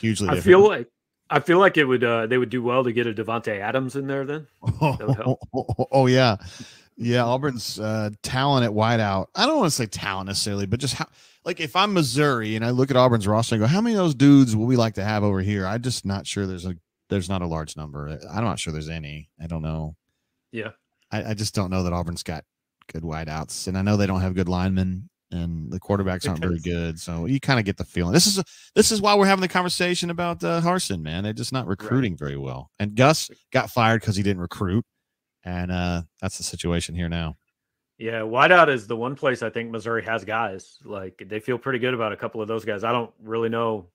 Hugely 0.00 0.28
I 0.28 0.40
feel 0.40 0.66
like 0.66 0.88
I 1.30 1.40
feel 1.40 1.58
like 1.58 1.76
it 1.78 1.84
would. 1.84 2.04
Uh, 2.04 2.26
they 2.26 2.36
would 2.36 2.50
do 2.50 2.62
well 2.62 2.84
to 2.84 2.92
get 2.92 3.06
a 3.06 3.12
Davante 3.14 3.58
Adams 3.58 3.96
in 3.96 4.06
there. 4.06 4.24
Then 4.26 4.46
would 4.80 5.16
help. 5.16 5.38
Oh, 5.90 6.06
yeah. 6.06 6.36
Yeah, 6.96 7.24
Auburn's 7.24 7.80
uh, 7.80 8.10
talent 8.22 8.64
at 8.64 8.70
wideout. 8.70 9.26
I 9.34 9.46
don't 9.46 9.58
want 9.58 9.66
to 9.66 9.74
say 9.76 9.86
talent 9.86 10.28
necessarily, 10.28 10.66
but 10.66 10.78
just 10.78 10.94
how, 10.94 11.06
like, 11.44 11.60
if 11.60 11.74
I'm 11.74 11.92
Missouri 11.92 12.54
and 12.54 12.64
I 12.64 12.70
look 12.70 12.90
at 12.90 12.96
Auburn's 12.96 13.26
roster 13.26 13.56
and 13.56 13.62
go, 13.62 13.66
how 13.66 13.80
many 13.80 13.94
of 13.94 13.98
those 13.98 14.14
dudes 14.14 14.54
will 14.54 14.66
we 14.66 14.76
like 14.76 14.94
to 14.94 15.04
have 15.04 15.24
over 15.24 15.40
here? 15.40 15.66
I'm 15.66 15.82
just 15.82 16.06
not 16.06 16.26
sure. 16.26 16.46
There's 16.46 16.66
a 16.66 16.76
there's 17.10 17.28
not 17.28 17.42
a 17.42 17.46
large 17.46 17.76
number. 17.76 18.18
I'm 18.30 18.44
not 18.44 18.58
sure 18.58 18.72
there's 18.72 18.88
any. 18.88 19.28
I 19.42 19.46
don't 19.46 19.62
know. 19.62 19.96
Yeah. 20.52 20.70
I, 21.10 21.30
I 21.30 21.34
just 21.34 21.54
don't 21.54 21.70
know 21.70 21.82
that 21.82 21.92
Auburn's 21.92 22.22
got 22.22 22.44
good 22.92 23.02
wideouts, 23.02 23.66
and 23.66 23.76
I 23.76 23.82
know 23.82 23.96
they 23.96 24.06
don't 24.06 24.20
have 24.20 24.34
good 24.34 24.48
linemen, 24.48 25.10
and 25.30 25.70
the 25.70 25.80
quarterbacks 25.80 26.28
aren't 26.28 26.40
very 26.40 26.60
good. 26.60 26.98
So 27.00 27.26
you 27.26 27.40
kind 27.40 27.58
of 27.58 27.64
get 27.64 27.76
the 27.76 27.84
feeling. 27.84 28.12
This 28.12 28.26
is 28.26 28.38
a, 28.38 28.44
this 28.74 28.92
is 28.92 29.00
why 29.00 29.14
we're 29.14 29.26
having 29.26 29.42
the 29.42 29.48
conversation 29.48 30.10
about 30.10 30.42
uh, 30.44 30.60
Harsin. 30.60 31.02
Man, 31.02 31.24
they're 31.24 31.32
just 31.32 31.52
not 31.52 31.66
recruiting 31.66 32.16
very 32.16 32.36
well. 32.36 32.70
And 32.78 32.94
Gus 32.94 33.30
got 33.52 33.70
fired 33.70 34.00
because 34.00 34.16
he 34.16 34.22
didn't 34.22 34.42
recruit, 34.42 34.84
and 35.44 35.70
uh, 35.70 36.02
that's 36.20 36.38
the 36.38 36.44
situation 36.44 36.94
here 36.94 37.08
now. 37.08 37.36
yeah, 37.98 38.20
wideout 38.20 38.68
is 38.68 38.86
the 38.86 38.96
one 38.96 39.14
place 39.14 39.42
I 39.42 39.50
think 39.50 39.70
Missouri 39.70 40.04
has 40.04 40.24
guys. 40.24 40.78
Like 40.84 41.22
they 41.26 41.40
feel 41.40 41.58
pretty 41.58 41.78
good 41.78 41.94
about 41.94 42.12
a 42.12 42.16
couple 42.16 42.40
of 42.42 42.48
those 42.48 42.64
guys. 42.64 42.84
I 42.84 42.92
don't 42.92 43.12
really 43.22 43.48
know 43.48 43.88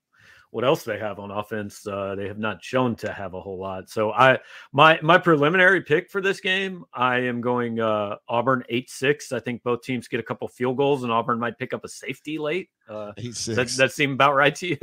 what 0.50 0.64
else 0.64 0.82
they 0.82 0.98
have 0.98 1.18
on 1.20 1.30
offense. 1.30 1.86
Uh, 1.86 2.14
they 2.16 2.26
have 2.26 2.38
not 2.38 2.62
shown 2.62 2.96
to 2.96 3.12
have 3.12 3.34
a 3.34 3.40
whole 3.40 3.58
lot. 3.58 3.88
So 3.88 4.12
I 4.12 4.38
my 4.72 4.98
my 5.02 5.16
preliminary 5.16 5.80
pick 5.80 6.10
for 6.10 6.20
this 6.20 6.40
game, 6.40 6.84
I 6.92 7.18
am 7.18 7.40
going 7.40 7.78
uh, 7.80 8.16
Auburn 8.28 8.64
eight 8.68 8.90
six. 8.90 9.32
I 9.32 9.40
think 9.40 9.62
both 9.62 9.82
teams 9.82 10.08
get 10.08 10.18
a 10.20 10.22
couple 10.24 10.48
field 10.48 10.76
goals, 10.76 11.02
and 11.04 11.12
Auburn 11.12 11.38
might 11.38 11.56
pick 11.58 11.72
up 11.72 11.84
a 11.84 11.88
safety 11.88 12.38
late. 12.38 12.68
Uh, 12.88 13.12
Eight 13.18 13.34
that, 13.46 13.68
that 13.78 13.92
seem 13.92 14.12
about 14.12 14.34
right 14.34 14.54
to 14.56 14.66
you? 14.66 14.76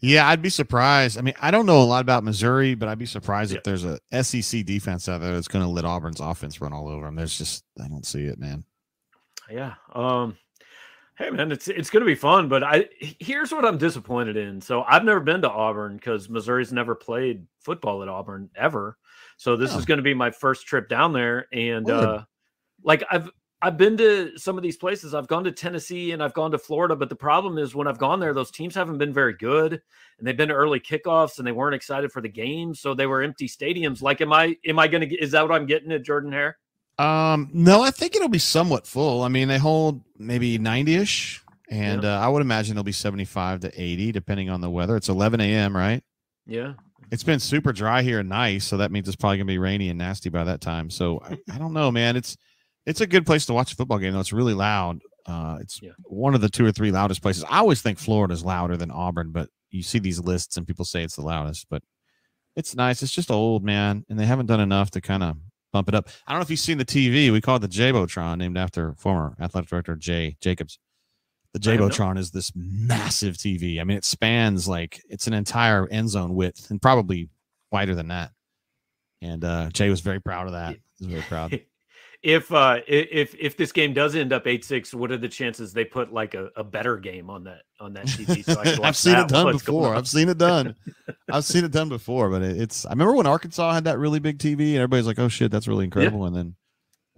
Yeah, 0.00 0.26
I'd 0.26 0.40
be 0.40 0.48
surprised. 0.48 1.18
I 1.18 1.20
mean, 1.20 1.34
I 1.42 1.50
don't 1.50 1.66
know 1.66 1.82
a 1.82 1.84
lot 1.84 2.00
about 2.00 2.24
Missouri, 2.24 2.74
but 2.74 2.88
I'd 2.88 2.98
be 2.98 3.04
surprised 3.04 3.52
Yeah. 3.52 3.58
if 3.58 3.64
there's 3.64 3.84
a 3.84 3.98
SEC 4.24 4.64
defense 4.64 5.10
out 5.10 5.20
there 5.20 5.34
that's 5.34 5.46
going 5.48 5.62
to 5.62 5.70
let 5.70 5.84
Auburn's 5.84 6.20
offense 6.20 6.62
run 6.62 6.72
all 6.72 6.88
over 6.88 7.04
them. 7.04 7.16
There's 7.16 7.36
just 7.36 7.64
I 7.78 7.86
don't 7.88 8.06
see 8.06 8.24
it, 8.24 8.38
man. 8.38 8.64
Yeah. 9.50 9.74
Um 9.94 10.38
hey 11.20 11.30
man, 11.30 11.52
it's 11.52 11.68
it's 11.68 11.90
gonna 11.90 12.04
be 12.06 12.14
fun, 12.14 12.48
but 12.48 12.62
I 12.64 12.88
here's 12.98 13.52
what 13.52 13.64
I'm 13.64 13.78
disappointed 13.78 14.36
in. 14.36 14.60
So 14.60 14.82
I've 14.84 15.04
never 15.04 15.20
been 15.20 15.42
to 15.42 15.50
Auburn 15.50 15.96
because 15.96 16.28
Missouri's 16.30 16.72
never 16.72 16.94
played 16.94 17.46
football 17.60 18.02
at 18.02 18.08
Auburn 18.08 18.48
ever. 18.56 18.96
So 19.36 19.56
this 19.56 19.74
Oh. 19.74 19.78
is 19.78 19.84
gonna 19.84 20.02
be 20.02 20.14
my 20.14 20.30
first 20.30 20.66
trip 20.66 20.88
down 20.88 21.12
there. 21.12 21.46
And 21.52 21.88
uh 21.90 22.24
like 22.82 23.04
I've 23.10 23.30
I've 23.62 23.76
been 23.76 23.98
to 23.98 24.38
some 24.38 24.56
of 24.56 24.62
these 24.62 24.78
places. 24.78 25.12
I've 25.14 25.28
gone 25.28 25.44
to 25.44 25.52
Tennessee 25.52 26.12
and 26.12 26.22
I've 26.22 26.32
gone 26.32 26.50
to 26.52 26.58
Florida, 26.58 26.96
but 26.96 27.10
the 27.10 27.16
problem 27.16 27.58
is 27.58 27.74
when 27.74 27.86
I've 27.86 27.98
gone 27.98 28.18
there, 28.18 28.32
those 28.32 28.50
teams 28.50 28.74
haven't 28.74 28.96
been 28.96 29.12
very 29.12 29.34
good, 29.34 29.74
and 29.74 30.26
they've 30.26 30.36
been 30.36 30.48
to 30.48 30.54
early 30.54 30.80
kickoffs 30.80 31.36
and 31.36 31.46
they 31.46 31.52
weren't 31.52 31.74
excited 31.74 32.10
for 32.10 32.22
the 32.22 32.28
game, 32.30 32.74
so 32.74 32.94
they 32.94 33.04
were 33.06 33.20
empty 33.22 33.46
stadiums. 33.46 34.00
Like, 34.00 34.22
am 34.22 34.32
I 34.32 34.56
am 34.66 34.78
I 34.78 34.88
going 34.88 35.02
to 35.02 35.06
get? 35.06 35.20
Is 35.20 35.32
that 35.32 35.42
what 35.46 35.52
I'm 35.54 35.66
getting 35.66 35.92
at 35.92 36.02
Jordan 36.02 36.32
Hare? 36.32 36.56
Um, 37.00 37.48
no, 37.52 37.82
I 37.82 37.90
think 37.90 38.14
it'll 38.14 38.28
be 38.28 38.38
somewhat 38.38 38.86
full. 38.86 39.22
I 39.22 39.28
mean, 39.28 39.48
they 39.48 39.58
hold 39.58 40.02
maybe 40.18 40.58
90 40.58 40.94
ish, 40.96 41.42
and 41.70 42.04
uh, 42.04 42.20
I 42.20 42.28
would 42.28 42.42
imagine 42.42 42.72
it'll 42.72 42.84
be 42.84 42.92
75 42.92 43.60
to 43.60 43.72
80, 43.82 44.12
depending 44.12 44.50
on 44.50 44.60
the 44.60 44.68
weather. 44.70 44.96
It's 44.96 45.08
11 45.08 45.40
a.m., 45.40 45.74
right? 45.76 46.02
Yeah, 46.46 46.74
It's 47.10 47.22
been 47.22 47.38
super 47.40 47.72
dry 47.72 48.02
here 48.02 48.18
and 48.20 48.28
nice, 48.28 48.64
so 48.66 48.76
that 48.78 48.90
means 48.90 49.06
it's 49.08 49.16
probably 49.16 49.38
gonna 49.38 49.46
be 49.46 49.58
rainy 49.58 49.88
and 49.88 49.98
nasty 49.98 50.28
by 50.30 50.44
that 50.44 50.60
time. 50.60 50.90
So 50.90 51.20
I, 51.24 51.38
I 51.54 51.58
don't 51.58 51.72
know, 51.72 51.90
man. 51.90 52.16
It's 52.16 52.36
it's 52.86 53.00
a 53.00 53.06
good 53.06 53.24
place 53.24 53.46
to 53.46 53.52
watch 53.52 53.72
a 53.72 53.76
football 53.76 53.98
game 53.98 54.12
though. 54.14 54.20
It's 54.20 54.32
really 54.32 54.54
loud. 54.54 55.00
Uh, 55.26 55.58
it's 55.60 55.80
Yeah. 55.80 55.90
one 56.04 56.34
of 56.34 56.40
the 56.40 56.48
two 56.48 56.64
or 56.66 56.72
three 56.72 56.90
loudest 56.90 57.22
places. 57.22 57.44
I 57.48 57.58
always 57.58 57.82
think 57.82 57.98
Florida's 57.98 58.44
louder 58.44 58.76
than 58.76 58.90
Auburn, 58.90 59.30
but 59.30 59.48
you 59.70 59.82
see 59.82 59.98
these 60.00 60.18
lists 60.18 60.56
and 60.56 60.66
people 60.66 60.84
say 60.84 61.04
it's 61.04 61.14
the 61.16 61.22
loudest. 61.22 61.66
But 61.70 61.82
it's 62.56 62.74
nice. 62.74 63.02
It's 63.02 63.12
just 63.12 63.30
old, 63.30 63.62
man, 63.62 64.04
and 64.08 64.18
they 64.18 64.26
haven't 64.26 64.46
done 64.46 64.60
enough 64.60 64.90
to 64.92 65.00
kind 65.00 65.22
of 65.22 65.36
bump 65.72 65.88
it 65.88 65.94
up. 65.94 66.08
I 66.26 66.32
don't 66.32 66.40
know 66.40 66.42
if 66.42 66.50
you've 66.50 66.58
seen 66.58 66.78
the 66.78 66.84
TV. 66.84 67.30
We 67.32 67.40
call 67.40 67.56
it 67.56 67.60
the 67.60 67.68
Jabotron, 67.68 68.38
named 68.38 68.58
after 68.58 68.94
former 68.94 69.36
athletic 69.40 69.70
director 69.70 69.96
Jay 69.96 70.36
Jacobs. 70.40 70.78
The 71.52 71.58
Jabotron 71.58 72.16
is 72.16 72.30
this 72.30 72.52
massive 72.54 73.36
TV. 73.36 73.80
I 73.80 73.84
mean, 73.84 73.96
it 73.96 74.04
spans 74.04 74.68
like 74.68 75.02
it's 75.08 75.26
an 75.26 75.32
entire 75.32 75.88
end 75.88 76.08
zone 76.08 76.34
width 76.34 76.70
and 76.70 76.80
probably 76.80 77.28
wider 77.72 77.94
than 77.94 78.08
that. 78.08 78.30
And 79.20 79.44
uh, 79.44 79.70
Jay 79.70 79.90
was 79.90 80.00
very 80.00 80.20
proud 80.20 80.46
of 80.46 80.52
that. 80.52 80.76
He 80.98 81.06
was 81.06 81.14
very 81.14 81.22
proud. 81.22 81.60
if 82.22 82.52
uh 82.52 82.80
if 82.86 83.34
if 83.38 83.56
this 83.56 83.72
game 83.72 83.94
does 83.94 84.14
end 84.14 84.32
up 84.32 84.46
eight 84.46 84.64
six, 84.64 84.92
what 84.92 85.10
are 85.10 85.16
the 85.16 85.28
chances 85.28 85.72
they 85.72 85.84
put 85.84 86.12
like 86.12 86.34
a, 86.34 86.50
a 86.56 86.62
better 86.62 86.98
game 86.98 87.30
on 87.30 87.44
that 87.44 87.62
on 87.80 87.94
that 87.94 88.06
TV? 88.06 88.44
So 88.44 88.60
I 88.60 88.76
I've 88.88 88.96
seen 88.96 89.16
it 89.16 89.28
done 89.28 89.46
while 89.46 89.54
it's 89.54 89.62
going 89.62 89.80
before. 89.80 89.96
I've 89.96 90.08
seen 90.08 90.28
it 90.28 90.36
done. 90.36 90.74
I've 91.32 91.44
seen 91.44 91.64
it 91.64 91.72
done 91.72 91.88
before, 91.88 92.28
but 92.28 92.42
it, 92.42 92.60
it's. 92.60 92.84
I 92.84 92.90
remember 92.90 93.14
when 93.14 93.26
Arkansas 93.26 93.72
had 93.72 93.84
that 93.84 93.98
really 93.98 94.18
big 94.18 94.38
TV, 94.38 94.70
and 94.70 94.76
everybody's 94.76 95.06
like, 95.06 95.18
"Oh 95.18 95.28
shit, 95.28 95.50
that's 95.50 95.66
really 95.66 95.84
incredible." 95.84 96.26
And 96.26 96.36
then 96.36 96.56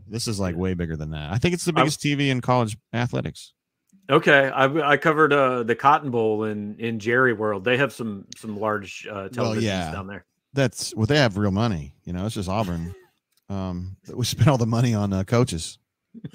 this 0.06 0.28
is 0.28 0.38
like 0.38 0.54
way 0.56 0.74
bigger 0.74 0.96
than 0.96 1.10
that. 1.10 1.32
I 1.32 1.38
think 1.38 1.54
it's 1.54 1.64
the 1.64 1.72
biggest 1.72 2.00
TV 2.00 2.28
in 2.28 2.40
college 2.40 2.76
athletics. 2.92 3.54
Okay, 4.08 4.50
I 4.50 4.92
I 4.92 4.96
covered 4.98 5.32
uh 5.32 5.64
the 5.64 5.74
Cotton 5.74 6.12
Bowl 6.12 6.44
in 6.44 6.76
in 6.78 7.00
Jerry 7.00 7.32
World. 7.32 7.64
They 7.64 7.76
have 7.76 7.92
some 7.92 8.26
some 8.36 8.58
large 8.58 9.06
uh 9.10 9.29
televisions 9.31 9.62
yeah. 9.62 9.90
down 9.90 10.06
there. 10.06 10.27
That's 10.52 10.94
well, 10.94 11.06
they 11.06 11.16
have 11.16 11.37
real 11.37 11.50
money. 11.50 11.94
You 12.04 12.12
know, 12.12 12.27
it's 12.27 12.37
just 12.37 12.48
Auburn. 12.48 12.94
Um, 13.53 13.96
we 14.15 14.25
spent 14.25 14.48
all 14.48 14.59
the 14.59 14.67
money 14.67 14.94
on 14.94 15.13
uh, 15.13 15.25
coaches, 15.25 15.79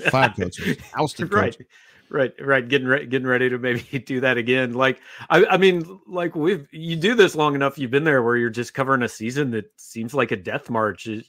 fired 0.09 0.35
coaches, 0.39 0.77
ousted 0.95 1.33
right. 1.33 1.53
coaches. 1.53 1.67
right. 2.09 2.33
Right. 2.39 2.67
Getting 2.67 2.87
ready 2.87 3.05
getting 3.07 3.27
ready 3.27 3.49
to 3.49 3.57
maybe 3.57 3.81
do 4.05 4.21
that 4.21 4.37
again. 4.37 4.73
Like 4.73 4.99
i 5.29 5.43
i 5.45 5.57
mean 5.57 5.99
like 6.07 6.35
we've 6.35 6.67
you 6.71 6.95
do 6.95 7.15
this 7.15 7.35
long 7.35 7.53
enough 7.55 7.77
you've 7.77 7.91
been 7.91 8.03
there 8.05 8.23
where 8.23 8.37
you're 8.37 8.49
just 8.49 8.73
covering 8.73 9.01
a 9.01 9.09
season 9.09 9.51
that 9.51 9.65
seems 9.77 10.13
like 10.13 10.31
a 10.31 10.37
death 10.37 10.69
march. 10.69 11.07
It- 11.07 11.25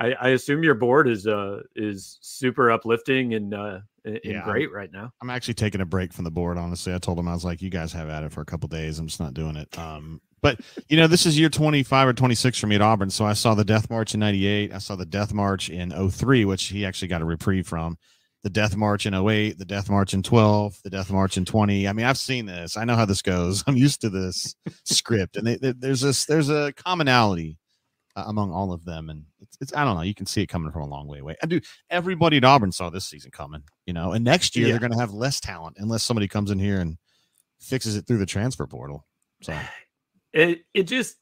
i 0.00 0.12
i 0.20 0.28
assume 0.30 0.64
your 0.64 0.74
board 0.74 1.06
is 1.08 1.26
uh 1.26 1.60
is 1.76 2.18
super 2.22 2.70
uplifting 2.72 3.34
and 3.34 3.54
uh 3.54 3.78
and 4.04 4.18
Yeah. 4.24 4.42
great 4.44 4.72
right 4.72 4.90
now 4.92 5.12
I'm 5.22 5.28
actually 5.30 5.54
taking 5.54 5.82
a 5.82 5.84
break 5.86 6.12
from 6.14 6.24
the 6.24 6.30
board. 6.30 6.56
Honestly, 6.56 6.94
I 6.94 6.98
told 6.98 7.18
them 7.18 7.28
I 7.28 7.34
was 7.34 7.44
like, 7.44 7.60
"You 7.60 7.68
guys 7.68 7.92
have 7.92 8.08
at 8.08 8.22
it 8.24 8.32
for 8.32 8.40
a 8.40 8.46
couple 8.46 8.66
days. 8.66 8.98
I'm 8.98 9.06
just 9.08 9.20
not 9.20 9.34
doing 9.34 9.56
it." 9.56 9.78
Um, 9.78 10.22
but 10.40 10.58
you 10.88 10.96
know, 10.96 11.06
this 11.06 11.26
is 11.26 11.38
year 11.38 11.50
25 11.50 12.08
or 12.08 12.12
26 12.14 12.58
for 12.58 12.66
me 12.66 12.76
at 12.76 12.80
Auburn. 12.80 13.10
So 13.10 13.26
I 13.26 13.34
saw 13.34 13.54
the 13.54 13.62
Death 13.64 13.90
March 13.90 14.14
in 14.14 14.20
'98. 14.20 14.72
I 14.72 14.78
saw 14.78 14.96
the 14.96 15.04
Death 15.04 15.34
March 15.34 15.68
in 15.68 15.90
03, 16.10 16.46
which 16.46 16.64
he 16.68 16.86
actually 16.86 17.08
got 17.08 17.20
a 17.20 17.26
reprieve 17.26 17.66
from. 17.68 17.98
The 18.42 18.48
Death 18.48 18.74
March 18.74 19.04
in 19.04 19.12
08, 19.12 19.58
the 19.58 19.66
Death 19.66 19.90
March 19.90 20.14
in 20.14 20.22
12, 20.22 20.78
the 20.82 20.88
Death 20.88 21.10
March 21.10 21.36
in 21.36 21.44
20. 21.44 21.86
I 21.86 21.92
mean, 21.92 22.06
I've 22.06 22.16
seen 22.16 22.46
this. 22.46 22.78
I 22.78 22.86
know 22.86 22.96
how 22.96 23.04
this 23.04 23.20
goes. 23.20 23.62
I'm 23.66 23.76
used 23.76 24.00
to 24.00 24.08
this 24.08 24.54
script, 24.86 25.36
and 25.36 25.46
they, 25.46 25.56
they- 25.56 25.72
there's 25.72 26.00
this 26.00 26.24
there's 26.24 26.48
a 26.48 26.72
commonality 26.72 27.58
among 28.26 28.52
all 28.52 28.72
of 28.72 28.84
them, 28.84 29.10
and 29.10 29.24
it's, 29.40 29.56
it's 29.60 29.74
I 29.74 29.84
don't 29.84 29.96
know. 29.96 30.02
You 30.02 30.14
can 30.14 30.26
see 30.26 30.42
it 30.42 30.46
coming 30.46 30.70
from 30.72 30.82
a 30.82 30.88
long 30.88 31.06
way 31.06 31.18
away. 31.18 31.36
I 31.42 31.46
do. 31.46 31.60
Everybody 31.90 32.36
at 32.38 32.44
Auburn 32.44 32.72
saw 32.72 32.90
this 32.90 33.04
season 33.06 33.30
coming, 33.30 33.62
you 33.86 33.92
know. 33.92 34.12
And 34.12 34.24
next 34.24 34.56
year 34.56 34.66
Yeah. 34.66 34.72
they're 34.72 34.80
going 34.80 34.92
to 34.92 34.98
have 34.98 35.12
less 35.12 35.40
talent 35.40 35.76
unless 35.78 36.02
somebody 36.02 36.28
comes 36.28 36.50
in 36.50 36.58
here 36.58 36.80
and 36.80 36.96
fixes 37.60 37.96
it 37.96 38.06
through 38.06 38.18
the 38.18 38.26
transfer 38.26 38.66
portal. 38.66 39.06
So 39.42 39.56
it 40.32 40.62
it 40.74 40.84
just 40.84 41.16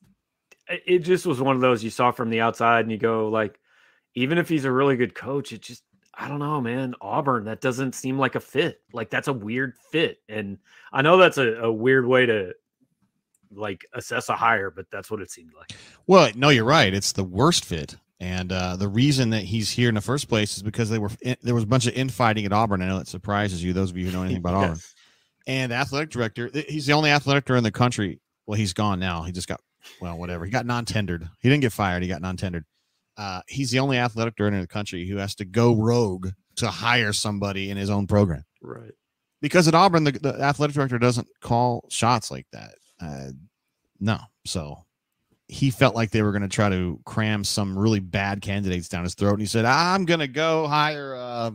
it 0.69 1.01
just 1.01 1.27
was 1.27 1.41
one 1.41 1.57
of 1.57 1.63
those 1.63 1.83
you 1.83 1.91
saw 1.91 2.11
from 2.11 2.31
the 2.31 2.41
outside 2.41 2.81
and 2.85 2.93
you 2.93 2.99
go 2.99 3.29
like 3.29 3.59
even 4.15 4.37
if 4.39 4.49
he's 4.49 4.67
a 4.67 4.73
really 4.73 4.97
good 4.97 5.15
coach 5.15 5.51
it 5.53 5.63
just 5.63 5.83
i 6.13 6.29
don't 6.29 6.41
know 6.41 6.61
man 6.61 6.95
auburn 7.01 7.45
that 7.45 7.63
doesn't 7.63 7.95
seem 7.95 8.19
like 8.19 8.35
a 8.35 8.41
fit 8.41 8.83
like 8.93 9.09
that's 9.09 9.29
a 9.29 9.33
weird 9.33 9.75
fit 9.91 10.19
and 10.29 10.59
i 10.93 11.01
know 11.01 11.17
that's 11.17 11.39
a, 11.39 11.55
a 11.63 11.73
weird 11.73 12.07
way 12.07 12.27
to 12.27 12.53
like 13.51 13.85
assess 13.95 14.29
a 14.29 14.35
hire 14.35 14.71
but 14.71 14.87
that's 14.91 15.11
what 15.11 15.21
it 15.21 15.31
seemed 15.31 15.53
like 15.57 15.73
Well, 16.07 16.31
no, 16.35 16.49
you're 16.49 16.65
right. 16.65 16.93
It's 16.95 17.13
the 17.13 17.25
worst 17.25 17.65
fit, 17.67 17.97
and 18.19 18.51
uh, 18.51 18.77
the 18.77 18.89
reason 18.89 19.31
that 19.31 19.45
he's 19.45 19.71
here 19.71 19.91
in 19.91 19.95
the 19.95 20.01
first 20.01 20.29
place 20.29 20.57
is 20.57 20.63
because 20.63 20.89
they 20.89 20.99
were 20.99 21.11
in, 21.21 21.37
there 21.43 21.55
was 21.55 21.65
a 21.65 21.67
bunch 21.67 21.87
of 21.87 21.95
infighting 21.95 22.47
at 22.47 22.53
Auburn. 22.53 22.81
I 22.83 22.89
know 22.89 22.99
that 22.99 23.09
surprises 23.09 23.63
you, 23.63 23.73
those 23.73 23.91
of 23.91 23.97
you 23.99 24.07
who 24.07 24.13
know 24.13 24.23
anything 24.23 24.39
about 24.39 24.55
Auburn. 24.65 24.79
And 25.47 25.73
the 25.73 25.77
athletic 25.77 26.11
director, 26.11 26.51
he's 26.69 26.87
the 26.87 26.95
only 26.95 27.11
athletic 27.11 27.45
director 27.45 27.57
in 27.57 27.65
the 27.65 27.71
country. 27.71 28.21
Well, 28.47 28.57
he's 28.57 28.73
gone 28.73 29.01
now. 29.01 29.23
He 29.23 29.33
just 29.33 29.49
got 29.49 29.61
well, 30.01 30.19
whatever. 30.19 30.45
He 30.45 30.51
got 30.51 30.67
non-tendered. 30.67 31.29
He 31.41 31.49
didn't 31.49 31.63
get 31.63 31.73
fired. 31.73 32.03
He 32.03 32.09
got 32.09 32.23
non-tendered. 32.23 32.65
Uh, 33.17 33.43
he's 33.49 33.71
the 33.71 33.79
only 33.79 33.99
athletic 33.99 34.37
director 34.37 34.55
in 34.57 34.61
the 34.63 34.67
country 34.67 35.07
who 35.07 35.17
has 35.17 35.35
to 35.37 35.45
go 35.45 35.75
rogue 35.75 36.29
to 36.57 36.69
hire 36.69 37.13
somebody 37.13 37.71
in 37.71 37.77
his 37.77 37.91
own 37.91 38.07
program 38.07 38.45
right 38.63 38.93
because 39.41 39.69
at 39.69 39.75
Auburn, 39.75 40.05
the, 40.05 40.13
the 40.13 40.41
athletic 40.41 40.75
director 40.75 40.99
doesn't 40.99 41.29
call 41.41 41.87
shots 41.91 42.31
like 42.31 42.47
that. 42.53 42.75
Uh, 43.01 43.31
no, 44.01 44.19
so 44.45 44.85
he 45.49 45.71
felt 45.71 45.95
like 45.95 46.11
they 46.11 46.23
were 46.23 46.33
going 46.33 46.43
to 46.43 46.49
try 46.49 46.69
to 46.69 47.01
cram 47.05 47.43
some 47.45 47.79
really 47.79 48.01
bad 48.01 48.41
candidates 48.41 48.89
down 48.89 49.05
his 49.05 49.15
throat, 49.15 49.33
and 49.33 49.41
he 49.41 49.47
said, 49.47 49.65
"I'm 49.65 50.05
going 50.05 50.21
to 50.21 50.29
go 50.29 50.67
hire." 50.67 51.15
Uh, 51.17 51.51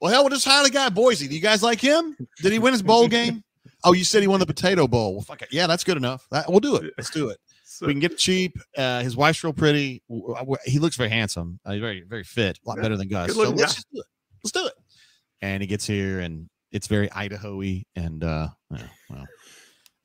well, 0.00 0.12
hell, 0.12 0.22
we'll 0.24 0.30
just 0.30 0.44
hire 0.44 0.64
the 0.64 0.70
guy 0.70 0.88
Boise. 0.90 1.28
Do 1.28 1.34
you 1.34 1.40
guys 1.40 1.62
like 1.62 1.80
him? 1.80 2.16
Did 2.42 2.52
he 2.52 2.58
win 2.58 2.72
his 2.72 2.82
bowl 2.82 3.08
game? 3.08 3.42
Oh, 3.84 3.92
you 3.92 4.04
said 4.04 4.22
he 4.22 4.28
won 4.28 4.40
the 4.40 4.46
Potato 4.46 4.86
Bowl. 4.86 5.14
Well, 5.14 5.22
fuck 5.22 5.42
it. 5.42 5.48
Yeah, 5.50 5.66
that's 5.66 5.84
good 5.84 5.96
enough. 5.96 6.26
That, 6.30 6.48
we'll 6.50 6.60
do 6.60 6.76
it. 6.76 6.92
Let's 6.98 7.10
do 7.10 7.28
it. 7.30 7.38
so, 7.64 7.86
We 7.86 7.92
can 7.92 8.00
get 8.00 8.12
it 8.12 8.18
cheap. 8.18 8.58
Uh, 8.76 9.00
his 9.02 9.16
wife's 9.16 9.42
real 9.44 9.52
pretty. 9.52 10.02
W- 10.08 10.56
He 10.64 10.78
looks 10.78 10.96
very 10.96 11.10
handsome. 11.10 11.58
Uh, 11.64 11.72
he's 11.72 11.80
very, 11.80 12.02
very 12.02 12.24
fit. 12.24 12.58
A 12.64 12.68
lot 12.68 12.76
Yeah, 12.78 12.82
better 12.82 12.96
than 12.96 13.08
Gus. 13.08 13.28
good 13.28 13.34
So 13.34 13.40
looking 13.42 13.56
let's 13.56 13.74
do 13.76 14.00
it. 14.00 14.06
Let's 14.42 14.52
do 14.52 14.66
it. 14.66 14.72
And 15.42 15.62
he 15.62 15.66
gets 15.66 15.86
here, 15.86 16.20
and 16.20 16.48
it's 16.72 16.86
very 16.86 17.10
Idaho-y. 17.12 17.84
And 17.96 18.24
uh, 18.24 18.48
well, 18.70 18.80
well, 18.80 18.88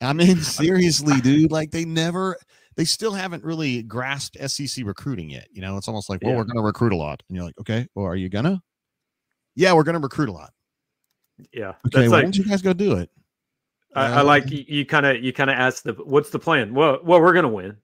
I 0.02 0.14
mean, 0.14 0.38
seriously, 0.42 1.20
dude. 1.22 1.52
Like 1.52 1.72
they 1.72 1.86
never, 1.86 2.38
they 2.76 2.86
still 2.86 3.14
haven't 3.14 3.44
really 3.44 3.84
grasped 3.84 4.38
SEC 4.50 4.86
recruiting 4.86 5.30
yet. 5.30 5.48
You 5.52 5.62
know, 5.62 5.78
it's 5.78 5.88
almost 5.88 6.10
like, 6.10 6.22
well, 6.24 6.32
Yeah. 6.32 6.38
we're 6.38 6.46
going 6.46 6.58
to 6.58 6.62
recruit 6.64 6.94
a 6.94 6.96
lot, 6.98 7.22
and 7.28 7.36
you're 7.36 7.46
like, 7.46 7.60
okay, 7.60 7.88
well, 7.96 8.06
are 8.06 8.16
you 8.16 8.30
gonna? 8.30 8.62
Yeah, 9.56 9.74
we're 9.74 9.84
going 9.84 9.96
to 9.96 10.00
recruit 10.02 10.30
a 10.30 10.32
lot. 10.34 10.52
yeah 11.54 11.70
Okay, 11.88 12.02
that's 12.02 12.12
why 12.12 12.22
don't 12.22 12.38
you 12.38 12.46
guys 12.46 12.62
go 12.62 12.74
do 12.74 12.94
it? 12.98 13.10
I, 13.96 14.06
I 14.06 14.20
uh, 14.20 14.24
like 14.24 14.44
you, 14.50 14.86
kind 14.86 15.06
of 15.06 15.24
you 15.24 15.34
kind 15.34 15.50
of 15.50 15.56
ask 15.58 15.84
the 15.84 15.94
what's 15.94 16.30
the 16.30 16.38
plan 16.40 16.74
well 16.76 17.00
well 17.04 17.20
we're 17.20 17.34
gonna 17.34 17.50
win 17.50 17.76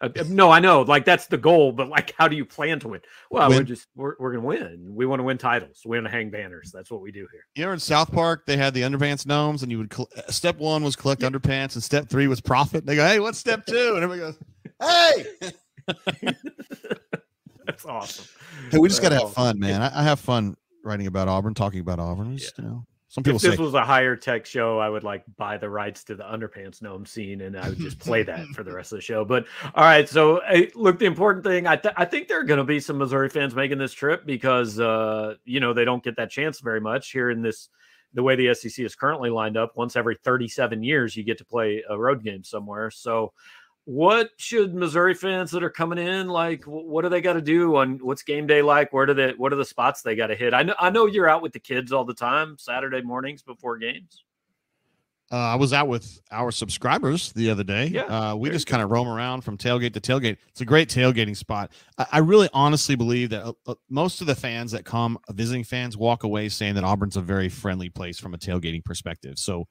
Uh, 0.00 0.08
uh, 0.18 0.24
no, 0.28 0.50
I 0.50 0.60
know, 0.60 0.82
like 0.82 1.04
that's 1.04 1.26
the 1.26 1.36
goal, 1.36 1.72
but 1.72 1.88
like, 1.88 2.14
how 2.16 2.26
do 2.26 2.34
you 2.34 2.44
plan 2.44 2.80
to 2.80 2.88
win? 2.88 3.00
Well, 3.30 3.50
we're 3.50 3.62
just 3.62 3.86
we're, 3.94 4.14
we're 4.18 4.32
gonna 4.32 4.46
win. 4.46 4.94
We 4.94 5.04
want 5.04 5.20
to 5.20 5.24
win 5.24 5.36
titles. 5.36 5.82
We 5.84 5.98
want 5.98 6.06
to 6.06 6.10
hang 6.10 6.30
banners. 6.30 6.70
That's 6.72 6.90
what 6.90 7.02
we 7.02 7.12
do 7.12 7.26
here. 7.30 7.44
You 7.54 7.66
know, 7.66 7.72
in 7.72 7.78
South 7.78 8.10
Park, 8.10 8.46
they 8.46 8.56
had 8.56 8.72
the 8.72 8.80
underpants 8.80 9.26
gnomes, 9.26 9.62
and 9.62 9.70
you 9.70 9.78
would 9.78 9.90
col- 9.90 10.08
uh, 10.16 10.30
step 10.30 10.58
one 10.58 10.82
was 10.82 10.96
collect 10.96 11.20
underpants, 11.20 11.74
and 11.74 11.82
step 11.84 12.08
three 12.08 12.28
was 12.28 12.40
profit. 12.40 12.80
And 12.80 12.88
They 12.88 12.96
go, 12.96 13.06
"Hey, 13.06 13.20
what's 13.20 13.38
step 13.38 13.66
two? 13.66 13.92
And 13.94 14.02
everybody 14.02 14.20
goes, 14.20 14.38
"Hey, 14.80 15.26
That's 17.66 17.84
awesome. 17.84 18.24
hey, 18.70 18.78
we 18.78 18.88
just 18.88 19.02
got 19.02 19.10
to 19.10 19.18
have 19.18 19.32
fun, 19.32 19.58
man. 19.58 19.82
I, 19.82 20.00
I 20.00 20.02
have 20.02 20.18
fun 20.18 20.56
writing 20.82 21.06
about 21.06 21.28
Auburn, 21.28 21.54
talking 21.54 21.80
about 21.80 21.98
Auburn. 22.00 22.36
Just, 22.36 22.58
you 22.58 22.64
know, 22.64 22.86
some 23.10 23.24
people 23.24 23.38
If 23.38 23.42
say, 23.42 23.50
this 23.50 23.58
was 23.58 23.74
a 23.74 23.84
higher 23.84 24.14
tech 24.14 24.46
show, 24.46 24.78
I 24.78 24.88
would 24.88 25.02
like 25.02 25.24
buy 25.36 25.56
the 25.56 25.68
rights 25.68 26.04
to 26.04 26.14
the 26.14 26.22
underpants 26.22 26.80
gnome 26.80 27.04
scene, 27.04 27.40
and 27.40 27.58
I 27.58 27.68
would 27.68 27.78
just 27.78 27.98
play 27.98 28.22
that 28.22 28.46
for 28.54 28.62
the 28.62 28.72
rest 28.74 28.92
of 28.92 28.98
the 28.98 29.02
show. 29.02 29.24
But 29.24 29.46
all 29.74 29.82
right, 29.82 30.08
so 30.08 30.40
hey, 30.48 30.70
look, 30.76 31.00
the 31.00 31.06
important 31.06 31.44
thing, 31.44 31.66
I 31.66 31.74
th- 31.74 31.94
I 31.96 32.04
think 32.04 32.28
there 32.28 32.38
are 32.38 32.44
going 32.44 32.58
to 32.58 32.64
be 32.64 32.78
some 32.78 32.98
Missouri 32.98 33.28
fans 33.28 33.52
making 33.52 33.78
this 33.78 33.92
trip 33.92 34.24
because 34.24 34.78
uh, 34.78 35.34
you 35.44 35.58
know 35.58 35.72
they 35.72 35.84
don't 35.84 36.04
get 36.04 36.14
that 36.18 36.30
chance 36.30 36.60
very 36.60 36.80
much 36.80 37.10
here 37.10 37.30
in 37.30 37.42
this 37.42 37.68
the 38.14 38.22
way 38.22 38.36
the 38.36 38.54
SEC 38.54 38.78
is 38.78 38.94
currently 38.94 39.28
lined 39.28 39.56
up. 39.56 39.76
Once 39.76 39.96
every 39.96 40.16
37 40.22 40.80
years, 40.84 41.16
you 41.16 41.24
get 41.24 41.38
to 41.38 41.44
play 41.44 41.82
a 41.90 41.98
road 41.98 42.22
game 42.22 42.44
somewhere. 42.44 42.92
So. 42.92 43.32
What 43.90 44.30
should 44.36 44.72
Missouri 44.72 45.14
fans 45.14 45.50
that 45.50 45.64
are 45.64 45.70
coming 45.70 45.98
in 45.98 46.28
like? 46.28 46.62
What 46.62 47.02
do 47.02 47.08
they 47.08 47.20
got 47.20 47.32
to 47.32 47.40
do 47.42 47.74
on 47.74 47.98
what's 48.00 48.22
game 48.22 48.46
day 48.46 48.62
like? 48.62 48.92
Where 48.92 49.04
do 49.04 49.14
they? 49.14 49.32
What 49.32 49.52
are 49.52 49.56
the 49.56 49.64
spots 49.64 50.02
they 50.02 50.14
got 50.14 50.28
to 50.28 50.36
hit? 50.36 50.54
I 50.54 50.62
know. 50.62 50.76
I 50.78 50.90
know 50.90 51.06
you're 51.06 51.28
out 51.28 51.42
with 51.42 51.52
the 51.52 51.58
kids 51.58 51.90
all 51.90 52.04
the 52.04 52.14
time, 52.14 52.56
Saturday 52.56 53.02
mornings 53.02 53.42
before 53.42 53.78
games. 53.78 54.22
uh, 55.32 55.36
I 55.36 55.54
was 55.54 55.72
out 55.72 55.88
with 55.88 56.20
our 56.32 56.50
subscribers 56.50 57.32
the 57.32 57.50
other 57.50 57.62
day. 57.62 57.86
Yeah, 57.86 58.02
uh, 58.02 58.34
we 58.34 58.50
just 58.50 58.66
kind 58.66 58.82
of 58.82 58.90
roam 58.90 59.06
around 59.06 59.42
from 59.42 59.56
tailgate 59.56 59.94
to 59.94 60.00
tailgate. 60.00 60.38
It's 60.48 60.60
a 60.60 60.64
great 60.64 60.88
tailgating 60.88 61.36
spot. 61.36 61.72
I, 61.98 62.06
I 62.12 62.18
really 62.18 62.48
honestly 62.52 62.96
believe 62.96 63.30
that 63.30 63.44
uh, 63.44 63.52
uh, 63.66 63.74
most 63.88 64.20
of 64.20 64.26
the 64.26 64.34
fans 64.34 64.72
that 64.72 64.84
come, 64.84 65.18
visiting 65.30 65.62
fans, 65.62 65.96
walk 65.96 66.24
away 66.24 66.48
saying 66.48 66.74
that 66.74 66.84
Auburn's 66.84 67.16
a 67.16 67.20
very 67.20 67.48
friendly 67.48 67.88
place 67.88 68.18
from 68.18 68.34
a 68.34 68.38
tailgating 68.38 68.84
perspective. 68.84 69.38
So 69.38 69.66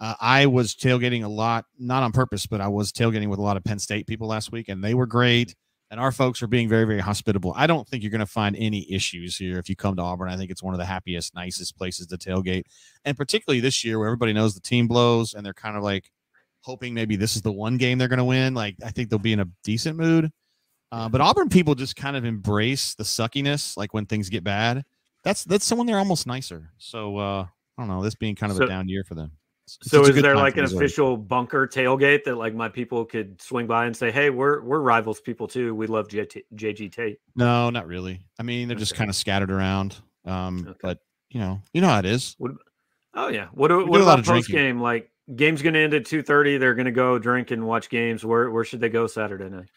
uh, 0.00 0.14
I 0.20 0.46
was 0.46 0.74
tailgating 0.74 1.24
a 1.24 1.28
lot, 1.28 1.64
not 1.78 2.02
on 2.02 2.12
purpose, 2.12 2.46
but 2.46 2.60
I 2.60 2.68
was 2.68 2.92
tailgating 2.92 3.28
with 3.28 3.38
a 3.38 3.42
lot 3.42 3.56
of 3.56 3.64
Penn 3.64 3.78
State 3.78 4.06
people 4.06 4.28
last 4.28 4.52
week, 4.52 4.68
and 4.68 4.82
they 4.82 4.94
were 4.94 5.06
great. 5.06 5.54
And 5.88 6.00
our 6.00 6.10
folks 6.10 6.42
are 6.42 6.48
being 6.48 6.68
very, 6.68 6.84
very 6.84 6.98
hospitable. 6.98 7.52
I 7.54 7.68
don't 7.68 7.86
think 7.88 8.02
you're 8.02 8.10
going 8.10 8.18
to 8.18 8.26
find 8.26 8.56
any 8.58 8.90
issues 8.92 9.36
here 9.36 9.56
if 9.60 9.68
you 9.68 9.76
come 9.76 9.94
to 9.96 10.02
Auburn. 10.02 10.28
I 10.28 10.36
think 10.36 10.50
it's 10.50 10.62
one 10.62 10.74
of 10.74 10.78
the 10.78 10.84
happiest, 10.84 11.32
nicest 11.32 11.76
places 11.78 12.08
to 12.08 12.16
tailgate. 12.18 12.64
And 13.04 13.16
particularly 13.16 13.60
this 13.60 13.84
year 13.84 13.96
where 14.00 14.08
everybody 14.08 14.32
knows 14.32 14.54
the 14.54 14.60
team 14.60 14.88
blows 14.88 15.32
and 15.32 15.46
they're 15.46 15.54
kind 15.54 15.76
of 15.76 15.84
like 15.84 16.10
hoping 16.62 16.92
maybe 16.92 17.14
this 17.14 17.36
is 17.36 17.42
the 17.42 17.52
one 17.52 17.76
game 17.76 17.98
they're 17.98 18.08
going 18.08 18.18
to 18.18 18.24
win. 18.24 18.52
Like, 18.52 18.74
I 18.84 18.90
think 18.90 19.10
they'll 19.10 19.20
be 19.20 19.32
in 19.32 19.38
a 19.38 19.46
decent 19.62 19.96
mood. 19.96 20.32
Uh, 20.90 21.08
but 21.08 21.20
Auburn 21.20 21.48
people 21.48 21.76
just 21.76 21.94
kind 21.94 22.16
of 22.16 22.24
embrace 22.24 22.94
the 22.96 23.04
suckiness, 23.04 23.76
like 23.76 23.94
when 23.94 24.06
things 24.06 24.28
get 24.28 24.42
bad. 24.42 24.82
That's 25.22 25.44
that's 25.44 25.64
someone 25.64 25.86
they're 25.86 25.98
almost 25.98 26.26
nicer. 26.26 26.72
So 26.78 27.16
uh, 27.16 27.42
I 27.42 27.48
don't 27.78 27.86
know. 27.88 28.02
This 28.02 28.16
being 28.16 28.34
kind 28.34 28.50
of 28.50 28.58
So- 28.58 28.64
a 28.64 28.68
down 28.68 28.88
year 28.88 29.04
for 29.04 29.14
them. 29.14 29.30
So 29.68 30.04
is 30.04 30.22
there 30.22 30.36
like 30.36 30.56
an 30.56 30.64
official 30.64 31.16
bunker 31.16 31.66
tailgate 31.66 32.22
that 32.24 32.36
like 32.36 32.54
my 32.54 32.68
people 32.68 33.04
could 33.04 33.40
swing 33.42 33.66
by 33.66 33.86
and 33.86 33.96
say, 33.96 34.12
"Hey, 34.12 34.30
we're 34.30 34.60
we're 34.62 34.78
rivals 34.80 35.20
people 35.20 35.48
too. 35.48 35.74
We 35.74 35.88
love 35.88 36.06
JT, 36.08 36.42
JG 36.54 36.92
Tate." 36.92 37.18
No, 37.34 37.70
not 37.70 37.86
really. 37.88 38.20
I 38.38 38.44
mean, 38.44 38.68
they're 38.68 38.76
just 38.76 38.94
kind 38.94 39.10
of 39.10 39.16
scattered 39.16 39.50
around. 39.50 39.96
Um, 40.24 40.66
Okay. 40.68 40.78
but 40.82 40.98
you 41.30 41.40
know, 41.40 41.60
you 41.72 41.80
know 41.80 41.88
how 41.88 41.98
it 41.98 42.04
is. 42.06 42.36
Oh 43.14 43.28
yeah. 43.28 43.48
What 43.52 43.68
do, 43.68 43.78
We 43.78 43.84
what 43.86 43.98
do 43.98 44.02
about 44.04 44.24
post 44.24 44.48
game? 44.48 44.80
Like 44.80 45.10
game's 45.34 45.62
going 45.62 45.74
to 45.74 45.80
end 45.80 45.94
at 45.94 46.04
two 46.04 46.22
thirty. 46.22 46.58
They're 46.58 46.74
going 46.74 46.86
to 46.86 46.92
go 46.92 47.18
drink 47.18 47.50
and 47.50 47.66
watch 47.66 47.88
games. 47.88 48.24
Where 48.24 48.50
where 48.50 48.64
should 48.64 48.80
they 48.80 48.88
go 48.88 49.06
Saturday 49.08 49.48
night? 49.48 49.68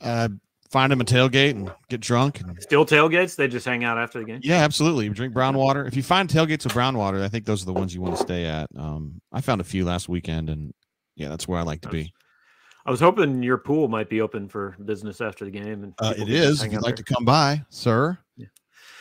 Uh, 0.00 0.28
find 0.74 0.90
them 0.90 1.00
a 1.00 1.04
tailgate 1.04 1.50
and 1.50 1.70
get 1.88 2.00
drunk. 2.00 2.40
And, 2.40 2.60
Still 2.60 2.84
tailgates. 2.84 3.36
They 3.36 3.46
just 3.46 3.64
hang 3.64 3.84
out 3.84 3.96
after 3.96 4.18
the 4.18 4.24
game. 4.24 4.40
yeah, 4.42 4.56
absolutely. 4.56 5.08
Drink 5.08 5.32
brown 5.32 5.56
water. 5.56 5.86
If 5.86 5.94
you 5.96 6.02
find 6.02 6.28
tailgates 6.28 6.64
with 6.64 6.72
brown 6.72 6.98
water, 6.98 7.22
I 7.22 7.28
think 7.28 7.46
those 7.46 7.62
are 7.62 7.66
the 7.66 7.72
ones 7.72 7.94
you 7.94 8.00
want 8.00 8.16
to 8.16 8.22
stay 8.22 8.44
at. 8.46 8.68
Um, 8.76 9.20
I 9.32 9.40
found 9.40 9.60
a 9.60 9.64
few 9.64 9.84
last 9.84 10.08
weekend, 10.08 10.50
and 10.50 10.74
yeah, 11.14 11.28
that's 11.28 11.46
where 11.46 11.60
I 11.60 11.62
like 11.62 11.80
to 11.82 11.88
be. 11.90 12.12
I 12.84 12.90
was 12.90 12.98
hoping 12.98 13.40
your 13.40 13.56
pool 13.58 13.86
might 13.86 14.08
be 14.10 14.20
open 14.20 14.48
for 14.48 14.74
business 14.84 15.20
after 15.20 15.44
the 15.44 15.52
game. 15.52 15.84
And 15.84 15.94
Uh, 16.00 16.12
it 16.18 16.28
is. 16.28 16.60
If 16.60 16.72
you'd 16.72 16.82
like 16.82 16.96
there. 16.96 17.04
to 17.04 17.14
come 17.14 17.24
by, 17.24 17.62
sir. 17.70 18.18
Yeah. 18.36 18.46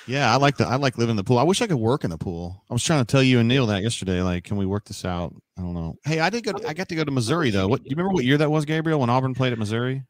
Yeah, 0.05 0.31
I 0.31 0.35
like 0.37 0.57
the 0.57 0.67
I 0.67 0.75
like 0.75 0.97
living 0.99 1.11
in 1.13 1.17
the 1.17 1.23
pool. 1.23 1.39
I 1.39 1.43
wish 1.43 1.61
I 1.63 1.67
could 1.67 1.77
work 1.77 2.03
in 2.03 2.11
the 2.11 2.17
pool. 2.19 2.63
I 2.69 2.73
was 2.73 2.83
trying 2.83 3.03
to 3.03 3.11
tell 3.11 3.23
you 3.23 3.39
and 3.39 3.47
Neil 3.47 3.65
that 3.65 3.81
yesterday. 3.81 4.21
Like, 4.21 4.43
can 4.43 4.57
we 4.57 4.65
work 4.67 4.85
this 4.85 5.03
out? 5.05 5.33
I 5.57 5.61
don't 5.61 5.73
know. 5.73 5.95
Hey, 6.05 6.19
I 6.19 6.29
did 6.29 6.43
go. 6.43 6.51
I 6.67 6.73
got 6.73 6.87
to 6.89 6.95
go 6.95 7.03
to 7.03 7.11
Missouri 7.11 7.49
though. 7.49 7.67
What 7.67 7.83
do 7.83 7.89
you 7.89 7.95
remember? 7.95 8.13
What 8.13 8.23
year 8.25 8.37
that 8.37 8.51
was, 8.51 8.63
Gabriel? 8.65 8.99
When 8.99 9.09
Auburn 9.09 9.33
played 9.33 9.53
at 9.53 9.59
Missouri? 9.59 10.03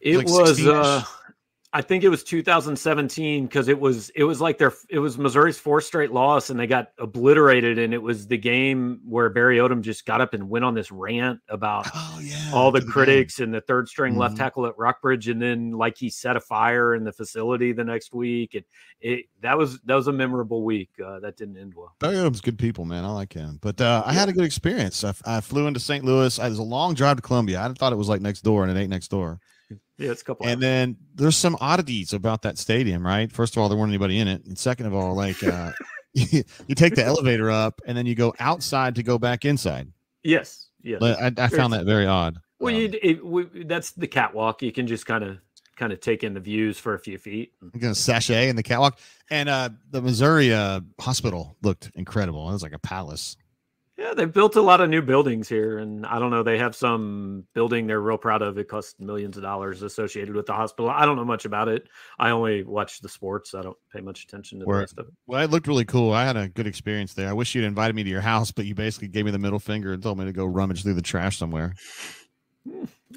It 0.00 0.16
like 0.18 0.26
was, 0.26 0.58
16-ish? 0.60 0.66
uh, 0.74 1.02
I 1.72 1.82
think 1.82 2.02
it 2.02 2.08
was 2.08 2.24
2017 2.24 3.46
because 3.46 3.68
it 3.68 3.78
was 3.78 4.10
it 4.16 4.24
was 4.24 4.40
like 4.40 4.58
their 4.58 4.72
it 4.88 4.98
was 4.98 5.16
Missouri's 5.18 5.56
fourth 5.56 5.84
straight 5.84 6.10
loss 6.10 6.50
and 6.50 6.58
they 6.58 6.66
got 6.66 6.88
obliterated 6.98 7.78
and 7.78 7.94
it 7.94 8.02
was 8.02 8.26
the 8.26 8.36
game 8.36 9.00
where 9.04 9.28
Barry 9.30 9.58
Odom 9.58 9.80
just 9.80 10.04
got 10.04 10.20
up 10.20 10.34
and 10.34 10.48
went 10.50 10.64
on 10.64 10.74
this 10.74 10.90
rant 10.90 11.38
about 11.48 11.86
Oh 11.94 12.18
yeah. 12.20 12.50
all 12.52 12.72
the 12.72 12.80
to 12.80 12.86
game. 12.86 12.92
critics 12.92 13.38
and 13.38 13.54
the 13.54 13.60
third 13.60 13.88
string 13.88 14.16
left 14.16 14.34
Mhm. 14.34 14.38
tackle 14.38 14.66
at 14.66 14.76
Rockbridge 14.76 15.28
and 15.28 15.40
then 15.40 15.70
like 15.70 15.96
he 15.96 16.10
set 16.10 16.34
a 16.34 16.40
fire 16.40 16.96
in 16.96 17.04
the 17.04 17.12
facility 17.12 17.70
the 17.72 17.84
next 17.84 18.12
week 18.12 18.54
and 18.54 18.64
it 19.00 19.26
that 19.40 19.56
was 19.56 19.78
that 19.82 19.94
was 19.94 20.08
a 20.08 20.12
memorable 20.12 20.64
week 20.64 20.90
uh, 21.06 21.20
that 21.20 21.36
didn't 21.36 21.56
end 21.56 21.74
well. 21.76 21.94
Barry 22.00 22.16
Odom's 22.16 22.40
good 22.40 22.58
people, 22.58 22.84
man. 22.84 23.04
I 23.04 23.12
like 23.12 23.32
him. 23.32 23.60
But 23.62 23.80
uh, 23.80 24.02
I 24.04 24.12
had 24.12 24.28
a 24.28 24.32
good 24.32 24.44
experience. 24.44 25.04
I, 25.04 25.14
I 25.24 25.40
flew 25.40 25.68
into 25.68 25.78
St. 25.78 26.04
Louis. 26.04 26.36
I, 26.40 26.46
it 26.46 26.50
was 26.50 26.58
a 26.58 26.64
long 26.64 26.94
drive 26.94 27.14
to 27.18 27.22
Columbia. 27.22 27.60
I 27.62 27.72
thought 27.74 27.92
it 27.92 27.96
was 27.96 28.08
like 28.08 28.20
next 28.20 28.40
door, 28.42 28.64
and 28.64 28.76
it 28.76 28.80
ain't 28.80 28.90
next 28.90 29.06
door. 29.08 29.38
Yeah, 30.00 30.12
it's 30.12 30.22
a 30.22 30.24
couple. 30.24 30.46
And 30.46 30.54
hours. 30.54 30.60
then 30.60 30.96
there's 31.14 31.36
some 31.36 31.58
oddities 31.60 32.14
about 32.14 32.42
that 32.42 32.56
stadium, 32.56 33.06
right? 33.06 33.30
First 33.30 33.56
of 33.56 33.62
all, 33.62 33.68
there 33.68 33.76
weren't 33.76 33.90
anybody 33.90 34.18
in 34.18 34.28
it, 34.28 34.44
and 34.46 34.58
second 34.58 34.86
of 34.86 34.94
all, 34.94 35.14
like 35.14 35.42
uh, 35.44 35.72
you, 36.14 36.42
take 36.74 36.94
the 36.94 37.04
elevator 37.04 37.50
up, 37.50 37.80
and 37.86 37.96
then 37.96 38.06
you 38.06 38.14
go 38.14 38.34
outside 38.40 38.94
to 38.96 39.02
go 39.02 39.18
back 39.18 39.44
inside. 39.44 39.92
yes, 40.24 40.68
yes. 40.82 40.98
But 41.00 41.20
I, 41.22 41.44
I 41.44 41.48
found 41.48 41.72
that 41.74 41.84
very 41.84 42.06
odd. 42.06 42.38
Well, 42.58 42.74
Um, 42.74 42.94
it, 43.02 43.24
we, 43.24 43.44
that's 43.64 43.92
the 43.92 44.08
catwalk. 44.08 44.62
You 44.62 44.72
can 44.72 44.86
just 44.86 45.06
kind 45.06 45.22
of 45.22 45.38
kind 45.76 45.92
of 45.92 46.00
take 46.00 46.24
in 46.24 46.34
the 46.34 46.40
views 46.40 46.78
for 46.78 46.94
a 46.94 46.98
few 46.98 47.16
feet. 47.16 47.52
I'm 47.62 47.78
gonna 47.78 47.94
sashay 47.94 48.48
in 48.48 48.56
the 48.56 48.62
catwalk, 48.62 48.98
and 49.30 49.48
uh, 49.48 49.70
the 49.90 50.02
Missouri 50.02 50.52
uh, 50.52 50.80
hospital 50.98 51.56
looked 51.62 51.90
incredible. 51.94 52.48
It 52.48 52.52
was 52.52 52.62
like 52.62 52.74
a 52.74 52.78
palace. 52.78 53.36
Yeah, 54.00 54.14
they've 54.14 54.32
built 54.32 54.56
a 54.56 54.62
lot 54.62 54.80
of 54.80 54.88
new 54.88 55.02
buildings 55.02 55.46
here, 55.46 55.76
and 55.76 56.06
I 56.06 56.18
don't 56.18 56.30
know. 56.30 56.42
They 56.42 56.56
have 56.56 56.74
some 56.74 57.44
building 57.52 57.86
they're 57.86 58.00
real 58.00 58.16
proud 58.16 58.40
of. 58.40 58.56
It 58.56 58.66
costs 58.66 58.94
millions 58.98 59.36
of 59.36 59.42
dollars 59.42 59.82
associated 59.82 60.34
with 60.34 60.46
the 60.46 60.54
hospital. 60.54 60.90
I 60.90 61.04
don't 61.04 61.16
know 61.16 61.24
much 61.26 61.44
about 61.44 61.68
it. 61.68 61.86
I 62.18 62.30
only 62.30 62.62
watch 62.62 63.00
the 63.00 63.10
sports. 63.10 63.54
I 63.54 63.60
don't 63.60 63.76
pay 63.92 64.00
much 64.00 64.24
attention 64.24 64.58
to 64.58 64.64
the 64.64 64.68
Where- 64.70 64.78
rest 64.78 64.94
of 64.98 65.08
it. 65.08 65.12
Well, 65.26 65.42
it 65.42 65.50
looked 65.50 65.66
really 65.66 65.84
cool. 65.84 66.14
I 66.14 66.24
had 66.24 66.38
a 66.38 66.48
good 66.48 66.66
experience 66.66 67.12
there. 67.12 67.28
I 67.28 67.34
wish 67.34 67.54
you'd 67.54 67.64
invited 67.66 67.94
me 67.94 68.02
to 68.02 68.08
your 68.08 68.22
house, 68.22 68.50
but 68.50 68.64
you 68.64 68.74
basically 68.74 69.08
gave 69.08 69.26
me 69.26 69.32
the 69.32 69.38
middle 69.38 69.58
finger 69.58 69.92
and 69.92 70.02
told 70.02 70.16
me 70.18 70.24
to 70.24 70.32
go 70.32 70.46
rummage 70.46 70.82
through 70.82 70.94
the 70.94 71.02
trash 71.02 71.36
somewhere. 71.36 71.74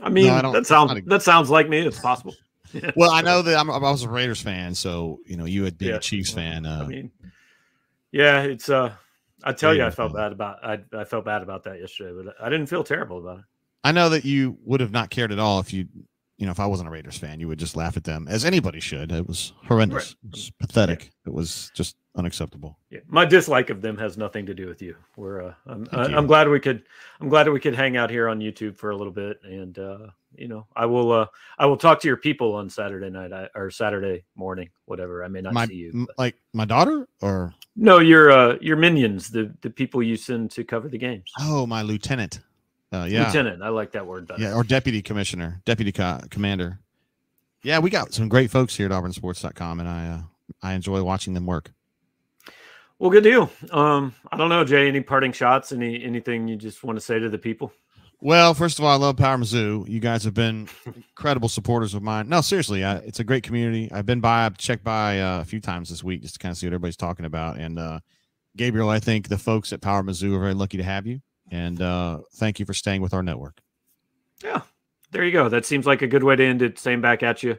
I 0.01 0.09
mean, 0.09 0.29
I 0.31 0.41
that 0.51 0.67
sounds 0.67 0.91
a- 0.91 1.01
that 1.05 1.21
sounds 1.23 1.49
like 1.49 1.69
me. 1.69 1.79
It's 1.79 1.99
possible. 1.99 2.35
Yeah, 2.73 2.89
Well, 2.95 3.11
I 3.11 3.21
know 3.21 3.41
that 3.43 3.57
I'm, 3.57 3.69
I 3.69 3.77
was 3.77 4.01
a 4.03 4.09
Raiders 4.09 4.41
fan, 4.41 4.73
so 4.75 5.19
you 5.27 5.37
know 5.37 5.45
you 5.45 5.63
had 5.63 5.77
been 5.77 5.89
Yeah, 5.89 5.95
a 5.95 5.99
Chiefs 5.99 6.31
fan. 6.31 6.65
I 6.65 6.81
Uh, 6.81 6.87
mean, 6.87 7.11
yeah, 8.11 8.41
it's 8.41 8.67
uh. 8.67 8.93
I 9.43 9.53
tell 9.53 9.75
you, 9.75 9.83
I 9.83 9.89
felt 9.89 10.13
bad 10.13 10.31
about 10.31 10.63
I 10.63 10.79
I 10.93 11.03
felt 11.03 11.25
bad 11.25 11.41
about 11.41 11.63
that 11.63 11.79
yesterday, 11.79 12.13
but 12.23 12.35
I 12.39 12.49
didn't 12.49 12.67
feel 12.67 12.83
terrible 12.83 13.19
about 13.19 13.39
it. 13.39 13.45
I 13.83 13.91
know 13.91 14.09
that 14.09 14.23
you 14.25 14.57
would 14.63 14.79
have 14.79 14.91
not 14.91 15.09
cared 15.09 15.31
at 15.31 15.39
all 15.39 15.59
if 15.59 15.73
you, 15.73 15.87
you 16.37 16.45
know, 16.45 16.51
if 16.51 16.59
I 16.59 16.65
wasn't 16.65 16.87
a 16.87 16.91
Raiders 16.91 17.17
fan, 17.17 17.39
you 17.39 17.47
would 17.49 17.59
just 17.59 17.75
laugh 17.75 17.97
at 17.97 18.05
them 18.05 18.27
as 18.29 18.45
anybody 18.45 18.79
should. 18.79 19.11
It 19.11 19.27
was 19.27 19.53
horrendous. 19.67 20.15
Right. 20.23 20.29
It 20.29 20.31
was 20.31 20.51
pathetic. 20.59 21.11
It 21.25 21.33
was 21.33 21.69
just 21.75 21.97
unacceptable. 22.15 22.77
Yeah, 22.89 22.99
my 23.07 23.25
dislike 23.25 23.69
of 23.69 23.81
them 23.81 23.97
has 23.97 24.17
nothing 24.17 24.45
to 24.45 24.53
do 24.53 24.67
with 24.67 24.81
you. 24.81 24.95
We're 25.15 25.41
uh, 25.41 25.53
I'm 25.65 25.87
I, 25.91 26.07
you. 26.07 26.17
I'm 26.17 26.27
glad 26.27 26.47
we 26.49 26.59
could 26.59 26.83
I'm 27.19 27.29
glad 27.29 27.49
we 27.49 27.59
could 27.59 27.75
hang 27.75 27.97
out 27.97 28.09
here 28.09 28.27
on 28.29 28.39
YouTube 28.39 28.77
for 28.77 28.91
a 28.91 28.95
little 28.97 29.13
bit, 29.13 29.39
and 29.43 29.77
uh, 29.79 29.97
you 30.35 30.47
know 30.47 30.67
I 30.75 30.85
will 30.85 31.11
uh, 31.11 31.25
I 31.57 31.65
will 31.65 31.77
talk 31.77 31.99
to 32.01 32.07
your 32.07 32.17
people 32.17 32.53
on 32.53 32.69
Saturday 32.69 33.09
night 33.09 33.33
I, 33.33 33.49
or 33.55 33.71
Saturday 33.71 34.23
morning, 34.35 34.69
whatever. 34.85 35.23
I 35.23 35.27
may 35.27 35.41
not 35.41 35.53
my 35.53 35.65
see 35.67 35.75
you. 35.75 36.05
but- 36.07 36.17
like 36.17 36.35
my 36.53 36.65
daughter 36.65 37.07
or 37.21 37.53
No, 37.75 37.99
your 37.99 38.31
uh, 38.31 38.57
your 38.61 38.77
minions, 38.77 39.29
the 39.29 39.51
the 39.61 39.69
people 39.69 40.03
you 40.03 40.15
send 40.17 40.51
to 40.51 40.63
cover 40.63 40.87
the 40.89 40.97
games. 40.99 41.31
oh 41.39 41.65
my 41.65 41.81
lieutenant. 41.81 42.39
Uh, 42.91 43.05
yeah, 43.09 43.25
Lieutenant, 43.25 43.63
I 43.63 43.69
like 43.69 43.93
that 43.93 44.05
word 44.05 44.27
better. 44.27 44.39
yeah, 44.39 44.53
or 44.53 44.63
deputy 44.63 45.01
commissioner, 45.01 45.63
deputy 45.65 45.91
co- 45.91 46.19
commander. 46.29 46.77
Yeah, 47.63 47.79
we 47.79 47.89
got 47.89 48.13
some 48.13 48.29
great 48.29 48.51
folks 48.51 48.75
here 48.75 48.85
at 48.85 48.91
auburnsports.com, 48.91 49.79
and 49.79 49.89
I 49.89 50.07
uh, 50.09 50.21
I 50.61 50.73
enjoy 50.73 51.01
watching 51.01 51.33
them 51.33 51.47
work. 51.47 51.71
Well, 53.03 53.11
good 53.11 53.25
deal. 53.25 53.51
Um, 53.71 54.15
I 54.31 54.37
don't 54.37 54.47
know, 54.47 54.63
Jay. 54.63 54.87
Any 54.87 55.01
parting 55.01 55.33
shots? 55.33 55.73
Any 55.73 56.01
anything 56.01 56.47
you 56.47 56.55
just 56.55 56.85
want 56.85 56.95
to 56.95 57.01
say 57.01 57.19
to 57.19 57.27
the 57.27 57.37
people? 57.37 57.73
Well, 58.21 58.53
first 58.53 58.79
of 58.79 58.85
all, 58.85 58.91
I 58.91 58.95
love 58.95 59.17
Power 59.17 59.37
Mizzou. 59.37 59.85
You 59.89 59.99
guys 59.99 60.23
have 60.23 60.33
been 60.33 60.69
incredible 60.85 61.49
supporters 61.49 61.93
of 61.93 62.01
mine. 62.01 62.29
No, 62.29 62.39
seriously, 62.39 62.85
I, 62.85 62.99
it's 62.99 63.19
a 63.19 63.25
great 63.25 63.43
community. 63.43 63.91
I've 63.91 64.05
been 64.05 64.21
by, 64.21 64.45
I've 64.45 64.57
checked 64.57 64.85
by 64.85 65.19
uh, 65.19 65.41
a 65.41 65.43
few 65.43 65.59
times 65.59 65.89
this 65.89 66.01
week 66.01 66.21
just 66.21 66.35
to 66.35 66.39
kind 66.39 66.53
of 66.53 66.57
see 66.57 66.65
what 66.65 66.69
everybody's 66.75 66.95
talking 66.95 67.25
about. 67.25 67.57
And 67.57 67.77
uh, 67.77 67.99
Gabriel, 68.55 68.87
I 68.87 68.99
think 68.99 69.27
the 69.27 69.37
folks 69.37 69.73
at 69.73 69.81
Power 69.81 70.01
Mizzou 70.01 70.37
are 70.37 70.39
very 70.39 70.53
lucky 70.53 70.77
to 70.77 70.83
have 70.83 71.05
you. 71.05 71.19
And 71.51 71.81
uh, 71.81 72.19
thank 72.35 72.57
you 72.57 72.65
for 72.65 72.73
staying 72.73 73.01
with 73.01 73.13
our 73.13 73.21
network. 73.21 73.59
Yeah, 74.41 74.61
there 75.11 75.25
you 75.25 75.33
go. 75.33 75.49
That 75.49 75.65
seems 75.65 75.85
like 75.85 76.01
a 76.03 76.07
good 76.07 76.23
way 76.23 76.37
to 76.37 76.45
end 76.45 76.61
it. 76.61 76.79
Same 76.79 77.01
back 77.01 77.21
at 77.21 77.43
you. 77.43 77.57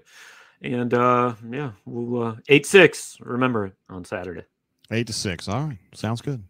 And 0.63 0.95
uh, 0.95 1.35
yeah, 1.51 1.73
we'll 1.85 2.29
uh, 2.29 2.37
eight 2.49 2.65
six. 2.65 3.19
Remember 3.21 3.67
it 3.67 3.75
on 3.91 4.07
Saturday. 4.07 4.45
Eight 4.91 5.07
to 5.07 5.13
six. 5.13 5.49
All 5.49 5.65
right, 5.65 5.79
sounds 5.95 6.21
good. 6.21 6.43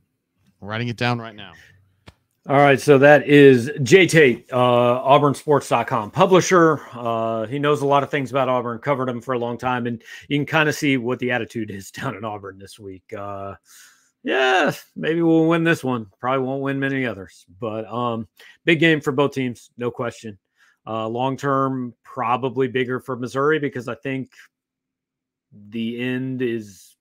I'm 0.60 0.68
writing 0.68 0.88
it 0.88 0.96
down 0.96 1.20
right 1.20 1.34
now. 1.34 1.52
All 2.46 2.56
right, 2.56 2.78
so 2.78 2.98
that 2.98 3.26
is 3.26 3.70
Jay 3.82 4.06
Tate, 4.06 4.52
uh, 4.52 4.56
auburnsports.com 5.02 6.10
publisher. 6.10 6.78
Uh, 6.92 7.46
he 7.46 7.58
knows 7.58 7.80
a 7.80 7.86
lot 7.86 8.02
of 8.02 8.10
things 8.10 8.30
about 8.30 8.50
Auburn, 8.50 8.80
covered 8.80 9.08
him 9.08 9.22
for 9.22 9.32
a 9.32 9.38
long 9.38 9.56
time, 9.56 9.86
and 9.86 10.02
you 10.28 10.36
can 10.36 10.44
kind 10.44 10.68
of 10.68 10.74
see 10.74 10.98
what 10.98 11.18
the 11.20 11.30
attitude 11.30 11.70
is 11.70 11.90
down 11.90 12.16
in 12.16 12.24
Auburn 12.24 12.58
this 12.58 12.78
week. 12.78 13.04
Uh, 13.16 13.54
yeah, 14.24 14.72
maybe 14.94 15.22
we'll 15.22 15.46
win 15.46 15.64
this 15.64 15.82
one. 15.82 16.06
Probably 16.20 16.46
won't 16.46 16.60
win 16.60 16.78
many 16.78 17.06
others, 17.06 17.46
but 17.60 17.86
um, 17.86 18.28
big 18.66 18.78
game 18.78 19.00
for 19.00 19.12
both 19.12 19.32
teams, 19.32 19.70
no 19.78 19.90
question. 19.90 20.38
Uh, 20.86 21.08
long 21.08 21.38
term, 21.38 21.94
probably 22.02 22.68
bigger 22.68 23.00
for 23.00 23.16
Missouri 23.16 23.58
because 23.58 23.88
I 23.88 23.94
think 23.94 24.30
the 25.70 25.98
end 25.98 26.42
is 26.42 26.93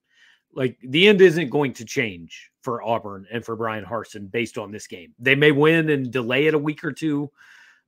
like 0.55 0.77
the 0.81 1.07
end 1.07 1.21
isn't 1.21 1.49
going 1.49 1.73
to 1.73 1.85
change 1.85 2.51
for 2.61 2.83
Auburn 2.83 3.25
and 3.31 3.43
for 3.43 3.55
Bryan 3.55 3.85
Harsin 3.85 4.31
based 4.31 4.57
on 4.57 4.71
this 4.71 4.87
game. 4.87 5.13
They 5.19 5.35
may 5.35 5.51
win 5.51 5.89
and 5.89 6.11
delay 6.11 6.47
it 6.47 6.53
a 6.53 6.59
week 6.59 6.83
or 6.83 6.91
two, 6.91 7.31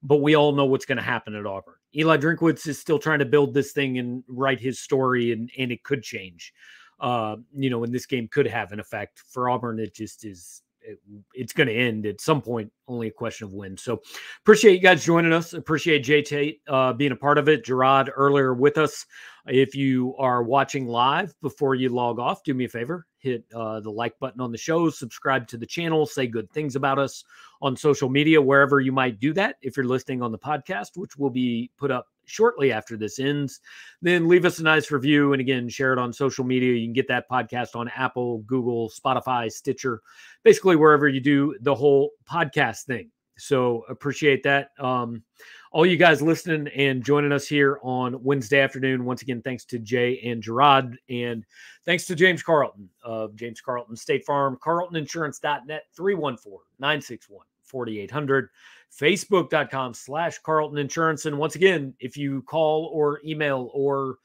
but 0.03 0.17
we 0.17 0.35
all 0.35 0.51
know 0.51 0.65
what's 0.65 0.85
going 0.85 0.97
to 0.97 1.03
happen 1.03 1.35
at 1.35 1.45
Auburn. 1.45 1.75
Eli 1.95 2.17
Drinkwitz 2.17 2.67
is 2.67 2.79
still 2.79 2.99
trying 2.99 3.19
to 3.19 3.25
build 3.25 3.53
this 3.53 3.71
thing 3.71 3.97
and 3.97 4.23
write 4.27 4.59
his 4.59 4.79
story, 4.79 5.31
and 5.31 5.49
and 5.57 5.71
it 5.71 5.83
could 5.83 6.03
change. 6.03 6.53
Uh, 6.99 7.37
you 7.53 7.69
know, 7.69 7.83
and 7.83 7.93
this 7.93 8.05
game 8.05 8.27
could 8.27 8.47
have 8.47 8.71
an 8.71 8.79
effect 8.79 9.21
for 9.29 9.49
Auburn. 9.49 9.79
It 9.79 9.93
just 9.93 10.25
is. 10.25 10.61
It, 10.81 10.99
it's 11.33 11.53
going 11.53 11.67
to 11.67 11.73
end 11.73 12.05
at 12.05 12.21
some 12.21 12.41
point. 12.41 12.71
Only 12.87 13.07
a 13.07 13.11
question 13.11 13.45
of 13.45 13.53
when. 13.53 13.77
So, 13.77 14.01
appreciate 14.41 14.73
you 14.73 14.79
guys 14.79 15.03
joining 15.03 15.33
us. 15.33 15.53
Appreciate 15.53 16.03
Jay 16.03 16.21
Tate 16.21 16.61
uh, 16.67 16.93
being 16.93 17.11
a 17.11 17.15
part 17.15 17.37
of 17.37 17.49
it. 17.49 17.65
Gerard 17.65 18.11
earlier 18.15 18.53
with 18.53 18.77
us. 18.77 19.05
If 19.47 19.75
you 19.75 20.15
are 20.17 20.43
watching 20.43 20.87
live 20.87 21.33
before 21.41 21.75
you 21.75 21.89
log 21.89 22.19
off, 22.19 22.43
do 22.43 22.53
me 22.53 22.65
a 22.65 22.69
favor 22.69 23.05
hit 23.25 23.43
uh, 23.55 23.79
the 23.79 23.89
like 23.89 24.17
button 24.19 24.39
on 24.39 24.51
the 24.51 24.57
show, 24.57 24.89
subscribe 24.89 25.47
to 25.47 25.57
the 25.57 25.65
channel, 25.65 26.05
say 26.05 26.27
good 26.27 26.49
things 26.51 26.75
about 26.75 26.99
us 26.99 27.23
on 27.59 27.75
social 27.75 28.07
media, 28.07 28.39
wherever 28.39 28.79
you 28.79 28.91
might 28.91 29.19
do 29.19 29.33
that. 29.33 29.55
If 29.63 29.75
you're 29.75 29.87
listening 29.87 30.21
on 30.21 30.31
the 30.31 30.37
podcast, 30.37 30.89
which 30.95 31.17
will 31.17 31.31
be 31.31 31.71
put 31.75 31.89
up 31.89 32.05
shortly 32.25 32.71
after 32.71 32.97
this 32.97 33.17
ends, 33.17 33.61
then 34.01 34.27
leave 34.27 34.45
us 34.45 34.59
a 34.59 34.63
nice 34.63 34.91
review. 34.91 35.33
And 35.33 35.41
again, 35.41 35.67
share 35.69 35.91
it 35.91 35.99
on 35.99 36.13
social 36.13 36.45
media. 36.45 36.73
You 36.73 36.85
can 36.85 36.93
get 36.93 37.07
that 37.07 37.27
podcast 37.29 37.75
on 37.75 37.89
Apple, 37.95 38.39
Google, 38.39 38.89
Spotify, 38.89 39.51
Stitcher, 39.51 40.01
basically 40.43 40.75
wherever 40.75 41.07
you 41.07 41.19
do 41.19 41.55
the 41.61 41.73
whole 41.73 42.11
podcast 42.29 42.74
thing. 42.83 43.09
So 43.37 43.83
appreciate 43.89 44.43
that. 44.43 44.69
Um, 44.79 45.23
all 45.71 45.85
you 45.85 45.97
guys 45.97 46.21
listening 46.21 46.67
and 46.69 47.03
joining 47.03 47.33
us 47.33 47.47
here 47.47 47.79
on 47.83 48.23
Wednesday 48.23 48.61
afternoon. 48.61 49.03
Once 49.03 49.21
again, 49.21 49.41
thanks 49.41 49.65
to 49.65 49.79
Jay 49.79 50.21
and 50.23 50.41
Gerard, 50.41 50.97
and 51.09 51.45
thanks 51.85 52.05
to 52.05 52.15
James 52.15 52.41
Carlton 52.41 52.89
of 53.03 53.35
James 53.35 53.59
Carlton 53.59 53.95
State 53.97 54.25
Farm, 54.25 54.57
carltoninsurance.net, 54.63 55.83
314 55.95 56.59
961 56.79 57.45
4800, 57.65 58.49
facebook.com 58.97 59.93
slash 59.93 60.37
Carlton 60.39 60.77
Insurance. 60.77 61.25
And 61.25 61.37
once 61.37 61.55
again, 61.55 61.93
if 61.99 62.15
you 62.15 62.41
call 62.43 62.89
or 62.93 63.19
email 63.25 63.69
or 63.73 64.17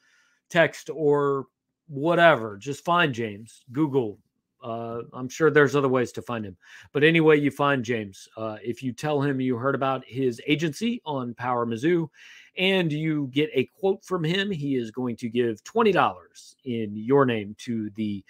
text 0.49 0.89
or 0.93 1.47
whatever, 1.87 2.57
just 2.57 2.85
find 2.85 3.13
James, 3.13 3.63
Google. 3.71 4.19
Uh, 4.61 5.01
I'm 5.13 5.29
sure 5.29 5.49
there's 5.49 5.75
other 5.75 5.89
ways 5.89 6.11
to 6.13 6.21
find 6.21 6.45
him. 6.45 6.57
But 6.91 7.03
anyway, 7.03 7.39
you 7.39 7.51
find 7.51 7.83
James. 7.83 8.27
Uh, 8.37 8.57
if 8.63 8.83
you 8.83 8.93
tell 8.93 9.21
him 9.21 9.41
you 9.41 9.55
heard 9.55 9.75
about 9.75 10.05
his 10.05 10.41
agency 10.47 11.01
on 11.05 11.33
Power 11.33 11.65
Mizzou 11.65 12.09
and 12.57 12.91
you 12.91 13.29
get 13.33 13.49
a 13.53 13.65
quote 13.79 14.03
from 14.03 14.23
him, 14.23 14.51
he 14.51 14.75
is 14.75 14.91
going 14.91 15.15
to 15.17 15.29
give 15.29 15.63
$20 15.63 16.55
in 16.65 16.95
your 16.95 17.25
name 17.25 17.55
to 17.59 17.89
the 17.91 18.23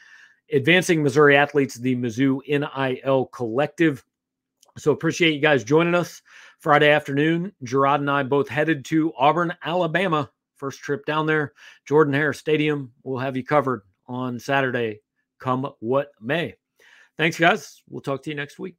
Advancing 0.54 1.02
Missouri 1.02 1.38
Athletes, 1.38 1.76
the 1.76 1.96
Mizzou 1.96 2.42
NIL 2.48 3.26
Collective. 3.28 4.04
So 4.78 4.92
appreciate 4.92 5.34
you 5.34 5.40
guys 5.42 5.64
joining 5.64 5.96
us 5.96 6.22
Friday 6.60 6.90
afternoon. 6.90 7.52
Gerard 7.64 8.02
and 8.02 8.12
I 8.12 8.24
both 8.24 8.48
headed 8.48 8.86
to 8.86 9.14
Auburn, 9.18 9.54
Alabama. 9.64 10.30
First 10.58 10.80
trip 10.80 11.06
down 11.06 11.26
there, 11.26 11.54
Jordan 11.86 12.14
Hare 12.14 12.34
Stadium. 12.34 12.92
We'll 13.04 13.18
have 13.20 13.36
you 13.36 13.44
covered 13.44 13.82
on 14.08 14.40
Saturday, 14.40 15.00
come 15.42 15.68
what 15.80 16.12
may. 16.22 16.56
Thanks, 17.18 17.38
guys. 17.38 17.82
We'll 17.89 18.02
talk 18.02 18.24
to 18.24 18.30
you 18.30 18.36
next 18.36 18.58
week. 18.58 18.76